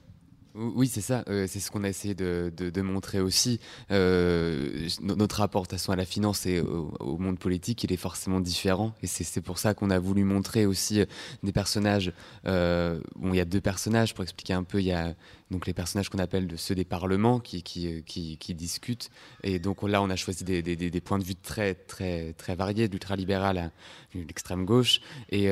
oui, 0.55 0.87
c'est 0.87 1.01
ça. 1.01 1.23
Euh, 1.29 1.47
c'est 1.49 1.59
ce 1.59 1.71
qu'on 1.71 1.83
a 1.83 1.89
essayé 1.89 2.13
de, 2.13 2.81
montrer 2.81 3.19
aussi. 3.19 3.59
Euh, 3.91 4.87
notre 5.01 5.37
rapport 5.37 5.65
à 5.87 5.95
la 5.95 6.05
finance 6.05 6.45
et 6.45 6.59
au, 6.59 7.17
monde 7.17 7.39
politique, 7.39 7.83
il 7.83 7.91
est 7.91 7.97
forcément 7.97 8.39
différent. 8.39 8.93
Et 9.01 9.07
c'est 9.07 9.41
pour 9.41 9.57
ça 9.57 9.73
qu'on 9.73 9.89
a 9.89 9.97
voulu 9.97 10.23
montrer 10.23 10.65
aussi 10.67 11.01
euh, 11.01 11.05
des 11.41 11.51
personnages. 11.51 12.13
bon, 12.45 13.33
il 13.33 13.35
y 13.35 13.39
a 13.39 13.45
deux 13.45 13.61
personnages 13.61 14.13
pour 14.13 14.23
expliquer 14.23 14.53
un 14.53 14.63
peu. 14.63 14.79
Il 14.79 14.85
y 14.85 14.91
a 14.91 15.15
donc 15.51 15.67
les 15.67 15.73
personnages 15.73 16.09
qu'on 16.09 16.19
appelle 16.19 16.51
ceux 16.57 16.75
des 16.75 16.85
parlements 16.85 17.39
qui, 17.39 17.63
qui, 17.63 18.53
discutent. 18.55 19.09
Et 19.43 19.59
donc 19.59 19.83
là, 19.83 20.01
on 20.01 20.09
a 20.09 20.15
choisi 20.15 20.43
des, 20.43 21.01
points 21.01 21.19
de 21.19 21.23
vue 21.23 21.35
très, 21.35 21.75
très, 21.75 22.33
très 22.33 22.55
variés, 22.55 22.87
de 22.87 22.93
l'ultralibéral 22.93 23.57
à 23.57 23.71
l'extrême 24.15 24.65
gauche, 24.65 25.01
et, 25.31 25.49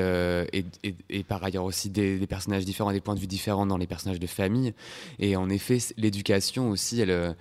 et, 1.10 1.24
par 1.24 1.44
ailleurs 1.44 1.66
aussi 1.66 1.90
des, 1.90 2.26
personnages 2.28 2.66
différents, 2.66 2.92
des 2.92 3.02
points 3.02 3.16
de 3.16 3.20
vue 3.20 3.28
différents 3.28 3.66
dans 3.66 3.78
les 3.78 3.88
personnages 3.88 4.20
de 4.20 4.28
famille. 4.28 4.74
Et 5.20 5.36
en 5.36 5.50
effet, 5.50 5.80
l'éducation 5.98 6.70
aussi, 6.70 7.02
elle, 7.02 7.36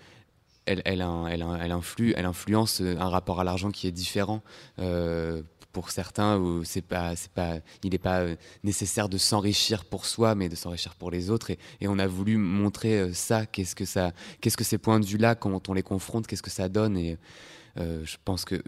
elle 0.67 2.25
influence 2.27 2.81
un 2.81 3.09
rapport 3.09 3.41
à 3.41 3.45
l'argent 3.45 3.71
qui 3.71 3.87
est 3.87 3.93
différent. 3.93 4.43
Euh, 4.79 5.43
pour 5.73 5.91
certains, 5.91 6.39
où 6.39 6.65
c'est 6.65 6.83
pas, 6.83 7.17
c'est 7.17 7.31
pas, 7.31 7.59
il 7.83 7.91
n'est 7.91 7.99
pas 7.99 8.27
nécessaire 8.65 9.09
de 9.09 9.19
s'enrichir 9.19 9.85
pour 9.85 10.07
soi, 10.07 10.35
mais 10.35 10.49
de 10.49 10.57
s'enrichir 10.57 10.95
pour 10.95 11.11
les 11.11 11.31
autres. 11.31 11.51
Et, 11.51 11.89
on 11.89 11.99
a 11.99 12.07
voulu 12.07 12.37
montrer 12.37 13.01
euh, 13.01 13.13
ça. 13.13 13.47
Qu'est-ce 13.47 13.75
que 13.75 13.85
ça, 13.85 14.13
qu'est-ce 14.41 14.57
que 14.57 14.65
ces 14.65 14.79
points 14.79 15.01
de 15.01 15.07
vue-là, 15.07 15.35
quand 15.35 15.69
on 15.69 15.73
les 15.73 15.83
confronte, 15.83 16.27
qu'est-ce 16.27 16.43
que 16.43 16.51
ça 16.51 16.69
donne 16.69 16.97
Et 16.97 17.19
euh, 17.79 18.05
je 18.05 18.17
pense 18.25 18.45
que 18.45 18.63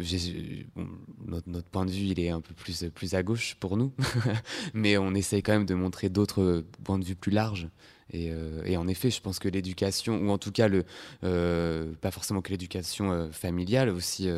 notre, 1.27 1.49
notre, 1.49 1.69
point 1.69 1.85
de 1.85 1.91
vue, 1.91 2.07
il 2.07 2.21
est 2.21 2.31
un 2.31 2.41
peu 2.41 2.55
plus, 2.55 2.85
plus 2.95 3.15
à 3.15 3.23
gauche 3.23 3.57
pour 3.59 3.77
nous, 3.77 3.93
mais 4.75 4.97
on 4.99 5.15
essaye 5.15 5.43
quand 5.43 5.53
même 5.53 5.67
de 5.67 5.75
montrer 5.75 6.09
d'autres 6.09 6.65
points 6.85 6.99
de 6.99 7.05
vue 7.05 7.17
plus 7.17 7.33
larges. 7.33 7.69
Euh, 8.15 8.63
et, 8.65 8.77
en 8.77 8.89
effet, 8.89 9.11
je 9.11 9.21
pense 9.21 9.39
que 9.39 9.49
l'éducation, 9.49 10.19
ou 10.19 10.31
en 10.31 10.39
tout 10.39 10.53
cas, 10.53 10.69
le, 10.69 10.85
euh, 11.25 11.93
pas 12.01 12.11
forcément 12.11 12.43
que 12.43 12.51
l'éducation 12.51 13.13
euh, 13.13 13.31
familiale, 13.31 13.89
aussi 13.89 14.29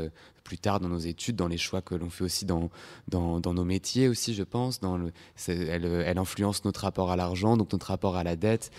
plus 0.42 0.58
tard 0.58 0.78
dans 0.80 0.88
nos 0.88 0.98
études, 0.98 1.36
dans 1.36 1.48
les 1.48 1.56
choix 1.56 1.80
que 1.80 1.94
l'on 1.94 2.10
fait 2.10 2.24
aussi 2.24 2.44
dans, 2.44 2.70
nos 3.10 3.64
métiers 3.64 4.08
aussi, 4.08 4.34
je 4.34 4.42
pense. 4.42 4.80
Elle, 5.48 5.84
elle, 5.86 6.18
influence 6.18 6.64
notre 6.64 6.80
rapport 6.82 7.10
à 7.10 7.16
l'argent, 7.16 7.56
donc 7.56 7.72
notre 7.72 7.86
rapport 7.86 8.16
à 8.16 8.24
la 8.24 8.36
dette, 8.36 8.70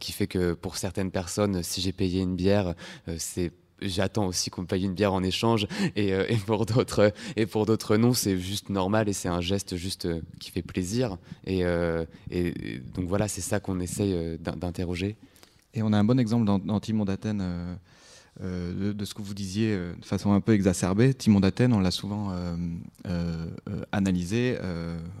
qui 0.00 0.12
fait 0.12 0.26
que 0.26 0.54
pour 0.54 0.76
certaines 0.76 1.12
personnes, 1.12 1.62
si 1.62 1.80
j'ai 1.80 1.92
payé 1.92 2.22
une 2.22 2.34
bière, 2.34 2.74
c'est 3.16 3.52
j'attends 3.80 4.26
aussi 4.26 4.50
qu'on 4.50 4.62
me 4.62 4.66
paye 4.66 4.84
une 4.84 4.94
bière 4.94 5.12
en 5.12 5.22
échange 5.22 5.66
et, 5.96 6.12
euh, 6.12 6.24
et 6.28 6.36
pour 6.36 6.66
d'autres 6.66 7.12
et 7.36 7.46
pour 7.46 7.66
d'autres 7.66 7.96
non 7.96 8.12
c'est 8.12 8.38
juste 8.38 8.70
normal 8.70 9.08
et 9.08 9.12
c'est 9.12 9.28
un 9.28 9.40
geste 9.40 9.76
juste 9.76 10.06
euh, 10.06 10.20
qui 10.40 10.50
fait 10.50 10.62
plaisir 10.62 11.16
et, 11.44 11.64
euh, 11.64 12.04
et 12.30 12.80
donc 12.94 13.06
voilà 13.06 13.28
c'est 13.28 13.40
ça 13.40 13.60
qu'on 13.60 13.80
essaye 13.80 14.38
d'interroger. 14.38 15.16
Et 15.74 15.82
on 15.82 15.92
a 15.92 15.98
un 15.98 16.04
bon 16.04 16.18
exemple 16.18 16.44
dans, 16.44 16.80
Timon 16.80 17.04
d'Athènes 17.04 17.44
de, 18.40 19.04
ce 19.04 19.14
que 19.14 19.22
vous 19.22 19.34
disiez 19.34 19.76
de 19.76 20.04
façon 20.04 20.32
un 20.32 20.40
peu 20.40 20.52
exacerbée. 20.52 21.14
Timon 21.14 21.40
d'Athènes 21.40 21.72
on 21.72 21.80
l'a 21.80 21.90
souvent 21.90 22.32
analysé 23.92 24.56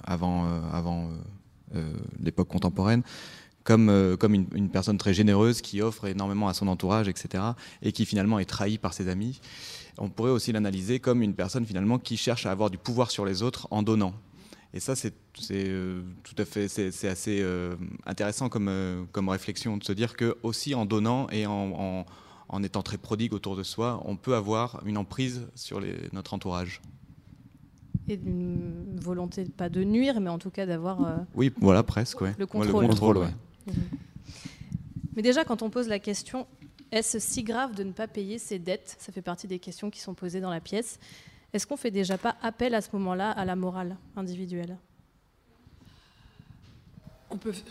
avant 0.04 0.46
avant 0.72 1.10
l'époque 2.20 2.48
contemporaine 2.48 3.02
comme, 3.68 3.90
euh, 3.90 4.16
comme 4.16 4.32
une, 4.32 4.70
personne 4.70 4.96
très 4.96 5.12
généreuse 5.12 5.60
qui 5.60 5.82
offre 5.82 6.06
énormément 6.06 6.48
à 6.48 6.54
son 6.54 6.68
entourage, 6.68 7.06
etc., 7.06 7.44
et 7.82 7.92
qui 7.92 8.06
finalement 8.06 8.38
est 8.38 8.46
trahie 8.46 8.78
par 8.78 8.94
ses 8.94 9.08
amis. 9.08 9.42
On 9.98 10.08
pourrait 10.08 10.30
aussi 10.30 10.52
l'analyser 10.52 11.00
comme 11.00 11.20
une 11.20 11.34
personne 11.34 11.66
finalement 11.66 11.98
qui 11.98 12.16
cherche 12.16 12.46
à 12.46 12.50
avoir 12.50 12.70
du 12.70 12.78
pouvoir 12.78 13.10
sur 13.10 13.26
les 13.26 13.42
autres 13.42 13.68
en 13.70 13.82
donnant. 13.82 14.14
Et 14.72 14.80
ça, 14.80 14.96
c'est 14.96 15.12
euh, 15.50 16.00
tout 16.24 16.34
à 16.38 16.46
fait, 16.46 16.68
c'est 16.68 17.08
assez 17.08 17.42
euh, 17.42 17.76
intéressant 18.06 18.48
comme, 18.48 19.06
comme 19.12 19.28
réflexion 19.28 19.76
de 19.76 19.84
se 19.84 19.92
dire 19.92 20.16
que 20.16 20.38
aussi 20.42 20.74
en 20.74 20.86
donnant 20.86 21.28
et 21.28 21.44
en, 21.44 22.06
en, 22.48 22.62
étant 22.62 22.82
très 22.82 22.96
prodigue 22.96 23.34
autour 23.34 23.54
de 23.54 23.62
soi, 23.62 24.00
on 24.06 24.16
peut 24.16 24.34
avoir 24.34 24.80
une 24.86 24.96
emprise 24.96 25.46
sur 25.54 25.78
les, 25.78 25.94
notre 26.14 26.32
entourage 26.32 26.80
et 28.10 28.16
d'une 28.16 28.98
volonté 28.98 29.44
pas 29.44 29.68
de 29.68 29.84
nuire, 29.84 30.22
mais 30.22 30.30
en 30.30 30.38
tout 30.38 30.48
cas 30.48 30.64
d'avoir. 30.64 31.26
oui, 31.34 31.52
voilà, 31.60 31.82
presque, 31.82 32.22
ouais. 32.22 32.34
Le 32.38 32.46
contrôle. 32.46 32.84
le 32.84 32.88
contrôle 32.88 33.18
ouais. 33.18 33.34
Mhm. 33.68 33.98
Mais 35.16 35.22
déjà, 35.22 35.44
quand 35.44 35.62
on 35.62 35.70
pose 35.70 35.88
la 35.88 35.98
question, 35.98 36.46
est-ce 36.90 37.18
si 37.18 37.42
grave 37.42 37.74
de 37.74 37.82
ne 37.82 37.92
pas 37.92 38.06
payer 38.06 38.38
ses 38.38 38.58
dettes 38.58 38.96
Ça 38.98 39.12
fait 39.12 39.22
partie 39.22 39.46
des 39.46 39.58
questions 39.58 39.90
qui 39.90 40.00
sont 40.00 40.14
posées 40.14 40.40
dans 40.40 40.50
la 40.50 40.60
pièce. 40.60 40.98
Est-ce 41.52 41.66
qu'on 41.66 41.76
fait 41.76 41.90
déjà 41.90 42.18
pas 42.18 42.36
appel 42.42 42.74
à 42.74 42.80
ce 42.80 42.88
moment-là 42.92 43.30
à 43.30 43.44
la 43.44 43.56
morale 43.56 43.96
individuelle? 44.16 44.76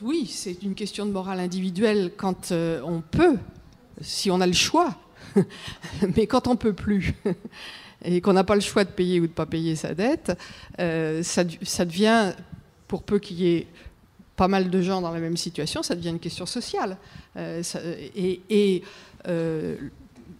Oui, 0.02 0.28
c'est 0.28 0.62
une 0.62 0.76
question 0.76 1.06
de 1.06 1.12
morale 1.12 1.40
individuelle 1.40 2.12
quand 2.16 2.52
euh, 2.52 2.82
on 2.84 3.02
peut, 3.02 3.38
si 4.02 4.30
on 4.30 4.40
a 4.40 4.48
le 4.48 4.54
choix. 4.54 4.96
Mais 6.16 6.28
quand 6.28 6.48
on 6.48 6.56
peut 6.56 6.74
plus 6.74 7.16
et 8.06 8.22
qu'on 8.22 8.34
n'a 8.34 8.44
pas 8.44 8.56
le 8.56 8.62
choix 8.62 8.84
de 8.84 8.92
payer 8.92 9.20
ou 9.20 9.24
de 9.24 9.32
ne 9.32 9.36
pas 9.36 9.48
payer 9.48 9.76
sa 9.76 9.96
dette, 9.96 10.38
euh, 10.80 11.24
ça, 11.24 11.44
ça 11.64 11.86
devient, 11.86 12.34
pour 12.88 13.04
peu 13.04 13.18
qu'il 13.20 13.40
y 13.40 13.48
ait 13.48 13.68
pas 14.38 14.48
mal 14.48 14.70
de 14.70 14.82
gens 14.82 15.02
dans 15.02 15.12
la 15.12 15.20
même 15.20 15.36
situation, 15.36 15.84
ça 15.84 15.96
devient 15.96 16.12
une 16.12 16.20
question 16.20 16.46
sociale. 16.46 16.98
Euh, 17.36 17.62
et 18.16 18.84
euh, 19.28 19.76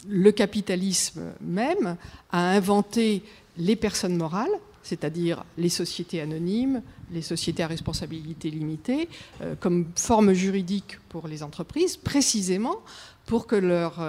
le 0.08 0.32
capitalisme 0.32 1.34
même 1.42 1.98
a 2.32 2.52
inventé 2.52 3.24
les 3.58 3.76
personnes 3.76 4.16
morales, 4.16 4.52
c'est-à-dire 4.84 5.44
les 5.58 5.70
sociétés 5.70 6.22
anonymes, 6.22 6.84
les 7.12 7.24
sociétés 7.24 7.64
à 7.64 7.68
responsabilité 7.68 8.52
limitée, 8.52 9.10
euh, 9.42 9.56
comme 9.60 9.88
forme 9.96 10.32
juridique 10.34 11.00
pour 11.10 11.28
les 11.28 11.42
entreprises, 11.42 11.98
précisément 11.98 12.78
pour 13.26 13.48
que 13.48 13.58
leur, 13.58 14.00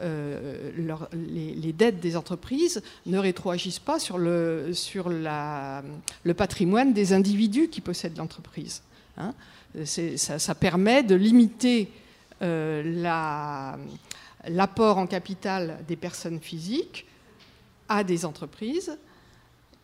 leur- 0.00 1.08
les, 1.12 1.72
dettes 1.72 2.00
des 2.00 2.16
entreprises 2.16 2.82
ne 3.06 3.18
rétroagissent 3.18 3.78
pas 3.78 4.00
sur 4.00 4.18
le 4.18 4.72
patrimoine 6.36 6.92
des 6.92 7.12
individus 7.12 7.68
qui 7.68 7.80
possèdent 7.80 8.16
l'entreprise. 8.16 8.82
Hein. 9.20 9.34
Ça, 9.86 10.54
permet 10.54 11.02
de 11.04 11.14
limiter 11.14 11.92
euh, 12.42 12.82
la- 13.02 13.78
l'apport 14.48 14.98
en 14.98 15.06
capital 15.06 15.78
des 15.86 15.96
personnes 15.96 16.40
physiques 16.40 17.06
à 17.88 18.02
des 18.02 18.24
entreprises. 18.24 18.96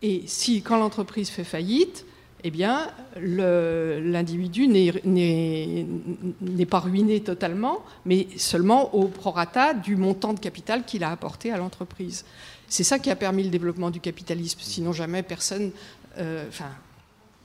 Et 0.01 0.23
si, 0.27 0.61
quand 0.61 0.77
l'entreprise 0.77 1.29
fait 1.29 1.43
faillite, 1.45 2.05
eh 2.43 2.51
bien, 2.51 2.91
l'individu 3.15 4.67
n'est- 4.67 6.65
pas 6.65 6.79
ruiné 6.79 7.21
totalement, 7.21 7.79
mais 8.05 8.27
seulement 8.37 8.93
au 8.93 9.07
prorata 9.07 9.73
du 9.73 9.95
montant 9.95 10.33
de 10.33 10.39
capital 10.39 10.83
qu'il 10.85 11.03
a 11.03 11.11
apporté 11.11 11.51
à 11.51 11.57
l'entreprise. 11.57 12.25
C'est 12.67 12.83
ça 12.83 12.99
qui 12.99 13.09
a 13.09 13.15
permis 13.15 13.43
le 13.43 13.49
développement 13.49 13.89
du 13.89 13.99
capitalisme. 14.01 14.59
Sinon, 14.61 14.91
jamais 14.93 15.23
personne. 15.23 15.71
euh, 16.19 16.49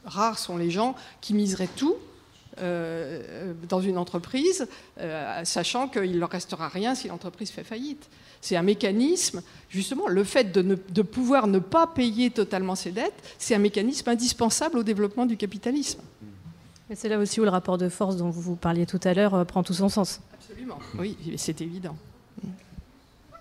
rares 0.04 0.38
sont 0.38 0.56
les 0.56 0.70
gens 0.70 0.94
qui 1.20 1.34
miseraient 1.34 1.68
tout 1.76 1.96
euh, 2.58 3.52
dans 3.68 3.80
une 3.80 3.96
entreprise, 3.98 4.66
euh, 5.00 5.44
sachant 5.44 5.88
qu'il 5.88 6.12
ne 6.12 6.18
leur 6.18 6.30
restera 6.30 6.68
rien 6.68 6.94
si 6.94 7.08
l'entreprise 7.08 7.50
fait 7.50 7.64
faillite. 7.64 8.08
C'est 8.40 8.56
un 8.56 8.62
mécanisme, 8.62 9.42
justement, 9.70 10.08
le 10.08 10.24
fait 10.24 10.52
de, 10.52 10.62
ne- 10.62 10.74
de 10.90 11.02
pouvoir 11.02 11.46
ne 11.46 11.58
pas 11.60 11.86
payer 11.86 12.30
totalement 12.30 12.74
ses 12.74 12.90
dettes, 12.90 13.14
c'est 13.38 13.54
un 13.54 13.58
mécanisme 13.60 14.08
indispensable 14.10 14.78
au 14.78 14.82
développement 14.82 15.26
du 15.26 15.36
capitalisme. 15.36 16.00
Mais 16.90 16.96
c'est 16.96 17.08
là 17.08 17.18
aussi 17.18 17.40
où 17.40 17.44
le 17.44 17.50
rapport 17.50 17.78
de 17.78 17.88
force 17.88 18.16
dont 18.16 18.30
vous 18.30 18.56
parliez 18.56 18.84
tout 18.84 19.00
à 19.04 19.14
l'heure 19.14 19.34
euh, 19.34 19.44
prend 19.44 19.62
tout 19.62 19.74
son 19.74 19.88
sens. 19.88 20.20
Absolument. 20.34 20.78
Oui, 20.98 21.16
c'est 21.36 21.60
évident. 21.60 21.96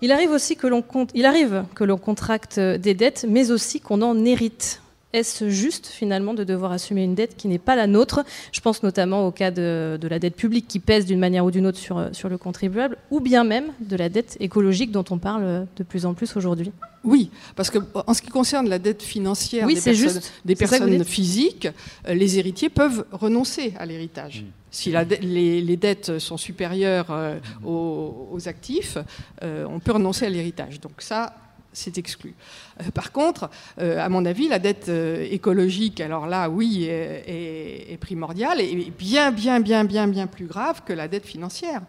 Il 0.00 0.10
arrive 0.10 0.30
aussi 0.32 0.56
que 0.56 0.66
l'on 0.66 0.82
compte, 0.82 1.10
il 1.14 1.26
arrive 1.26 1.64
que 1.76 1.84
l'on 1.84 1.96
contracte 1.98 2.58
des 2.58 2.94
dettes, 2.94 3.24
mais 3.28 3.52
aussi 3.52 3.80
qu'on 3.80 4.02
en 4.02 4.24
hérite. 4.24 4.81
Est-ce 5.12 5.50
juste 5.50 5.86
finalement 5.88 6.32
de 6.34 6.42
devoir 6.44 6.72
assumer 6.72 7.04
une 7.04 7.14
dette 7.14 7.36
qui 7.36 7.48
n'est 7.48 7.58
pas 7.58 7.76
la 7.76 7.86
nôtre? 7.86 8.24
Je 8.50 8.60
pense 8.60 8.82
notamment 8.82 9.26
au 9.26 9.30
cas 9.30 9.50
de, 9.50 9.98
de 10.00 10.08
la 10.08 10.18
dette 10.18 10.36
publique 10.36 10.66
qui 10.68 10.78
pèse 10.80 11.04
d'une 11.06 11.18
manière 11.18 11.44
ou 11.44 11.50
d'une 11.50 11.66
autre 11.66 11.78
sur, 11.78 12.08
sur 12.12 12.28
le 12.28 12.38
contribuable, 12.38 12.96
ou 13.10 13.20
bien 13.20 13.44
même 13.44 13.66
de 13.80 13.96
la 13.96 14.08
dette 14.08 14.36
écologique 14.40 14.90
dont 14.90 15.04
on 15.10 15.18
parle 15.18 15.66
de 15.76 15.82
plus 15.84 16.06
en 16.06 16.14
plus 16.14 16.34
aujourd'hui. 16.36 16.72
Oui, 17.04 17.30
parce 17.56 17.68
que 17.68 17.78
en 18.06 18.14
ce 18.14 18.22
qui 18.22 18.30
concerne 18.30 18.68
la 18.68 18.78
dette 18.78 19.02
financière 19.02 19.66
Oui, 19.66 19.74
des 19.74 19.80
personnes, 19.80 20.88
juste. 20.88 20.98
des 20.98 21.04
physiques, 21.04 21.68
euh, 22.08 22.14
les 22.14 22.38
héritiers 22.38 22.68
peuvent 22.68 23.04
renoncer 23.10 23.74
à 23.78 23.86
l'héritage. 23.86 24.44
Si 24.70 24.92
la 24.92 25.04
de- 25.04 25.16
les, 25.20 25.60
les 25.60 25.76
dettes 25.76 26.18
sont 26.20 26.36
supérieures 26.36 27.08
euh, 27.10 27.38
aux, 27.66 28.28
aux 28.32 28.48
actifs, 28.48 28.96
euh, 29.42 29.66
on 29.68 29.80
peut 29.80 29.92
renoncer 29.92 30.26
à 30.26 30.30
l'héritage. 30.30 30.80
Donc 30.80 30.92
ça, 31.02 31.34
c'est 31.72 31.96
exclu. 31.98 32.34
Euh, 32.80 32.90
par 32.90 33.12
contre, 33.12 33.48
euh, 33.78 33.98
à 33.98 34.08
mon 34.08 34.24
avis, 34.24 34.48
la 34.48 34.58
dette 34.58 34.88
euh, 34.88 35.26
écologique, 35.30 36.00
alors 36.00 36.26
là, 36.26 36.48
oui, 36.50 36.84
est, 36.84 37.24
est- 37.26 37.92
est 37.92 37.96
primordiale 37.96 38.60
et 38.60 38.92
bien, 38.98 39.32
bien, 39.32 39.60
bien, 39.60 39.84
bien, 39.84 40.06
bien 40.08 40.26
plus 40.26 40.46
grave 40.46 40.82
que 40.84 40.92
la 40.92 41.08
dette 41.08 41.26
financière. 41.26 41.82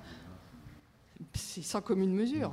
C'est 1.34 1.63
sans 1.63 1.81
commune 1.81 2.13
mesure. 2.13 2.51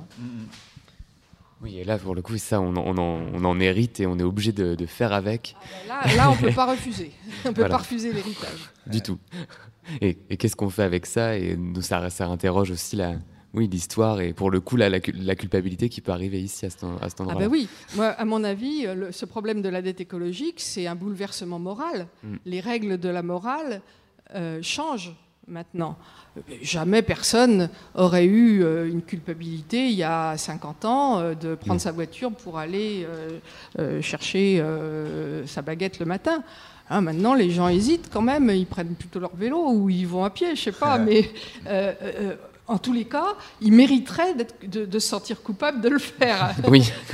Oui, 1.61 1.77
et 1.77 1.83
là, 1.83 1.99
pour 1.99 2.15
le 2.15 2.23
coup, 2.23 2.37
ça, 2.37 2.59
on, 2.59 2.75
en- 2.75 2.83
on 2.87 2.97
en, 2.97 3.21
on 3.33 3.45
en 3.45 3.59
hérite 3.59 3.99
et 3.99 4.07
on 4.07 4.17
est 4.17 4.23
obligé 4.23 4.51
de, 4.51 4.73
de 4.73 4.85
faire 4.87 5.13
avec. 5.13 5.55
Là, 5.87 6.01
là, 6.15 6.31
on 6.31 6.35
ne 6.35 6.41
peut 6.49 6.51
pas 6.55 6.65
refuser. 6.65 7.11
On 7.45 7.49
ne 7.49 7.53
peut 7.53 7.61
Voilà. 7.61 7.75
pas 7.75 7.81
refuser 7.81 8.11
l'héritage. 8.11 8.71
Du 8.87 9.01
tout. 9.01 9.19
Et, 10.01 10.17
et 10.29 10.37
qu'est-ce 10.37 10.55
qu'on 10.55 10.69
fait 10.71 10.81
avec 10.83 11.05
ça? 11.05 11.37
Et 11.37 11.55
nous, 11.55 11.81
ça, 11.83 12.09
ça 12.09 12.25
interroge 12.27 12.71
aussi 12.71 12.95
la, 12.95 13.13
oui, 13.53 13.67
l'histoire 13.67 14.21
et 14.21 14.33
pour 14.33 14.49
le 14.51 14.59
coup, 14.61 14.77
la, 14.77 14.89
la, 14.89 14.99
cu- 14.99 15.11
la 15.11 15.35
culpabilité 15.35 15.89
qui 15.89 15.99
peut 16.01 16.11
arriver 16.11 16.41
ici 16.41 16.65
à 16.65 16.69
cet, 16.69 16.83
en- 16.83 16.97
à 16.97 17.09
cet 17.09 17.19
Ah 17.19 17.23
endroit-là. 17.23 17.47
ben 17.47 17.51
oui, 17.51 17.67
moi, 17.95 18.07
à 18.07 18.23
mon 18.25 18.43
avis, 18.43 18.83
le- 18.83 19.11
ce 19.11 19.25
problème 19.25 19.61
de 19.61 19.69
la 19.69 19.81
dette 19.81 19.99
écologique, 20.01 20.59
c'est 20.59 20.87
un 20.87 20.95
bouleversement 20.95 21.59
moral. 21.59 22.07
Mm. 22.23 22.35
Les 22.45 22.59
règles 22.61 22.97
de 22.97 23.09
la 23.09 23.23
morale 23.23 23.81
euh, 24.35 24.59
changent 24.61 25.13
maintenant. 25.47 25.97
Jamais 26.61 27.01
personne 27.01 27.69
aurait 27.95 28.23
eu 28.25 28.63
euh, 28.63 28.87
une 28.89 29.01
culpabilité 29.01 29.87
il 29.89 29.95
y 29.97 30.03
a 30.03 30.37
50 30.37 30.85
ans 30.85 31.19
euh, 31.19 31.33
de 31.33 31.55
prendre 31.55 31.75
Mm. 31.75 31.79
sa 31.79 31.91
voiture 31.91 32.31
pour 32.31 32.57
aller 32.57 33.05
chercher 34.01 34.63
sa 35.45 35.61
baguette 35.61 35.99
le 35.99 36.05
matin. 36.05 36.43
Hein, 36.89 37.01
maintenant, 37.01 37.33
les 37.33 37.49
gens 37.51 37.67
hésitent 37.69 38.09
quand 38.11 38.21
même, 38.21 38.49
ils 38.49 38.65
prennent 38.65 38.95
plutôt 38.95 39.19
leur 39.19 39.33
vélo 39.35 39.71
ou 39.71 39.89
ils 39.89 40.05
vont 40.07 40.23
à 40.25 40.29
pied, 40.29 40.55
je 40.55 40.61
sais 40.61 40.71
pas, 40.73 40.97
mais 41.05 41.29
en 42.71 42.77
tous 42.77 42.93
les 42.93 43.05
cas, 43.05 43.35
ils 43.61 43.71
mériteraient 43.73 44.33
d'être- 44.33 44.55
de, 44.67 44.85
de 44.85 44.99
se 44.99 45.07
sentir 45.07 45.41
coupables 45.43 45.81
de 45.81 45.89
le 45.89 45.99
faire. 45.99 46.55
Oui. 46.69 46.89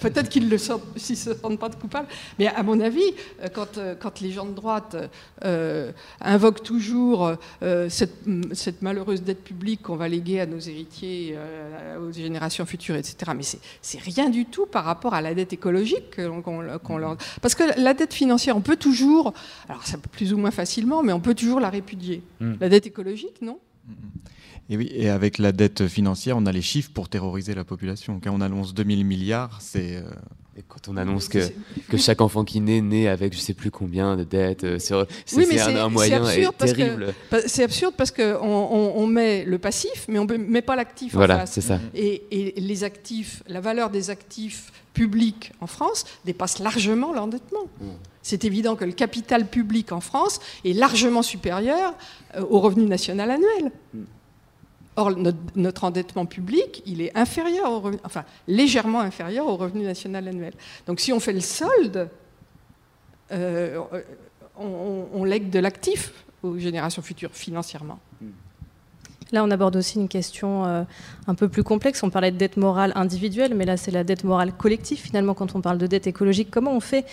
Peut-être 0.00 0.28
qu'ils 0.28 0.48
ne 0.48 0.56
se 0.56 0.72
sentent 1.14 1.58
pas 1.58 1.70
coupables, 1.70 2.08
mais 2.38 2.48
à 2.48 2.62
mon 2.62 2.80
avis, 2.80 3.00
euh, 3.42 3.48
quand, 3.52 3.78
euh, 3.78 3.94
quand 3.98 4.20
les 4.20 4.32
gens 4.32 4.46
de 4.46 4.52
droite 4.54 4.96
euh, 5.44 5.92
invoquent 6.20 6.62
toujours 6.62 7.32
euh, 7.62 7.88
cette, 7.88 8.14
cette 8.52 8.82
malheureuse 8.82 9.22
dette 9.22 9.42
publique 9.44 9.82
qu'on 9.82 9.96
va 9.96 10.08
léguer 10.08 10.40
à 10.40 10.46
nos 10.46 10.58
héritiers, 10.58 11.34
euh, 11.36 11.98
aux 12.08 12.12
générations 12.12 12.66
futures, 12.66 12.96
etc., 12.96 13.32
mais 13.36 13.42
c'est- 13.42 13.98
rien 14.00 14.28
du 14.30 14.44
tout 14.46 14.66
par 14.66 14.84
rapport 14.84 15.14
à 15.14 15.20
la 15.20 15.34
dette 15.34 15.52
écologique 15.52 16.16
qu'on 16.44 16.98
leur... 16.98 17.16
Parce 17.40 17.54
que 17.54 17.64
la 17.80 17.94
dette 17.94 18.12
financière, 18.14 18.56
on 18.56 18.60
peut 18.60 18.76
toujours, 18.76 19.32
alors 19.68 19.86
ça 19.86 19.96
peut 19.98 20.08
plus 20.10 20.32
ou 20.32 20.38
moins 20.38 20.50
facilement, 20.50 21.02
mais 21.02 21.12
on 21.12 21.20
peut 21.20 21.34
toujours 21.34 21.60
la 21.60 21.70
répudier. 21.70 22.22
Mm. 22.40 22.54
La 22.60 22.68
dette 22.68 22.86
écologique, 22.86 23.40
non 23.42 23.58
Et 24.68 24.76
oui, 24.76 24.90
et 24.92 25.08
avec 25.08 25.38
la 25.38 25.52
dette 25.52 25.86
financière, 25.86 26.36
on 26.36 26.44
a 26.46 26.52
les 26.52 26.62
chiffres 26.62 26.90
pour 26.92 27.08
terroriser 27.08 27.54
la 27.54 27.64
population. 27.64 28.20
Quand 28.22 28.32
on 28.34 28.40
annonce 28.40 28.74
2000 28.74 29.04
milliards, 29.04 29.58
c'est. 29.60 29.96
euh, 29.96 30.02
Et 30.58 30.62
quand 30.66 30.88
on 30.88 30.96
annonce 30.96 31.28
que, 31.28 31.38
que 31.88 31.96
chaque 31.98 32.20
enfant 32.22 32.42
qui 32.44 32.60
naît 32.60 32.80
naît 32.80 33.08
avec 33.08 33.34
je 33.34 33.38
sais 33.38 33.52
plus 33.54 33.70
combien 33.70 34.16
de 34.16 34.24
dettes, 34.24 34.64
euh, 34.64 34.78
sur- 34.78 35.06
c'est 35.26 35.36
Oui, 35.36 35.44
mais 35.48 35.56
c'est 35.58 35.60
un, 35.60 35.66
c'est- 35.66 35.78
un 35.78 35.84
c'est 35.88 35.90
moyen 35.92 36.24
absurde 36.24 36.54
parce 36.58 36.72
que- 36.72 36.76
terrible. 36.78 37.14
C'est 37.46 37.62
absurde 37.62 37.94
parce 37.96 38.10
qu'on 38.10 38.38
on, 38.42 38.92
on 38.96 39.06
met 39.06 39.44
le 39.44 39.58
passif, 39.58 40.06
mais 40.08 40.18
on 40.18 40.24
ne 40.24 40.36
met 40.38 40.62
pas 40.62 40.74
l'actif 40.74 41.14
en 41.14 41.18
Voilà, 41.18 41.40
face. 41.40 41.52
c'est 41.52 41.60
ça. 41.60 41.78
Et, 41.94 42.22
et 42.30 42.60
les 42.60 42.82
actifs, 42.84 43.42
la 43.48 43.60
valeur 43.60 43.90
des 43.90 44.08
actifs 44.10 44.72
publics 44.94 45.52
en 45.60 45.66
France 45.68 46.06
dépasse 46.24 46.58
largement 46.58 47.12
l'endettement. 47.12 47.66
Mm. 47.80 47.86
C'est 48.22 48.44
évident 48.44 48.74
que 48.74 48.84
le 48.86 48.92
capital 48.92 49.46
public 49.46 49.92
en 49.92 50.00
France 50.00 50.40
est 50.64 50.72
largement 50.72 51.22
supérieur 51.22 51.94
euh, 52.34 52.40
au 52.48 52.58
revenu 52.60 52.86
national 52.86 53.30
annuel. 53.30 53.70
Or, 54.98 55.12
notre, 55.54 55.84
endettement 55.84 56.24
public, 56.24 56.82
il 56.86 57.02
est 57.02 57.16
inférieur 57.16 57.70
au 57.70 57.80
revenu, 57.80 58.00
enfin 58.04 58.24
légèrement 58.48 59.00
inférieur 59.00 59.46
au 59.46 59.56
revenu 59.56 59.84
national 59.84 60.26
annuel. 60.26 60.54
Donc, 60.86 61.00
si 61.00 61.12
on 61.12 61.20
fait 61.20 61.34
le 61.34 61.40
solde, 61.40 62.08
euh, 63.30 63.78
on, 64.58 65.24
lègue 65.24 65.50
de 65.50 65.58
l'actif 65.58 66.12
aux 66.42 66.56
générations 66.58 67.02
futures 67.02 67.32
financièrement. 67.32 67.98
Là, 69.32 69.44
on 69.44 69.50
aborde 69.50 69.76
aussi 69.76 69.98
une 69.98 70.08
question 70.08 70.64
euh, 70.64 70.84
un 71.26 71.34
peu 71.34 71.48
plus 71.48 71.64
complexe. 71.64 72.02
On 72.02 72.10
parlait 72.10 72.30
de 72.30 72.38
dette 72.38 72.56
morale 72.56 72.92
individuelle, 72.94 73.54
mais 73.54 73.64
là, 73.64 73.76
c'est 73.76 73.90
la 73.90 74.04
dette 74.04 74.24
morale 74.24 74.52
collective. 74.52 74.98
Finalement, 74.98 75.34
quand 75.34 75.54
on 75.56 75.60
parle 75.60 75.78
de 75.78 75.86
dette 75.86 76.06
écologique, 76.06 76.48
comment 76.50 76.72
on 76.72 76.80
fait 76.80 77.04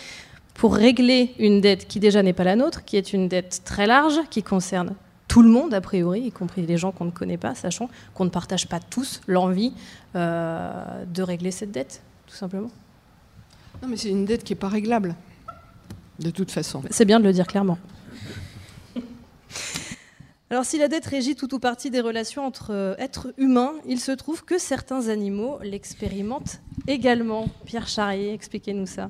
pour 0.54 0.76
régler 0.76 1.34
une 1.40 1.62
dette 1.62 1.88
qui 1.88 2.00
déjà 2.00 2.22
n'est 2.22 2.34
pas 2.34 2.44
la 2.44 2.56
nôtre, 2.56 2.86
qui 2.86 2.96
est 2.98 3.14
une 3.14 3.28
dette 3.28 3.64
très 3.66 3.88
large, 3.88 4.20
qui 4.30 4.44
concerne 4.44 4.94
tout 5.34 5.42
le 5.42 5.50
monde, 5.50 5.74
a 5.74 5.82
priori, 5.82 6.22
y 6.22 6.32
compris 6.32 6.64
les 6.64 6.78
gens 6.78 6.92
qu'on 6.92 7.06
ne 7.06 7.12
connaît 7.12 7.40
pas, 7.40 7.56
sachant 7.56 7.90
qu'on 8.14 8.26
ne 8.26 8.30
partage 8.30 8.68
pas 8.68 8.80
tous 8.80 9.20
l'envie 9.28 9.74
euh, 10.16 11.06
de 11.12 11.24
régler 11.24 11.50
cette 11.50 11.72
dette, 11.72 12.04
tout 12.28 12.36
simplement 12.36 12.70
Non, 13.82 13.88
mais 13.88 13.98
c'est 13.98 14.10
une 14.10 14.26
dette 14.26 14.44
qui 14.44 14.54
n'est 14.54 14.60
pas 14.60 14.68
réglable, 14.68 15.16
de 16.20 16.30
toute 16.30 16.52
façon. 16.52 16.84
C'est 16.92 17.06
bien 17.06 17.20
de 17.20 17.26
le 17.26 17.34
dire 17.34 17.48
clairement. 17.48 17.80
Alors, 20.52 20.66
si 20.66 20.78
la 20.78 20.88
dette 20.88 21.08
régit 21.08 21.36
tout 21.36 21.52
ou 21.56 21.58
partie 21.58 21.90
des 21.90 22.02
relations 22.02 22.46
entre 22.46 22.70
euh, 22.70 22.96
êtres 23.00 23.34
humains, 23.40 23.74
il 23.88 24.00
se 24.00 24.12
trouve 24.12 24.46
que 24.46 24.60
certains 24.60 25.08
animaux 25.08 25.58
l'expérimentent 25.64 26.62
également. 26.86 27.48
Pierre 27.66 27.88
Charrier, 27.88 28.34
expliquez-nous 28.34 28.86
ça. 28.86 29.10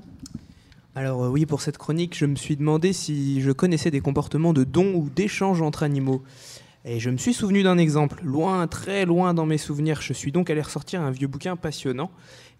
Alors 0.95 1.23
euh, 1.23 1.29
oui, 1.29 1.47
pour 1.47 1.61
cette 1.61 1.79
chronique, 1.79 2.15
je 2.15 2.27
me 2.27 2.35
suis 2.35 2.55
demandé 2.55 2.93
si 2.93 3.41
je 3.41 3.51
connaissais 3.51 3.89
des 3.89 4.01
comportements 4.01 4.53
de 4.53 4.63
don 4.63 4.93
ou 4.93 5.09
d'échange 5.09 5.61
entre 5.61 5.81
animaux. 5.81 6.21
Et 6.85 6.99
je 6.99 7.09
me 7.09 7.17
suis 7.17 7.33
souvenu 7.33 7.63
d'un 7.63 7.79
exemple. 7.79 8.19
Loin, 8.23 8.67
très 8.67 9.05
loin 9.05 9.33
dans 9.33 9.47
mes 9.47 9.57
souvenirs, 9.57 10.01
je 10.01 10.13
suis 10.13 10.31
donc 10.31 10.49
allé 10.49 10.61
ressortir 10.61 11.01
un 11.01 11.09
vieux 11.09 11.27
bouquin 11.27 11.55
passionnant. 11.55 12.11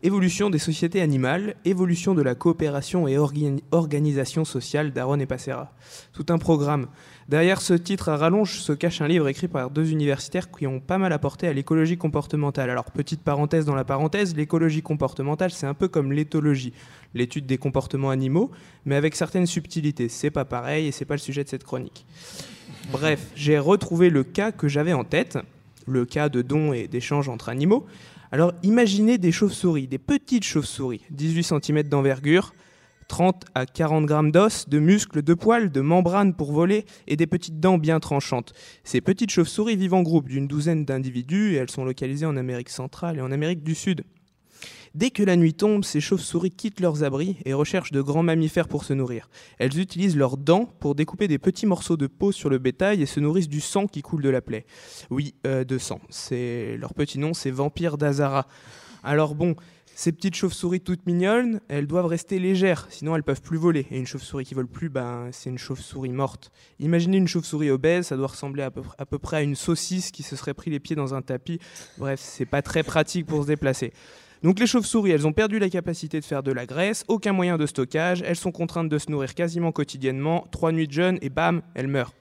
Évolution 0.05 0.49
des 0.49 0.59
sociétés 0.59 0.99
animales, 0.99 1.55
évolution 1.63 2.13
de 2.13 2.21
la 2.21 2.35
coopération 2.35 3.07
et 3.07 3.17
organisation 3.17 4.43
sociale 4.43 4.91
d'Aaron 4.91 5.17
et 5.21 5.25
Passera. 5.25 5.71
Tout 6.11 6.25
un 6.27 6.37
programme. 6.37 6.87
Derrière 7.29 7.61
ce 7.61 7.73
titre 7.73 8.09
à 8.09 8.17
rallonge 8.17 8.59
se 8.59 8.73
cache 8.73 8.99
un 8.99 9.07
livre 9.07 9.29
écrit 9.29 9.47
par 9.47 9.69
deux 9.69 9.91
universitaires 9.91 10.51
qui 10.51 10.67
ont 10.67 10.81
pas 10.81 10.97
mal 10.97 11.13
apporté 11.13 11.47
à 11.47 11.53
l'écologie 11.53 11.95
comportementale. 11.95 12.69
Alors, 12.69 12.91
petite 12.91 13.21
parenthèse 13.21 13.63
dans 13.63 13.75
la 13.75 13.85
parenthèse, 13.85 14.35
l'écologie 14.35 14.81
comportementale, 14.81 15.51
c'est 15.51 15.67
un 15.67 15.73
peu 15.73 15.87
comme 15.87 16.11
l'éthologie, 16.11 16.73
l'étude 17.13 17.45
des 17.45 17.57
comportements 17.57 18.09
animaux, 18.09 18.51
mais 18.83 18.97
avec 18.97 19.15
certaines 19.15 19.47
subtilités. 19.47 20.09
C'est 20.09 20.31
pas 20.31 20.43
pareil 20.43 20.87
et 20.87 20.91
c'est 20.91 21.05
pas 21.05 21.15
le 21.15 21.19
sujet 21.19 21.45
de 21.45 21.49
cette 21.49 21.63
chronique. 21.63 22.05
Bref, 22.91 23.25
j'ai 23.35 23.57
retrouvé 23.57 24.09
le 24.09 24.25
cas 24.25 24.51
que 24.51 24.67
j'avais 24.67 24.91
en 24.91 25.05
tête, 25.05 25.37
le 25.87 26.03
cas 26.03 26.27
de 26.27 26.41
dons 26.41 26.73
et 26.73 26.89
d'échanges 26.89 27.29
entre 27.29 27.47
animaux. 27.47 27.85
Alors 28.33 28.51
imaginez 28.63 29.19
des 29.19 29.31
chauves-souris, 29.31 29.87
des 29.87 29.99
petites 29.99 30.43
chauves-souris, 30.43 31.03
18 31.11 31.43
cm 31.43 31.83
d'envergure, 31.83 32.55
30 33.07 33.45
à 33.53 33.67
40 33.67 34.07
grammes 34.07 34.31
d'os, 34.31 34.67
de 34.67 34.79
muscles, 34.79 35.21
de 35.21 35.35
poils, 35.35 35.71
de 35.71 35.81
membranes 35.81 36.33
pour 36.33 36.51
voler 36.51 36.85
et 37.05 37.15
des 37.15 37.27
petites 37.27 37.59
dents 37.59 37.77
bien 37.77 37.99
tranchantes. 37.99 38.53
Ces 38.83 39.01
petites 39.01 39.29
chauves-souris 39.29 39.75
vivent 39.75 39.93
en 39.93 40.01
groupe 40.01 40.27
d'une 40.27 40.47
douzaine 40.47 40.83
d'individus 40.83 41.53
et 41.53 41.57
elles 41.57 41.69
sont 41.69 41.85
localisées 41.85 42.25
en 42.25 42.35
Amérique 42.35 42.69
centrale 42.69 43.19
et 43.19 43.21
en 43.21 43.31
Amérique 43.31 43.61
du 43.61 43.75
Sud. 43.75 44.03
Dès 44.95 45.09
que 45.09 45.23
la 45.23 45.35
nuit 45.35 45.55
tombe, 45.55 45.83
ces 45.83 45.99
chauves-souris 45.99 46.51
quittent 46.51 46.79
leurs 46.79 47.03
abris 47.03 47.37
et 47.45 47.53
recherchent 47.53 47.91
de 47.91 48.01
grands 48.01 48.21
mammifères 48.21 48.67
pour 48.67 48.83
se 48.83 48.93
nourrir. 48.93 49.27
Elles 49.57 49.79
utilisent 49.79 50.15
leurs 50.15 50.37
dents 50.37 50.65
pour 50.79 50.93
découper 50.93 51.27
des 51.27 51.39
petits 51.39 51.65
morceaux 51.65 51.97
de 51.97 52.05
peau 52.05 52.31
sur 52.31 52.49
le 52.49 52.59
bétail 52.59 53.01
et 53.01 53.07
se 53.07 53.19
nourrissent 53.19 53.49
du 53.49 53.61
sang 53.61 53.87
qui 53.87 54.03
coule 54.03 54.21
de 54.21 54.29
la 54.29 54.41
plaie. 54.41 54.65
Oui, 55.09 55.33
euh, 55.47 55.63
de 55.63 55.79
sang. 55.79 55.99
C'est 56.09 56.77
leur 56.77 56.93
petit 56.93 57.17
nom, 57.17 57.33
c'est 57.33 57.49
vampire 57.49 57.97
d'Azara. 57.97 58.47
Alors 59.03 59.33
bon, 59.33 59.55
ces 59.95 60.11
petites 60.11 60.35
chauves-souris 60.35 60.81
toutes 60.81 61.05
mignonnes, 61.05 61.59
elles 61.67 61.85
doivent 61.85 62.07
rester 62.07 62.39
légères, 62.39 62.87
sinon 62.89 63.15
elles 63.15 63.23
peuvent 63.23 63.41
plus 63.41 63.57
voler. 63.57 63.85
Et 63.91 63.97
une 63.97 64.07
chauve-souris 64.07 64.43
qui 64.43 64.55
vole 64.55 64.67
plus, 64.67 64.89
ben, 64.89 65.29
c'est 65.31 65.49
une 65.49 65.59
chauve-souris 65.59 66.11
morte. 66.11 66.51
Imaginez 66.79 67.17
une 67.17 67.27
chauve-souris 67.27 67.69
obèse, 67.69 68.07
ça 68.07 68.17
doit 68.17 68.27
ressembler 68.27 68.63
à 68.63 68.71
peu, 68.71 69.19
près 69.19 69.37
à 69.37 69.41
une 69.41 69.55
saucisse 69.55 70.11
qui 70.11 70.23
se 70.23 70.35
serait 70.35 70.55
pris 70.55 70.71
les 70.71 70.79
pieds 70.79 70.95
dans 70.95 71.13
un 71.13 71.21
tapis. 71.21 71.59
Bref, 71.99 72.19
c'est 72.19 72.47
pas 72.47 72.61
très 72.63 72.81
pratique 72.81 73.27
pour 73.27 73.43
se 73.43 73.47
déplacer. 73.47 73.93
Donc 74.43 74.59
les 74.59 74.67
chauves-souris, 74.67 75.11
elles 75.11 75.25
ont 75.25 75.31
perdu 75.31 75.57
la 75.57 75.69
capacité 75.69 76.19
de 76.19 76.25
faire 76.25 76.43
de 76.43 76.51
la 76.51 76.65
graisse, 76.65 77.05
aucun 77.07 77.31
moyen 77.31 77.57
de 77.57 77.65
stockage, 77.65 78.21
elles 78.25 78.35
sont 78.35 78.51
contraintes 78.51 78.89
de 78.89 78.97
se 78.97 79.09
nourrir 79.09 79.33
quasiment 79.35 79.71
quotidiennement, 79.71 80.45
trois 80.51 80.73
nuits 80.73 80.87
de 80.87 80.91
jeûne 80.91 81.17
et 81.21 81.29
bam, 81.29 81.61
elles 81.75 81.87
meurent. 81.87 82.13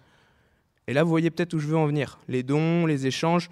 Et 0.87 0.93
là, 0.93 1.03
vous 1.03 1.11
voyez 1.11 1.31
peut-être 1.31 1.55
où 1.55 1.59
je 1.59 1.67
veux 1.67 1.77
en 1.77 1.87
venir. 1.87 2.21
Les 2.29 2.43
dons, 2.43 2.87
les 2.87 3.07
échanges. 3.07 3.51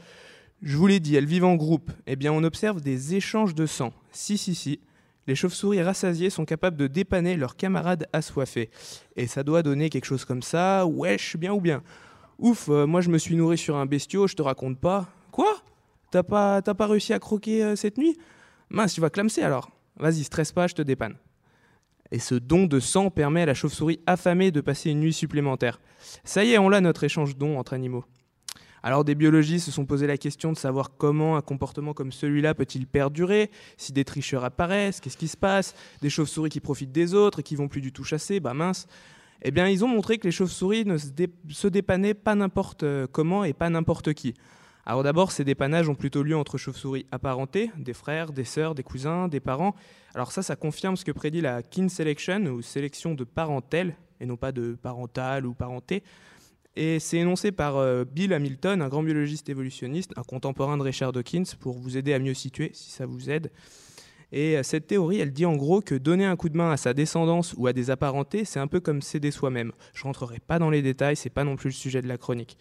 Je 0.63 0.77
vous 0.77 0.87
l'ai 0.87 1.01
dit, 1.01 1.17
elles 1.17 1.27
vivent 1.27 1.45
en 1.45 1.57
groupe. 1.57 1.91
Eh 2.07 2.17
bien, 2.17 2.33
on 2.33 2.45
observe 2.45 2.81
des 2.81 3.15
échanges 3.15 3.55
de 3.55 3.67
sang. 3.67 3.93
Si, 4.13 4.39
si, 4.39 4.55
si. 4.55 4.81
Les 5.27 5.35
chauves-souris 5.35 5.83
rassasiées 5.83 6.31
sont 6.31 6.45
capables 6.45 6.77
de 6.77 6.87
dépanner 6.87 7.37
leurs 7.37 7.57
camarades 7.57 8.07
assoiffés. 8.13 8.71
Et 9.17 9.27
ça 9.27 9.43
doit 9.43 9.63
donner 9.63 9.91
quelque 9.91 10.07
chose 10.07 10.25
comme 10.25 10.43
ça. 10.43 10.87
Wesh, 10.87 11.37
bien 11.37 11.53
ou 11.53 11.61
bien. 11.61 11.83
Ouf, 12.39 12.69
euh, 12.69 12.87
moi 12.87 13.01
je 13.01 13.11
me 13.11 13.19
suis 13.19 13.37
nourri 13.37 13.59
sur 13.59 13.77
un 13.77 13.87
bestiau, 13.87 14.27
je 14.27 14.35
te 14.35 14.43
raconte 14.43 14.79
pas. 14.79 15.09
Quoi? 15.31 15.57
T'as 16.11 16.23
pas, 16.23 16.63
pas 16.63 16.87
réussi 16.87 17.13
à 17.13 17.19
croquer 17.19 17.63
euh, 17.63 17.77
cette 17.77 17.99
nuit? 17.99 18.17
Mince, 18.71 18.95
tu 18.95 19.01
vas 19.01 19.11
clamser 19.11 19.43
alors. 19.43 19.71
Vas-y, 19.97 20.25
stresse 20.25 20.53
pas, 20.53 20.67
je 20.67 20.75
te 20.75 20.83
dépanne. 20.83 21.17
Et 22.13 22.19
ce 22.19 22.35
don 22.35 22.67
de 22.67 22.81
sang 22.81 23.11
permet 23.11 23.43
à 23.43 23.47
la 23.47 23.55
chauve-souris 23.55 24.01
affamée 24.07 24.51
de 24.51 24.61
passer 24.61 24.91
une 24.91 25.01
nuit 25.01 25.13
supplémentaire. 25.13 25.81
Ça 26.25 26.45
y 26.45 26.53
est, 26.53 26.59
on 26.59 26.69
l'a 26.69 26.81
notre 26.81 27.05
échange 27.05 27.37
don 27.37 27.59
entre 27.59 27.73
animaux. 27.73 28.05
Alors 28.83 29.05
des 29.05 29.15
biologistes 29.15 29.67
se 29.67 29.73
sont 29.73 29.85
posé 29.85 30.07
la 30.07 30.17
question 30.17 30.53
de 30.53 30.57
savoir 30.57 30.97
comment 30.97 31.37
un 31.37 31.43
comportement 31.43 31.93
comme 31.93 32.13
celui-là 32.13 32.55
peut-il 32.55 32.87
perdurer, 32.87 33.51
si 33.77 33.93
des 33.93 34.05
tricheurs 34.05 34.45
apparaissent, 34.45 35.01
qu'est-ce 35.01 35.19
qui 35.19 35.29
se 35.29 35.37
passe, 35.37 35.75
des 36.01 36.09
chauves-souris 36.09 36.49
qui 36.49 36.61
profitent 36.61 36.93
des 36.93 37.15
autres 37.15 37.41
et 37.41 37.43
qui 37.43 37.57
vont 37.57 37.69
plus 37.69 37.83
du 37.83 37.93
tout 37.93 38.05
chasser, 38.05 38.41
bah 38.41 38.55
mince. 38.55 38.87
Eh 39.43 39.51
bien, 39.51 39.69
ils 39.69 39.85
ont 39.85 39.89
montré 39.89 40.19
que 40.19 40.25
les 40.25 40.33
chauves-souris 40.33 40.85
ne 40.85 40.99
se, 40.99 41.69
dépannaient 41.69 42.15
pas 42.15 42.35
n'importe 42.35 42.83
euh, 42.83 43.07
comment 43.11 43.45
et 43.45 43.55
pas 43.55 43.71
n'importe 43.71 44.13
qui. 44.13 44.35
Alors 44.87 45.03
d'abord, 45.03 45.33
ces 45.33 45.45
dépannages 45.45 45.89
ont 45.89 45.95
plutôt 45.95 46.23
lieu 46.23 46.37
entre 46.37 46.59
chauves-souris 46.59 47.07
apparentés, 47.13 47.71
des 47.79 47.93
frères, 47.93 48.33
des 48.33 48.45
sœurs, 48.45 48.75
des 48.75 48.83
cousins, 48.83 49.29
des 49.29 49.41
parents. 49.41 49.75
Alors 50.15 50.33
ça, 50.33 50.43
ça 50.43 50.57
confirme 50.57 50.97
ce 50.97 51.05
que 51.05 51.13
prédit 51.13 51.41
la 51.41 51.63
kin 51.63 51.89
selection, 51.89 52.47
ou 52.47 52.63
sélection 52.63 53.15
de 53.15 53.25
parentèle, 53.25 53.97
et 54.21 54.27
non 54.27 54.37
pas 54.37 54.53
de 54.53 54.77
parental 54.81 55.47
ou 55.47 55.55
parenté. 55.55 56.03
Et 56.77 56.99
c'est 56.99 57.19
énoncé 57.19 57.53
par 57.53 57.77
euh, 57.77 58.05
Bill 58.05 58.33
Hamilton, 58.33 58.81
un 58.81 58.89
grand 58.89 59.03
biologiste 59.03 59.49
évolutionniste, 59.49 60.13
un 60.17 60.23
contemporain 60.23 60.77
de 60.77 60.83
Richard 60.83 61.13
Dawkins, 61.13 61.45
pour 61.59 61.79
vous 61.79 61.97
aider 61.97 62.15
à 62.15 62.19
mieux 62.19 62.35
situer, 62.35 62.71
si 62.75 62.91
ça 62.91 63.07
vous 63.07 63.29
aide. 63.29 63.51
Et 64.33 64.57
euh, 64.57 64.63
cette 64.63 64.87
théorie, 64.87 65.19
elle 65.19 65.33
dit 65.33 65.47
en 65.47 65.57
gros 65.57 65.81
que 65.81 65.97
donner 65.97 66.25
un 66.25 66.37
coup 66.37 66.49
de 66.49 66.57
main 66.57 66.71
à 66.71 66.77
sa 66.77 66.95
descendance 66.95 67.55
ou 67.57 67.67
à 67.67 67.73
des 67.73 67.91
apparentés, 67.91 68.45
c'est 68.45 68.61
un 68.61 68.69
peu 68.69 68.79
comme 68.79 69.03
s'aider 69.03 69.33
soi-même. 69.33 69.73
Je 69.95 70.05
rentrerai 70.05 70.39
pas 70.39 70.59
dans 70.59 70.71
les 70.71 70.83
détails, 70.83 71.17
c'est 71.17 71.31
pas 71.31 71.45
non 71.45 71.57
plus 71.57 71.71
le 71.71 71.75
sujet 71.75 72.03
de 72.03 72.09
la 72.09 72.19
chronique. 72.19 72.57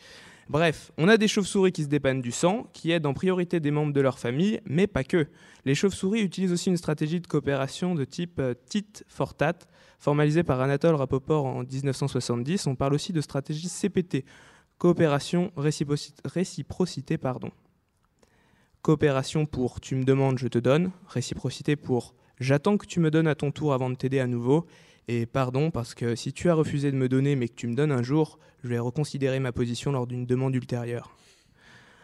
Bref, 0.49 0.91
on 0.97 1.07
a 1.07 1.17
des 1.17 1.27
chauves-souris 1.27 1.71
qui 1.71 1.83
se 1.83 1.89
dépannent 1.89 2.23
du 2.23 2.31
sang, 2.31 2.67
qui 2.73 2.89
aident 2.89 3.05
en 3.05 3.13
priorité 3.13 3.59
des 3.59 3.69
membres 3.69 3.93
de 3.93 4.01
leur 4.01 4.17
famille, 4.17 4.59
mais 4.65 4.87
pas 4.87 5.03
que. 5.03 5.27
Les 5.63 5.75
chauves-souris 5.75 6.21
utilisent 6.21 6.51
aussi 6.51 6.69
une 6.69 6.77
stratégie 6.77 7.21
de 7.21 7.27
coopération 7.27 7.93
de 7.93 8.03
type 8.03 8.39
euh, 8.39 8.55
tit 8.67 8.87
for 9.07 9.35
tat, 9.35 9.59
formalisée 9.99 10.41
par 10.41 10.59
Anatole 10.59 10.95
Rapoport 10.95 11.45
en 11.45 11.63
1970. 11.63 12.65
On 12.65 12.75
parle 12.75 12.95
aussi 12.95 13.13
de 13.13 13.21
stratégie 13.21 13.69
CPT, 13.69 14.25
coopération 14.79 15.51
réciprocité 15.55 17.19
pardon. 17.19 17.51
Coopération 18.81 19.45
pour 19.45 19.79
tu 19.79 19.93
me 19.93 20.03
demandes, 20.03 20.39
je 20.39 20.47
te 20.47 20.57
donne, 20.57 20.89
réciprocité 21.09 21.75
pour 21.75 22.15
j'attends 22.39 22.77
que 22.77 22.87
tu 22.87 22.99
me 22.99 23.11
donnes 23.11 23.27
à 23.27 23.35
ton 23.35 23.51
tour 23.51 23.73
avant 23.73 23.91
de 23.91 23.95
t'aider 23.95 24.19
à 24.19 24.25
nouveau, 24.25 24.65
et 25.11 25.25
pardon, 25.25 25.71
parce 25.71 25.95
que 25.95 26.15
si 26.15 26.33
tu 26.33 26.51
as 26.51 26.53
refusé 26.53 26.91
de 26.91 26.95
me 26.95 27.09
donner 27.09 27.35
mais 27.35 27.47
que 27.47 27.55
tu 27.55 27.65
me 27.65 27.73
donnes 27.73 27.91
un 27.91 28.03
jour, 28.03 28.37
je 28.63 28.69
vais 28.69 28.77
reconsidérer 28.77 29.39
ma 29.39 29.51
position 29.51 29.91
lors 29.91 30.05
d'une 30.05 30.27
demande 30.27 30.53
ultérieure. 30.53 31.15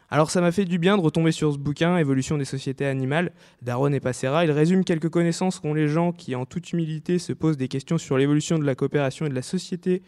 Alors 0.09 0.31
ça 0.31 0.41
m'a 0.41 0.51
fait 0.51 0.65
du 0.65 0.79
bien 0.79 0.97
de 0.97 1.03
retomber 1.03 1.31
sur 1.31 1.53
ce 1.53 1.59
bouquin, 1.59 1.97
Évolution 1.97 2.35
des 2.35 2.45
sociétés 2.45 2.87
animales, 2.87 3.31
d'Aaron 3.61 3.93
et 3.93 3.99
Passera. 3.99 4.43
Il 4.43 4.49
résume 4.49 4.83
quelques 4.83 5.09
connaissances 5.09 5.59
qu'ont 5.59 5.75
les 5.75 5.87
gens 5.87 6.13
qui, 6.13 6.33
en 6.33 6.47
toute 6.47 6.73
humilité, 6.73 7.19
se 7.19 7.31
posent 7.31 7.57
des 7.57 7.67
questions 7.67 7.99
sur 7.99 8.17
l'évolution 8.17 8.57
de 8.57 8.65
la 8.65 8.73
coopération 8.73 9.27
et 9.27 9.29
de 9.29 9.35
la 9.35 9.43
société, 9.43 10.01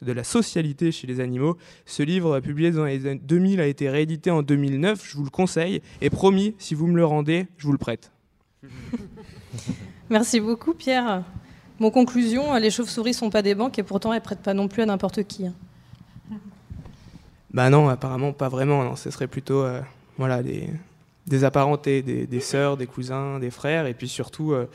de 0.00 0.12
la 0.12 0.24
socialité 0.24 0.90
chez 0.90 1.06
les 1.06 1.20
animaux. 1.20 1.58
Ce 1.84 2.02
livre, 2.02 2.40
publié 2.40 2.70
dans 2.70 2.86
les 2.86 3.06
années 3.06 3.20
2000, 3.22 3.60
a 3.60 3.66
été 3.66 3.90
réédité 3.90 4.30
en 4.30 4.42
2009. 4.42 5.06
Je 5.06 5.18
vous 5.18 5.24
le 5.24 5.30
conseille. 5.30 5.82
Et 6.00 6.08
promis, 6.08 6.54
si 6.58 6.74
vous 6.74 6.86
me 6.86 6.96
le 6.96 7.04
rendez, 7.04 7.46
je 7.58 7.66
vous 7.66 7.72
le 7.72 7.78
prête. 7.78 8.10
Merci 10.08 10.40
beaucoup, 10.40 10.72
Pierre. 10.72 11.24
Mon 11.80 11.90
conclusion, 11.90 12.54
les 12.56 12.70
chauves-souris 12.70 13.14
sont 13.14 13.30
pas 13.30 13.42
des 13.42 13.54
banques 13.54 13.78
et 13.78 13.82
pourtant 13.82 14.12
elles 14.12 14.20
prêtent 14.20 14.42
pas 14.42 14.54
non 14.54 14.66
plus 14.66 14.82
à 14.82 14.86
n'importe 14.86 15.22
qui. 15.24 15.46
Hein. 15.46 15.54
Bah 17.52 17.70
non, 17.70 17.88
apparemment 17.88 18.32
pas 18.32 18.48
vraiment. 18.48 18.84
Non. 18.84 18.96
Ce 18.96 19.10
serait 19.10 19.26
plutôt 19.26 19.62
euh, 19.62 19.80
voilà, 20.16 20.42
des, 20.42 20.68
des 21.26 21.44
apparentés, 21.44 22.02
des, 22.02 22.26
des, 22.26 22.40
sœurs, 22.40 22.76
des 22.76 22.86
cousins, 22.86 23.38
des 23.38 23.50
frères, 23.50 23.86
et 23.86 23.94
puis 23.94 24.08
surtout 24.08 24.52
euh, 24.52 24.68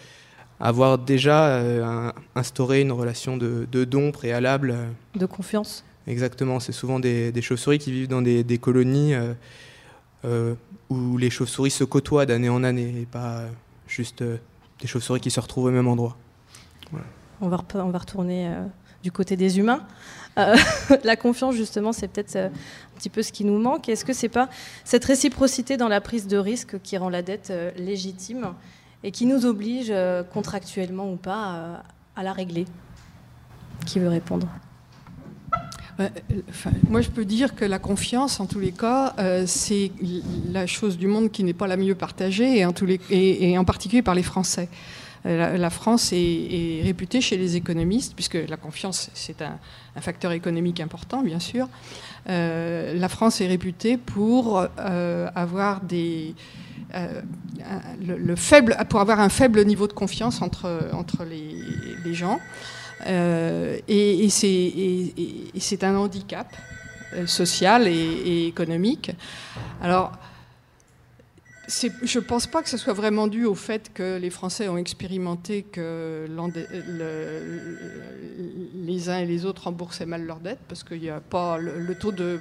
avoir 0.59 0.97
déjà 0.97 1.47
euh, 1.47 2.11
instauré 2.35 2.81
une 2.81 2.91
relation 2.91 3.37
de, 3.37 3.67
de 3.71 3.83
don 3.83 4.11
préalable. 4.11 4.75
De 5.15 5.25
confiance. 5.25 5.83
Exactement, 6.07 6.59
c'est 6.59 6.71
souvent 6.71 6.99
des, 6.99 7.31
des 7.31 7.41
chauves-souris 7.41 7.79
qui 7.79 7.91
vivent 7.91 8.09
dans 8.09 8.21
des, 8.21 8.43
des 8.43 8.57
colonies 8.57 9.13
où 10.89 11.17
les 11.17 11.29
chauves-souris 11.29 11.71
se 11.71 11.85
côtoient 11.85 12.25
d'année 12.25 12.49
en 12.49 12.63
année 12.63 13.01
et 13.01 13.05
pas 13.05 13.43
juste 13.87 14.21
des 14.21 14.87
chauves-souris 14.87 15.21
qui 15.21 15.31
se 15.31 15.39
retrouvent 15.39 15.65
au 15.65 15.71
même 15.71 15.87
endroit. 15.87 16.17
On, 17.41 17.47
va 17.47 17.63
on 17.75 17.89
va 17.89 17.97
retourner 17.97 18.47
euh, 18.47 18.65
du 19.01 19.11
côté 19.11 19.35
des 19.35 19.59
humains. 19.59 19.81
Euh, 20.37 20.55
la 21.03 21.15
confiance, 21.15 21.55
justement, 21.55 21.91
c'est 21.91 22.07
peut-être 22.07 22.35
euh, 22.35 22.47
un 22.47 22.97
petit 22.97 23.09
peu 23.09 23.21
ce 23.21 23.31
qui 23.31 23.45
nous 23.45 23.59
manque. 23.59 23.89
Est-ce 23.89 24.05
que 24.05 24.13
c'est 24.13 24.29
pas 24.29 24.49
cette 24.83 25.05
réciprocité 25.05 25.77
dans 25.77 25.87
la 25.87 26.01
prise 26.01 26.27
de 26.27 26.37
risque 26.37 26.79
qui 26.81 26.97
rend 26.97 27.09
la 27.09 27.21
dette 27.21 27.51
légitime 27.77 28.53
et 29.03 29.11
qui 29.11 29.25
nous 29.25 29.45
oblige, 29.45 29.93
contractuellement 30.33 31.11
ou 31.11 31.17
pas, 31.17 31.83
à 32.15 32.23
la 32.23 32.31
régler? 32.31 32.65
Qui 33.85 33.99
veut 33.99 34.07
répondre? 34.07 34.47
Moi, 36.89 37.01
je 37.01 37.09
peux 37.09 37.25
dire 37.25 37.53
que 37.53 37.65
la 37.65 37.79
confiance, 37.79 38.39
en 38.39 38.45
tous 38.45 38.59
les 38.59 38.71
cas, 38.71 39.13
c'est 39.45 39.91
la 40.49 40.65
chose 40.65 40.97
du 40.97 41.07
monde 41.07 41.31
qui 41.31 41.43
n'est 41.43 41.53
pas 41.53 41.67
la 41.67 41.75
mieux 41.75 41.95
partagée, 41.95 42.59
et 42.59 42.65
en, 42.65 42.71
tous 42.71 42.85
les, 42.85 42.99
et 43.09 43.57
en 43.57 43.65
particulier 43.65 44.01
par 44.01 44.15
les 44.15 44.23
Français. 44.23 44.69
Euh, 45.25 45.57
la, 45.57 45.69
France 45.69 46.11
est, 46.13 46.81
réputée 46.83 47.21
chez 47.21 47.37
les 47.37 47.55
économistes, 47.55 48.13
puisque 48.15 48.37
la 48.47 48.57
confiance, 48.57 49.09
c'est 49.13 49.41
un, 49.41 49.57
facteur 50.01 50.31
économique 50.31 50.79
important, 50.79 51.21
bien 51.21 51.39
sûr. 51.39 51.67
Euh, 52.29 52.93
la 52.97 53.09
France 53.09 53.41
est 53.41 53.47
réputée 53.47 53.97
pour 53.97 54.65
euh, 54.79 55.29
avoir 55.35 55.81
le, 58.01 58.35
faible, 58.35 58.77
pour 58.89 58.99
avoir 58.99 59.19
un 59.19 59.29
faible 59.29 59.63
niveau 59.65 59.87
de 59.87 59.93
confiance 59.93 60.41
entre, 60.41 60.89
entre 60.93 61.23
les, 61.23 62.13
gens. 62.13 62.39
et, 63.07 64.27
c'est 64.29 65.83
un 65.83 65.95
handicap 65.95 66.53
social 67.25 67.87
et, 67.87 67.91
et 67.91 68.47
économique. 68.47 69.11
Alors, 69.81 70.11
je 71.81 72.19
ne 72.19 72.23
pense 72.23 72.47
pas 72.47 72.61
que 72.61 72.69
ce 72.69 72.77
soit 72.77 72.93
vraiment 72.93 73.27
dû 73.27 73.45
au 73.45 73.55
fait 73.55 73.91
que 73.93 74.17
les 74.17 74.29
Français 74.29 74.67
ont 74.67 74.77
expérimenté 74.77 75.63
que 75.63 76.27
les 78.75 79.09
uns 79.09 79.19
et 79.19 79.25
les 79.25 79.45
autres 79.45 79.63
remboursaient 79.63 80.05
mal 80.05 80.25
leurs 80.25 80.39
dettes, 80.39 80.59
parce 80.67 80.83
que 80.83 80.93
a 81.09 81.19
pas, 81.19 81.57
le, 81.57 81.95
taux 81.95 82.11
de, 82.11 82.39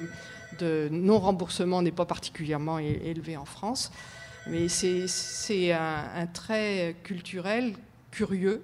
non-remboursement 0.90 1.82
n'est 1.82 1.92
pas 1.92 2.04
particulièrement 2.04 2.78
élevé 2.78 3.36
en 3.36 3.44
France. 3.44 3.90
Mais 4.48 4.68
c'est 4.68 5.72
un, 5.72 6.26
trait 6.32 6.96
culturel 7.02 7.74
curieux 8.10 8.60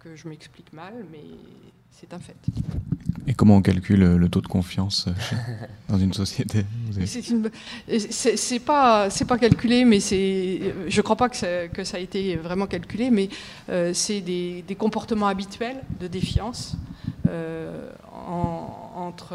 que 0.00 0.16
je 0.16 0.28
m'explique 0.28 0.72
mal, 0.72 1.06
mais 1.12 1.24
c'est 1.90 2.12
un 2.12 2.18
fait. 2.18 2.36
Et 3.28 3.34
comment 3.34 3.56
on 3.56 3.62
calcule 3.62 4.16
le 4.16 4.28
taux 4.30 4.40
de 4.40 4.46
confiance 4.46 5.06
euh, 5.06 5.12
dans 5.90 5.98
une 5.98 6.14
société? 6.14 6.64
C'est 8.10 8.58
pas 8.60 9.10
c'est 9.10 9.26
pas 9.26 9.36
calculé, 9.36 9.84
mais 9.84 10.00
c'est 10.00 10.74
je 10.88 11.00
crois 11.02 11.16
pas 11.16 11.28
que 11.28 11.36
ça, 11.36 11.68
que 11.68 11.84
ça, 11.84 11.98
a 11.98 12.00
été 12.00 12.36
vraiment 12.36 12.66
calculé, 12.66 13.10
mais 13.10 13.28
euh, 13.68 13.92
c'est 13.92 14.22
des, 14.22 14.64
des, 14.66 14.74
comportements 14.76 15.26
habituels 15.26 15.82
de 16.00 16.06
défiance 16.06 16.76
euh, 17.28 17.90
entre 18.96 19.34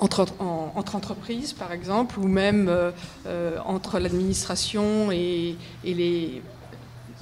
entre, 0.00 0.26
entre, 0.40 0.96
entreprises, 0.96 1.52
par 1.52 1.72
exemple, 1.72 2.18
ou 2.18 2.26
même 2.26 2.70
entre 3.64 3.98
l'administration 3.98 5.10
et, 5.10 5.56
et, 5.84 5.94
les, 5.94 6.42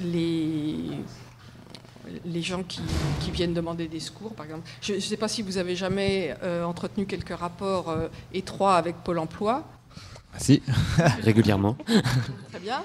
les 0.00 0.98
les 2.24 2.42
gens 2.42 2.62
qui, 2.62 2.80
viennent 3.32 3.54
demander 3.54 3.88
des 3.88 4.00
secours, 4.00 4.34
par 4.34 4.46
exemple. 4.46 4.68
Je 4.80 4.94
ne 4.94 5.00
sais 5.00 5.16
pas 5.16 5.28
si 5.28 5.42
vous 5.42 5.58
avez 5.58 5.74
jamais 5.74 6.36
euh, 6.42 6.64
entretenu 6.64 7.04
quelques 7.04 7.36
rapports 7.36 7.90
euh, 7.90 8.08
étroits 8.32 8.76
avec 8.76 8.96
Pôle 8.96 9.18
Emploi. 9.18 9.66
Ah, 10.32 10.38
si, 10.38 10.62
régulièrement. 11.22 11.76
Très 12.50 12.60
bien. 12.60 12.84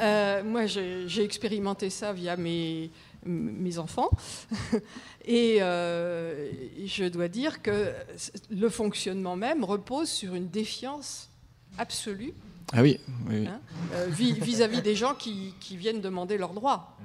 Euh, 0.00 0.44
moi, 0.44 0.66
j'ai 0.66 1.24
expérimenté 1.24 1.90
ça 1.90 2.12
via 2.12 2.36
mes, 2.36 2.90
mes 3.24 3.78
enfants. 3.78 4.10
Et 5.24 5.58
je 5.58 7.08
dois 7.08 7.28
dire 7.28 7.60
que 7.60 7.92
le 8.50 8.68
fonctionnement 8.68 9.36
même 9.36 9.64
repose 9.64 10.08
sur 10.08 10.34
une 10.34 10.48
défiance 10.48 11.28
absolue. 11.76 12.32
Ah 12.72 12.82
oui, 12.82 13.00
hein, 13.30 13.60
vis-à-vis 14.08 14.82
des 14.82 14.94
gens 14.94 15.14
qui, 15.14 15.54
qui, 15.58 15.76
viennent 15.76 16.02
demander 16.02 16.36
leurs 16.36 16.52
droits. 16.52 16.96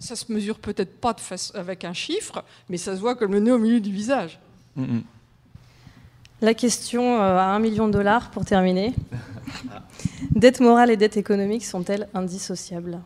Ça 0.00 0.16
se 0.16 0.32
mesure 0.32 0.58
peut-être 0.58 1.00
pas 1.00 1.12
de 1.12 1.20
face 1.20 1.52
avec 1.54 1.84
un 1.84 1.92
chiffre, 1.92 2.42
mais 2.68 2.78
ça 2.78 2.96
se 2.96 3.00
voit 3.00 3.14
comme 3.14 3.32
le 3.32 3.40
nez 3.40 3.52
au 3.52 3.58
milieu 3.58 3.80
du 3.80 3.92
visage. 3.92 4.40
La 6.40 6.54
question 6.54 7.20
euh, 7.20 7.36
à 7.36 7.44
un 7.44 7.58
million 7.58 7.86
de 7.86 7.92
dollars 7.92 8.30
pour 8.30 8.44
terminer. 8.44 8.94
dette 10.34 10.60
morale 10.60 10.90
et 10.90 10.96
dette 10.96 11.18
économique 11.18 11.64
sont-elles 11.64 12.08
indissociables? 12.14 12.98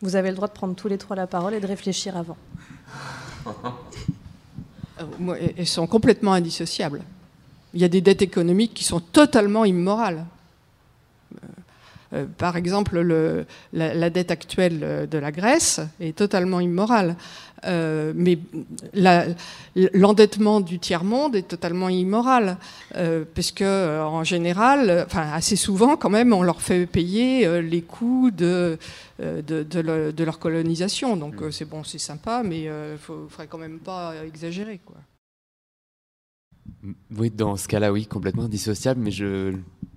Vous 0.00 0.16
avez 0.16 0.30
le 0.30 0.36
droit 0.36 0.48
de 0.48 0.54
prendre 0.54 0.74
tous 0.74 0.88
les 0.88 0.98
trois 0.98 1.14
la 1.14 1.26
parole 1.26 1.54
et 1.54 1.60
de 1.60 1.66
réfléchir 1.66 2.16
avant. 2.16 2.36
Euh, 5.00 5.52
elles 5.56 5.66
sont 5.66 5.88
complètement 5.88 6.32
indissociables. 6.32 7.02
Il 7.74 7.80
y 7.80 7.84
a 7.84 7.88
des 7.88 8.00
dettes 8.00 8.22
économiques 8.22 8.74
qui 8.74 8.84
sont 8.84 9.00
totalement 9.00 9.64
immorales. 9.64 10.26
Euh, 12.12 12.26
par 12.38 12.56
exemple, 12.56 13.00
la, 13.72 14.10
dette 14.10 14.30
actuelle 14.30 14.80
euh, 14.82 15.06
de 15.06 15.18
la 15.18 15.32
Grèce 15.32 15.80
est 16.00 16.16
totalement 16.16 16.60
immorale. 16.60 17.16
Euh, 17.64 18.12
mais 18.16 18.38
l'endettement 19.94 20.60
du 20.60 20.80
tiers-monde 20.80 21.36
est 21.36 21.46
totalement 21.46 21.88
immoral, 21.88 22.56
puisque 23.34 23.62
en 23.62 24.24
général, 24.24 25.04
enfin 25.06 25.30
assez 25.32 25.54
souvent 25.54 25.96
quand 25.96 26.10
même, 26.10 26.32
on 26.32 26.42
leur 26.42 26.60
fait 26.60 26.86
payer 26.86 27.62
les 27.62 27.82
coûts 27.82 28.32
de, 28.32 28.78
de, 29.20 30.24
leur 30.24 30.40
colonisation. 30.40 31.16
Donc 31.16 31.40
mm. 31.40 31.52
c'est 31.52 31.64
bon, 31.64 31.84
c'est 31.84 31.98
sympa, 31.98 32.42
mais 32.44 32.62
il 32.62 32.68
ne 32.68 32.96
faudrait 32.98 33.46
quand 33.46 33.58
même 33.58 33.78
pas 33.78 34.12
exagérer. 34.26 34.80
Quoi. 34.84 34.96
Oui, 37.16 37.30
dans 37.30 37.56
ce 37.56 37.68
cas-là, 37.68 37.92
oui, 37.92 38.06
complètement 38.06 38.48
dissociable, 38.48 39.00
mais 39.00 39.12
je 39.12 39.54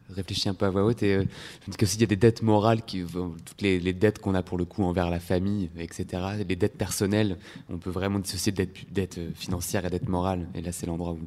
réfléchis 0.10 0.50
un 0.50 0.54
peu 0.54 0.66
à 0.66 0.70
voix 0.70 0.84
haute 0.84 1.04
et 1.04 1.16
euh, 1.16 1.24
je 1.62 1.68
me 1.68 1.72
dis 1.72 1.78
qu'aussi 1.78 1.98
il 1.98 2.02
y 2.02 2.04
a 2.04 2.08
des 2.08 2.16
dettes 2.16 2.42
morales, 2.42 2.82
qui, 2.84 3.04
toutes 3.04 3.62
les, 3.62 3.94
dettes 3.94 4.20
qu'on 4.20 4.36
a 4.36 4.44
pour 4.44 4.58
le 4.58 4.66
coup 4.66 4.84
envers 4.84 5.10
la 5.10 5.20
famille, 5.20 5.70
etc. 5.78 6.06
Les 6.48 6.56
dettes 6.56 6.78
personnelles, 6.78 7.38
on 7.70 7.78
peut 7.78 7.90
vraiment 7.90 8.20
dissocier 8.20 8.52
dette, 8.52 8.92
dette 8.92 9.20
financière 9.34 9.86
et 9.86 9.90
dette 9.90 10.10
morale. 10.10 10.48
Et 10.54 10.62
là, 10.62 10.72
c'est 10.72 10.86
l'endroit 10.86 11.14
où, 11.14 11.20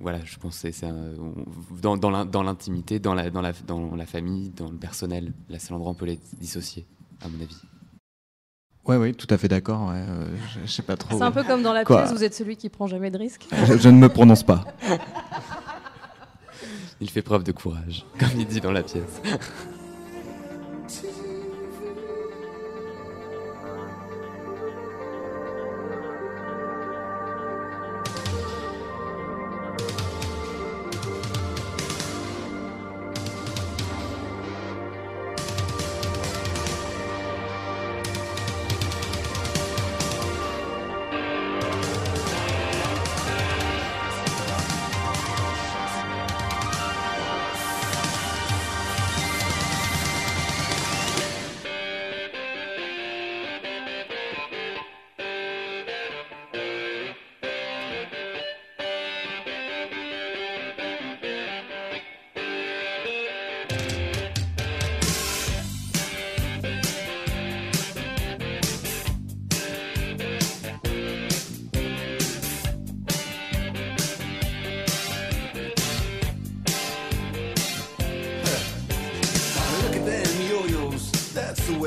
voilà, 0.00 0.24
je 0.24 0.36
pense 0.38 0.56
c'est 0.56 0.72
dans, 1.80 1.96
dans 1.96 2.42
l'intimité, 2.42 2.98
dans 2.98 3.14
la, 3.14 3.30
dans, 3.30 3.42
la, 3.42 3.52
dans 3.66 3.96
la 3.96 4.06
famille, 4.06 4.50
dans 4.50 4.70
le 4.70 4.76
personnel. 4.76 5.32
Là, 5.48 5.58
c'est 5.58 5.70
l'endroit 5.70 5.90
où 5.90 5.94
on 5.94 5.96
peut 5.96 6.06
les 6.06 6.20
dissocier, 6.40 6.86
à 7.20 7.28
mon 7.28 7.40
avis. 7.40 7.60
Oui, 8.84 8.96
oui, 8.96 9.14
tout 9.14 9.28
à 9.30 9.38
fait 9.38 9.46
d'accord. 9.46 9.90
Euh, 9.92 10.26
je, 10.64 10.70
sais 10.70 10.82
pas 10.82 10.96
trop. 10.96 11.16
C'est 11.16 11.22
un 11.22 11.30
peu 11.30 11.44
comme 11.44 11.62
dans 11.62 11.72
la 11.72 11.84
pièce, 11.84 12.12
vous 12.12 12.24
êtes 12.24 12.34
celui 12.34 12.56
qui 12.56 12.68
prend 12.68 12.88
jamais 12.88 13.10
de 13.10 13.18
risques. 13.18 13.46
je 13.52 13.88
ne 13.88 13.98
me 13.98 14.08
prononce 14.08 14.42
pas. 14.42 14.64
Il 17.02 17.10
fait 17.10 17.20
preuve 17.20 17.42
de 17.42 17.50
courage, 17.50 18.06
comme 18.16 18.28
il 18.38 18.46
dit 18.46 18.60
dans 18.60 18.70
la 18.70 18.84
pièce. 18.84 19.20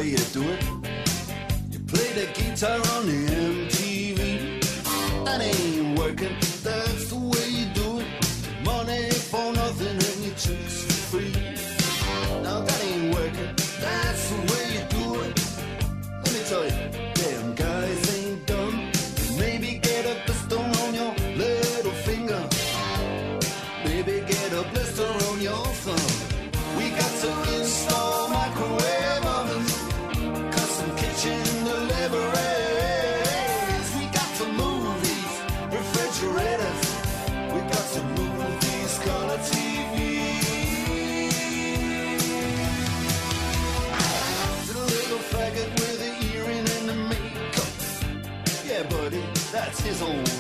way 0.06 0.12
you 0.12 0.18
do 0.34 0.44
it. 0.44 0.64
You 1.72 1.80
play 1.80 2.10
the 2.14 2.28
guitar 2.34 2.80
on 2.96 3.08
the 3.08 3.35
is 49.88 50.02
old. 50.02 50.35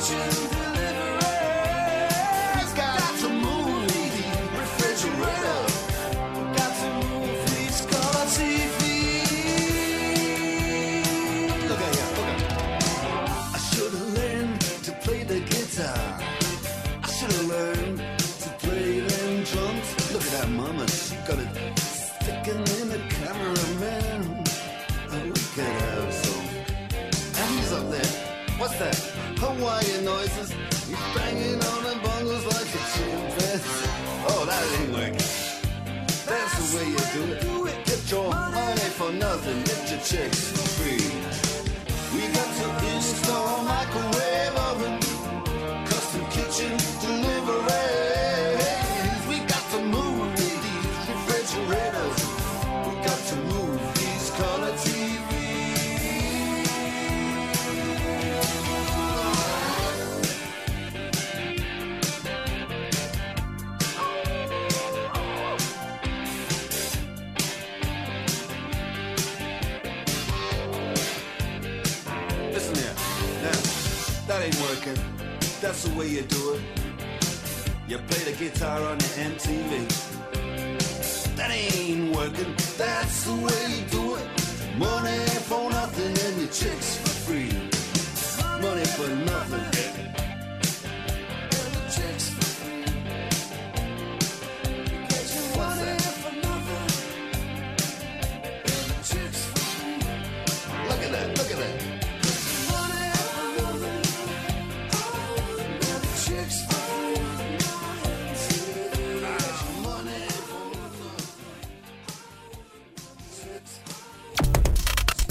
attention. 0.00 0.39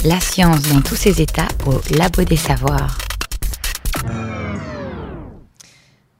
La 0.02 0.18
science 0.18 0.62
dans 0.70 0.80
tous 0.80 0.96
ses 0.96 1.20
états 1.20 1.48
au 1.66 1.78
Labo 1.94 2.24
des 2.24 2.36
Savoirs. 2.36 2.96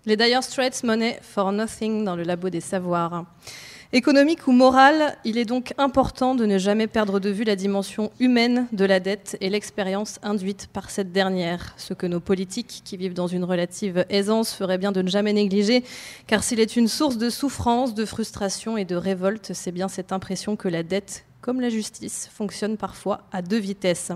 Les 0.04 0.16
Dire 0.16 0.42
Straits, 0.42 0.84
Money 0.84 1.18
for 1.22 1.50
Nothing 1.50 2.04
dans 2.04 2.14
le 2.14 2.24
Labo 2.24 2.50
des 2.50 2.60
Savoirs. 2.60 3.24
Économique 3.92 4.46
ou 4.46 4.52
moral, 4.52 5.16
il 5.24 5.36
est 5.36 5.44
donc 5.44 5.74
important 5.76 6.36
de 6.36 6.46
ne 6.46 6.58
jamais 6.58 6.86
perdre 6.86 7.18
de 7.18 7.28
vue 7.28 7.42
la 7.42 7.56
dimension 7.56 8.12
humaine 8.20 8.68
de 8.70 8.84
la 8.84 9.00
dette 9.00 9.36
et 9.40 9.50
l'expérience 9.50 10.20
induite 10.22 10.68
par 10.72 10.90
cette 10.90 11.10
dernière. 11.10 11.74
Ce 11.76 11.92
que 11.92 12.06
nos 12.06 12.20
politiques, 12.20 12.82
qui 12.84 12.96
vivent 12.96 13.14
dans 13.14 13.26
une 13.26 13.42
relative 13.42 14.04
aisance, 14.08 14.54
feraient 14.54 14.78
bien 14.78 14.92
de 14.92 15.02
ne 15.02 15.08
jamais 15.08 15.32
négliger, 15.32 15.82
car 16.28 16.44
s'il 16.44 16.60
est 16.60 16.76
une 16.76 16.86
source 16.86 17.18
de 17.18 17.30
souffrance, 17.30 17.92
de 17.92 18.04
frustration 18.04 18.76
et 18.76 18.84
de 18.84 18.94
révolte, 18.94 19.50
c'est 19.54 19.72
bien 19.72 19.88
cette 19.88 20.12
impression 20.12 20.54
que 20.54 20.68
la 20.68 20.84
dette 20.84 21.24
comme 21.40 21.60
la 21.60 21.70
justice, 21.70 22.28
fonctionne 22.30 22.76
parfois 22.76 23.22
à 23.32 23.40
deux 23.40 23.58
vitesses. 23.58 24.12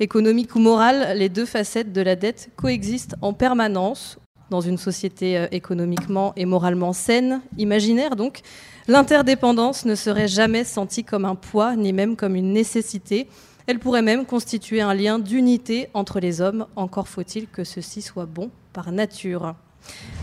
Économique 0.00 0.56
ou 0.56 0.58
morale, 0.58 1.16
les 1.16 1.28
deux 1.28 1.44
facettes 1.44 1.92
de 1.92 2.00
la 2.00 2.16
dette 2.16 2.50
coexistent 2.56 3.16
en 3.20 3.34
permanence 3.34 4.18
dans 4.50 4.60
une 4.60 4.78
société 4.78 5.36
euh, 5.36 5.46
économiquement 5.52 6.32
et 6.36 6.46
moralement 6.46 6.92
saine, 6.92 7.42
imaginaire 7.58 8.16
donc. 8.16 8.42
L'interdépendance 8.86 9.86
ne 9.86 9.94
serait 9.94 10.28
jamais 10.28 10.64
sentie 10.64 11.04
comme 11.04 11.24
un 11.24 11.34
poids, 11.34 11.74
ni 11.74 11.94
même 11.94 12.16
comme 12.16 12.36
une 12.36 12.52
nécessité. 12.52 13.28
Elle 13.66 13.78
pourrait 13.78 14.02
même 14.02 14.26
constituer 14.26 14.82
un 14.82 14.92
lien 14.92 15.18
d'unité 15.18 15.88
entre 15.94 16.20
les 16.20 16.42
hommes, 16.42 16.66
encore 16.76 17.08
faut-il 17.08 17.48
que 17.48 17.64
ceci 17.64 18.02
soit 18.02 18.26
bon 18.26 18.50
par 18.74 18.92
nature. 18.92 19.54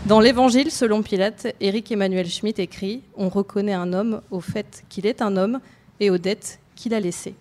Dans 0.06 0.20
l'Évangile, 0.20 0.70
selon 0.70 1.02
Pilate, 1.02 1.48
Éric 1.60 1.90
Emmanuel 1.90 2.28
Schmitt 2.28 2.60
écrit 2.60 3.02
On 3.16 3.28
reconnaît 3.28 3.74
un 3.74 3.92
homme 3.92 4.22
au 4.30 4.40
fait 4.40 4.84
qu'il 4.88 5.06
est 5.06 5.22
un 5.22 5.36
homme 5.36 5.58
et 5.98 6.10
aux 6.10 6.18
dettes 6.18 6.60
qu'il 6.76 6.94
a 6.94 7.00
laissées. 7.00 7.34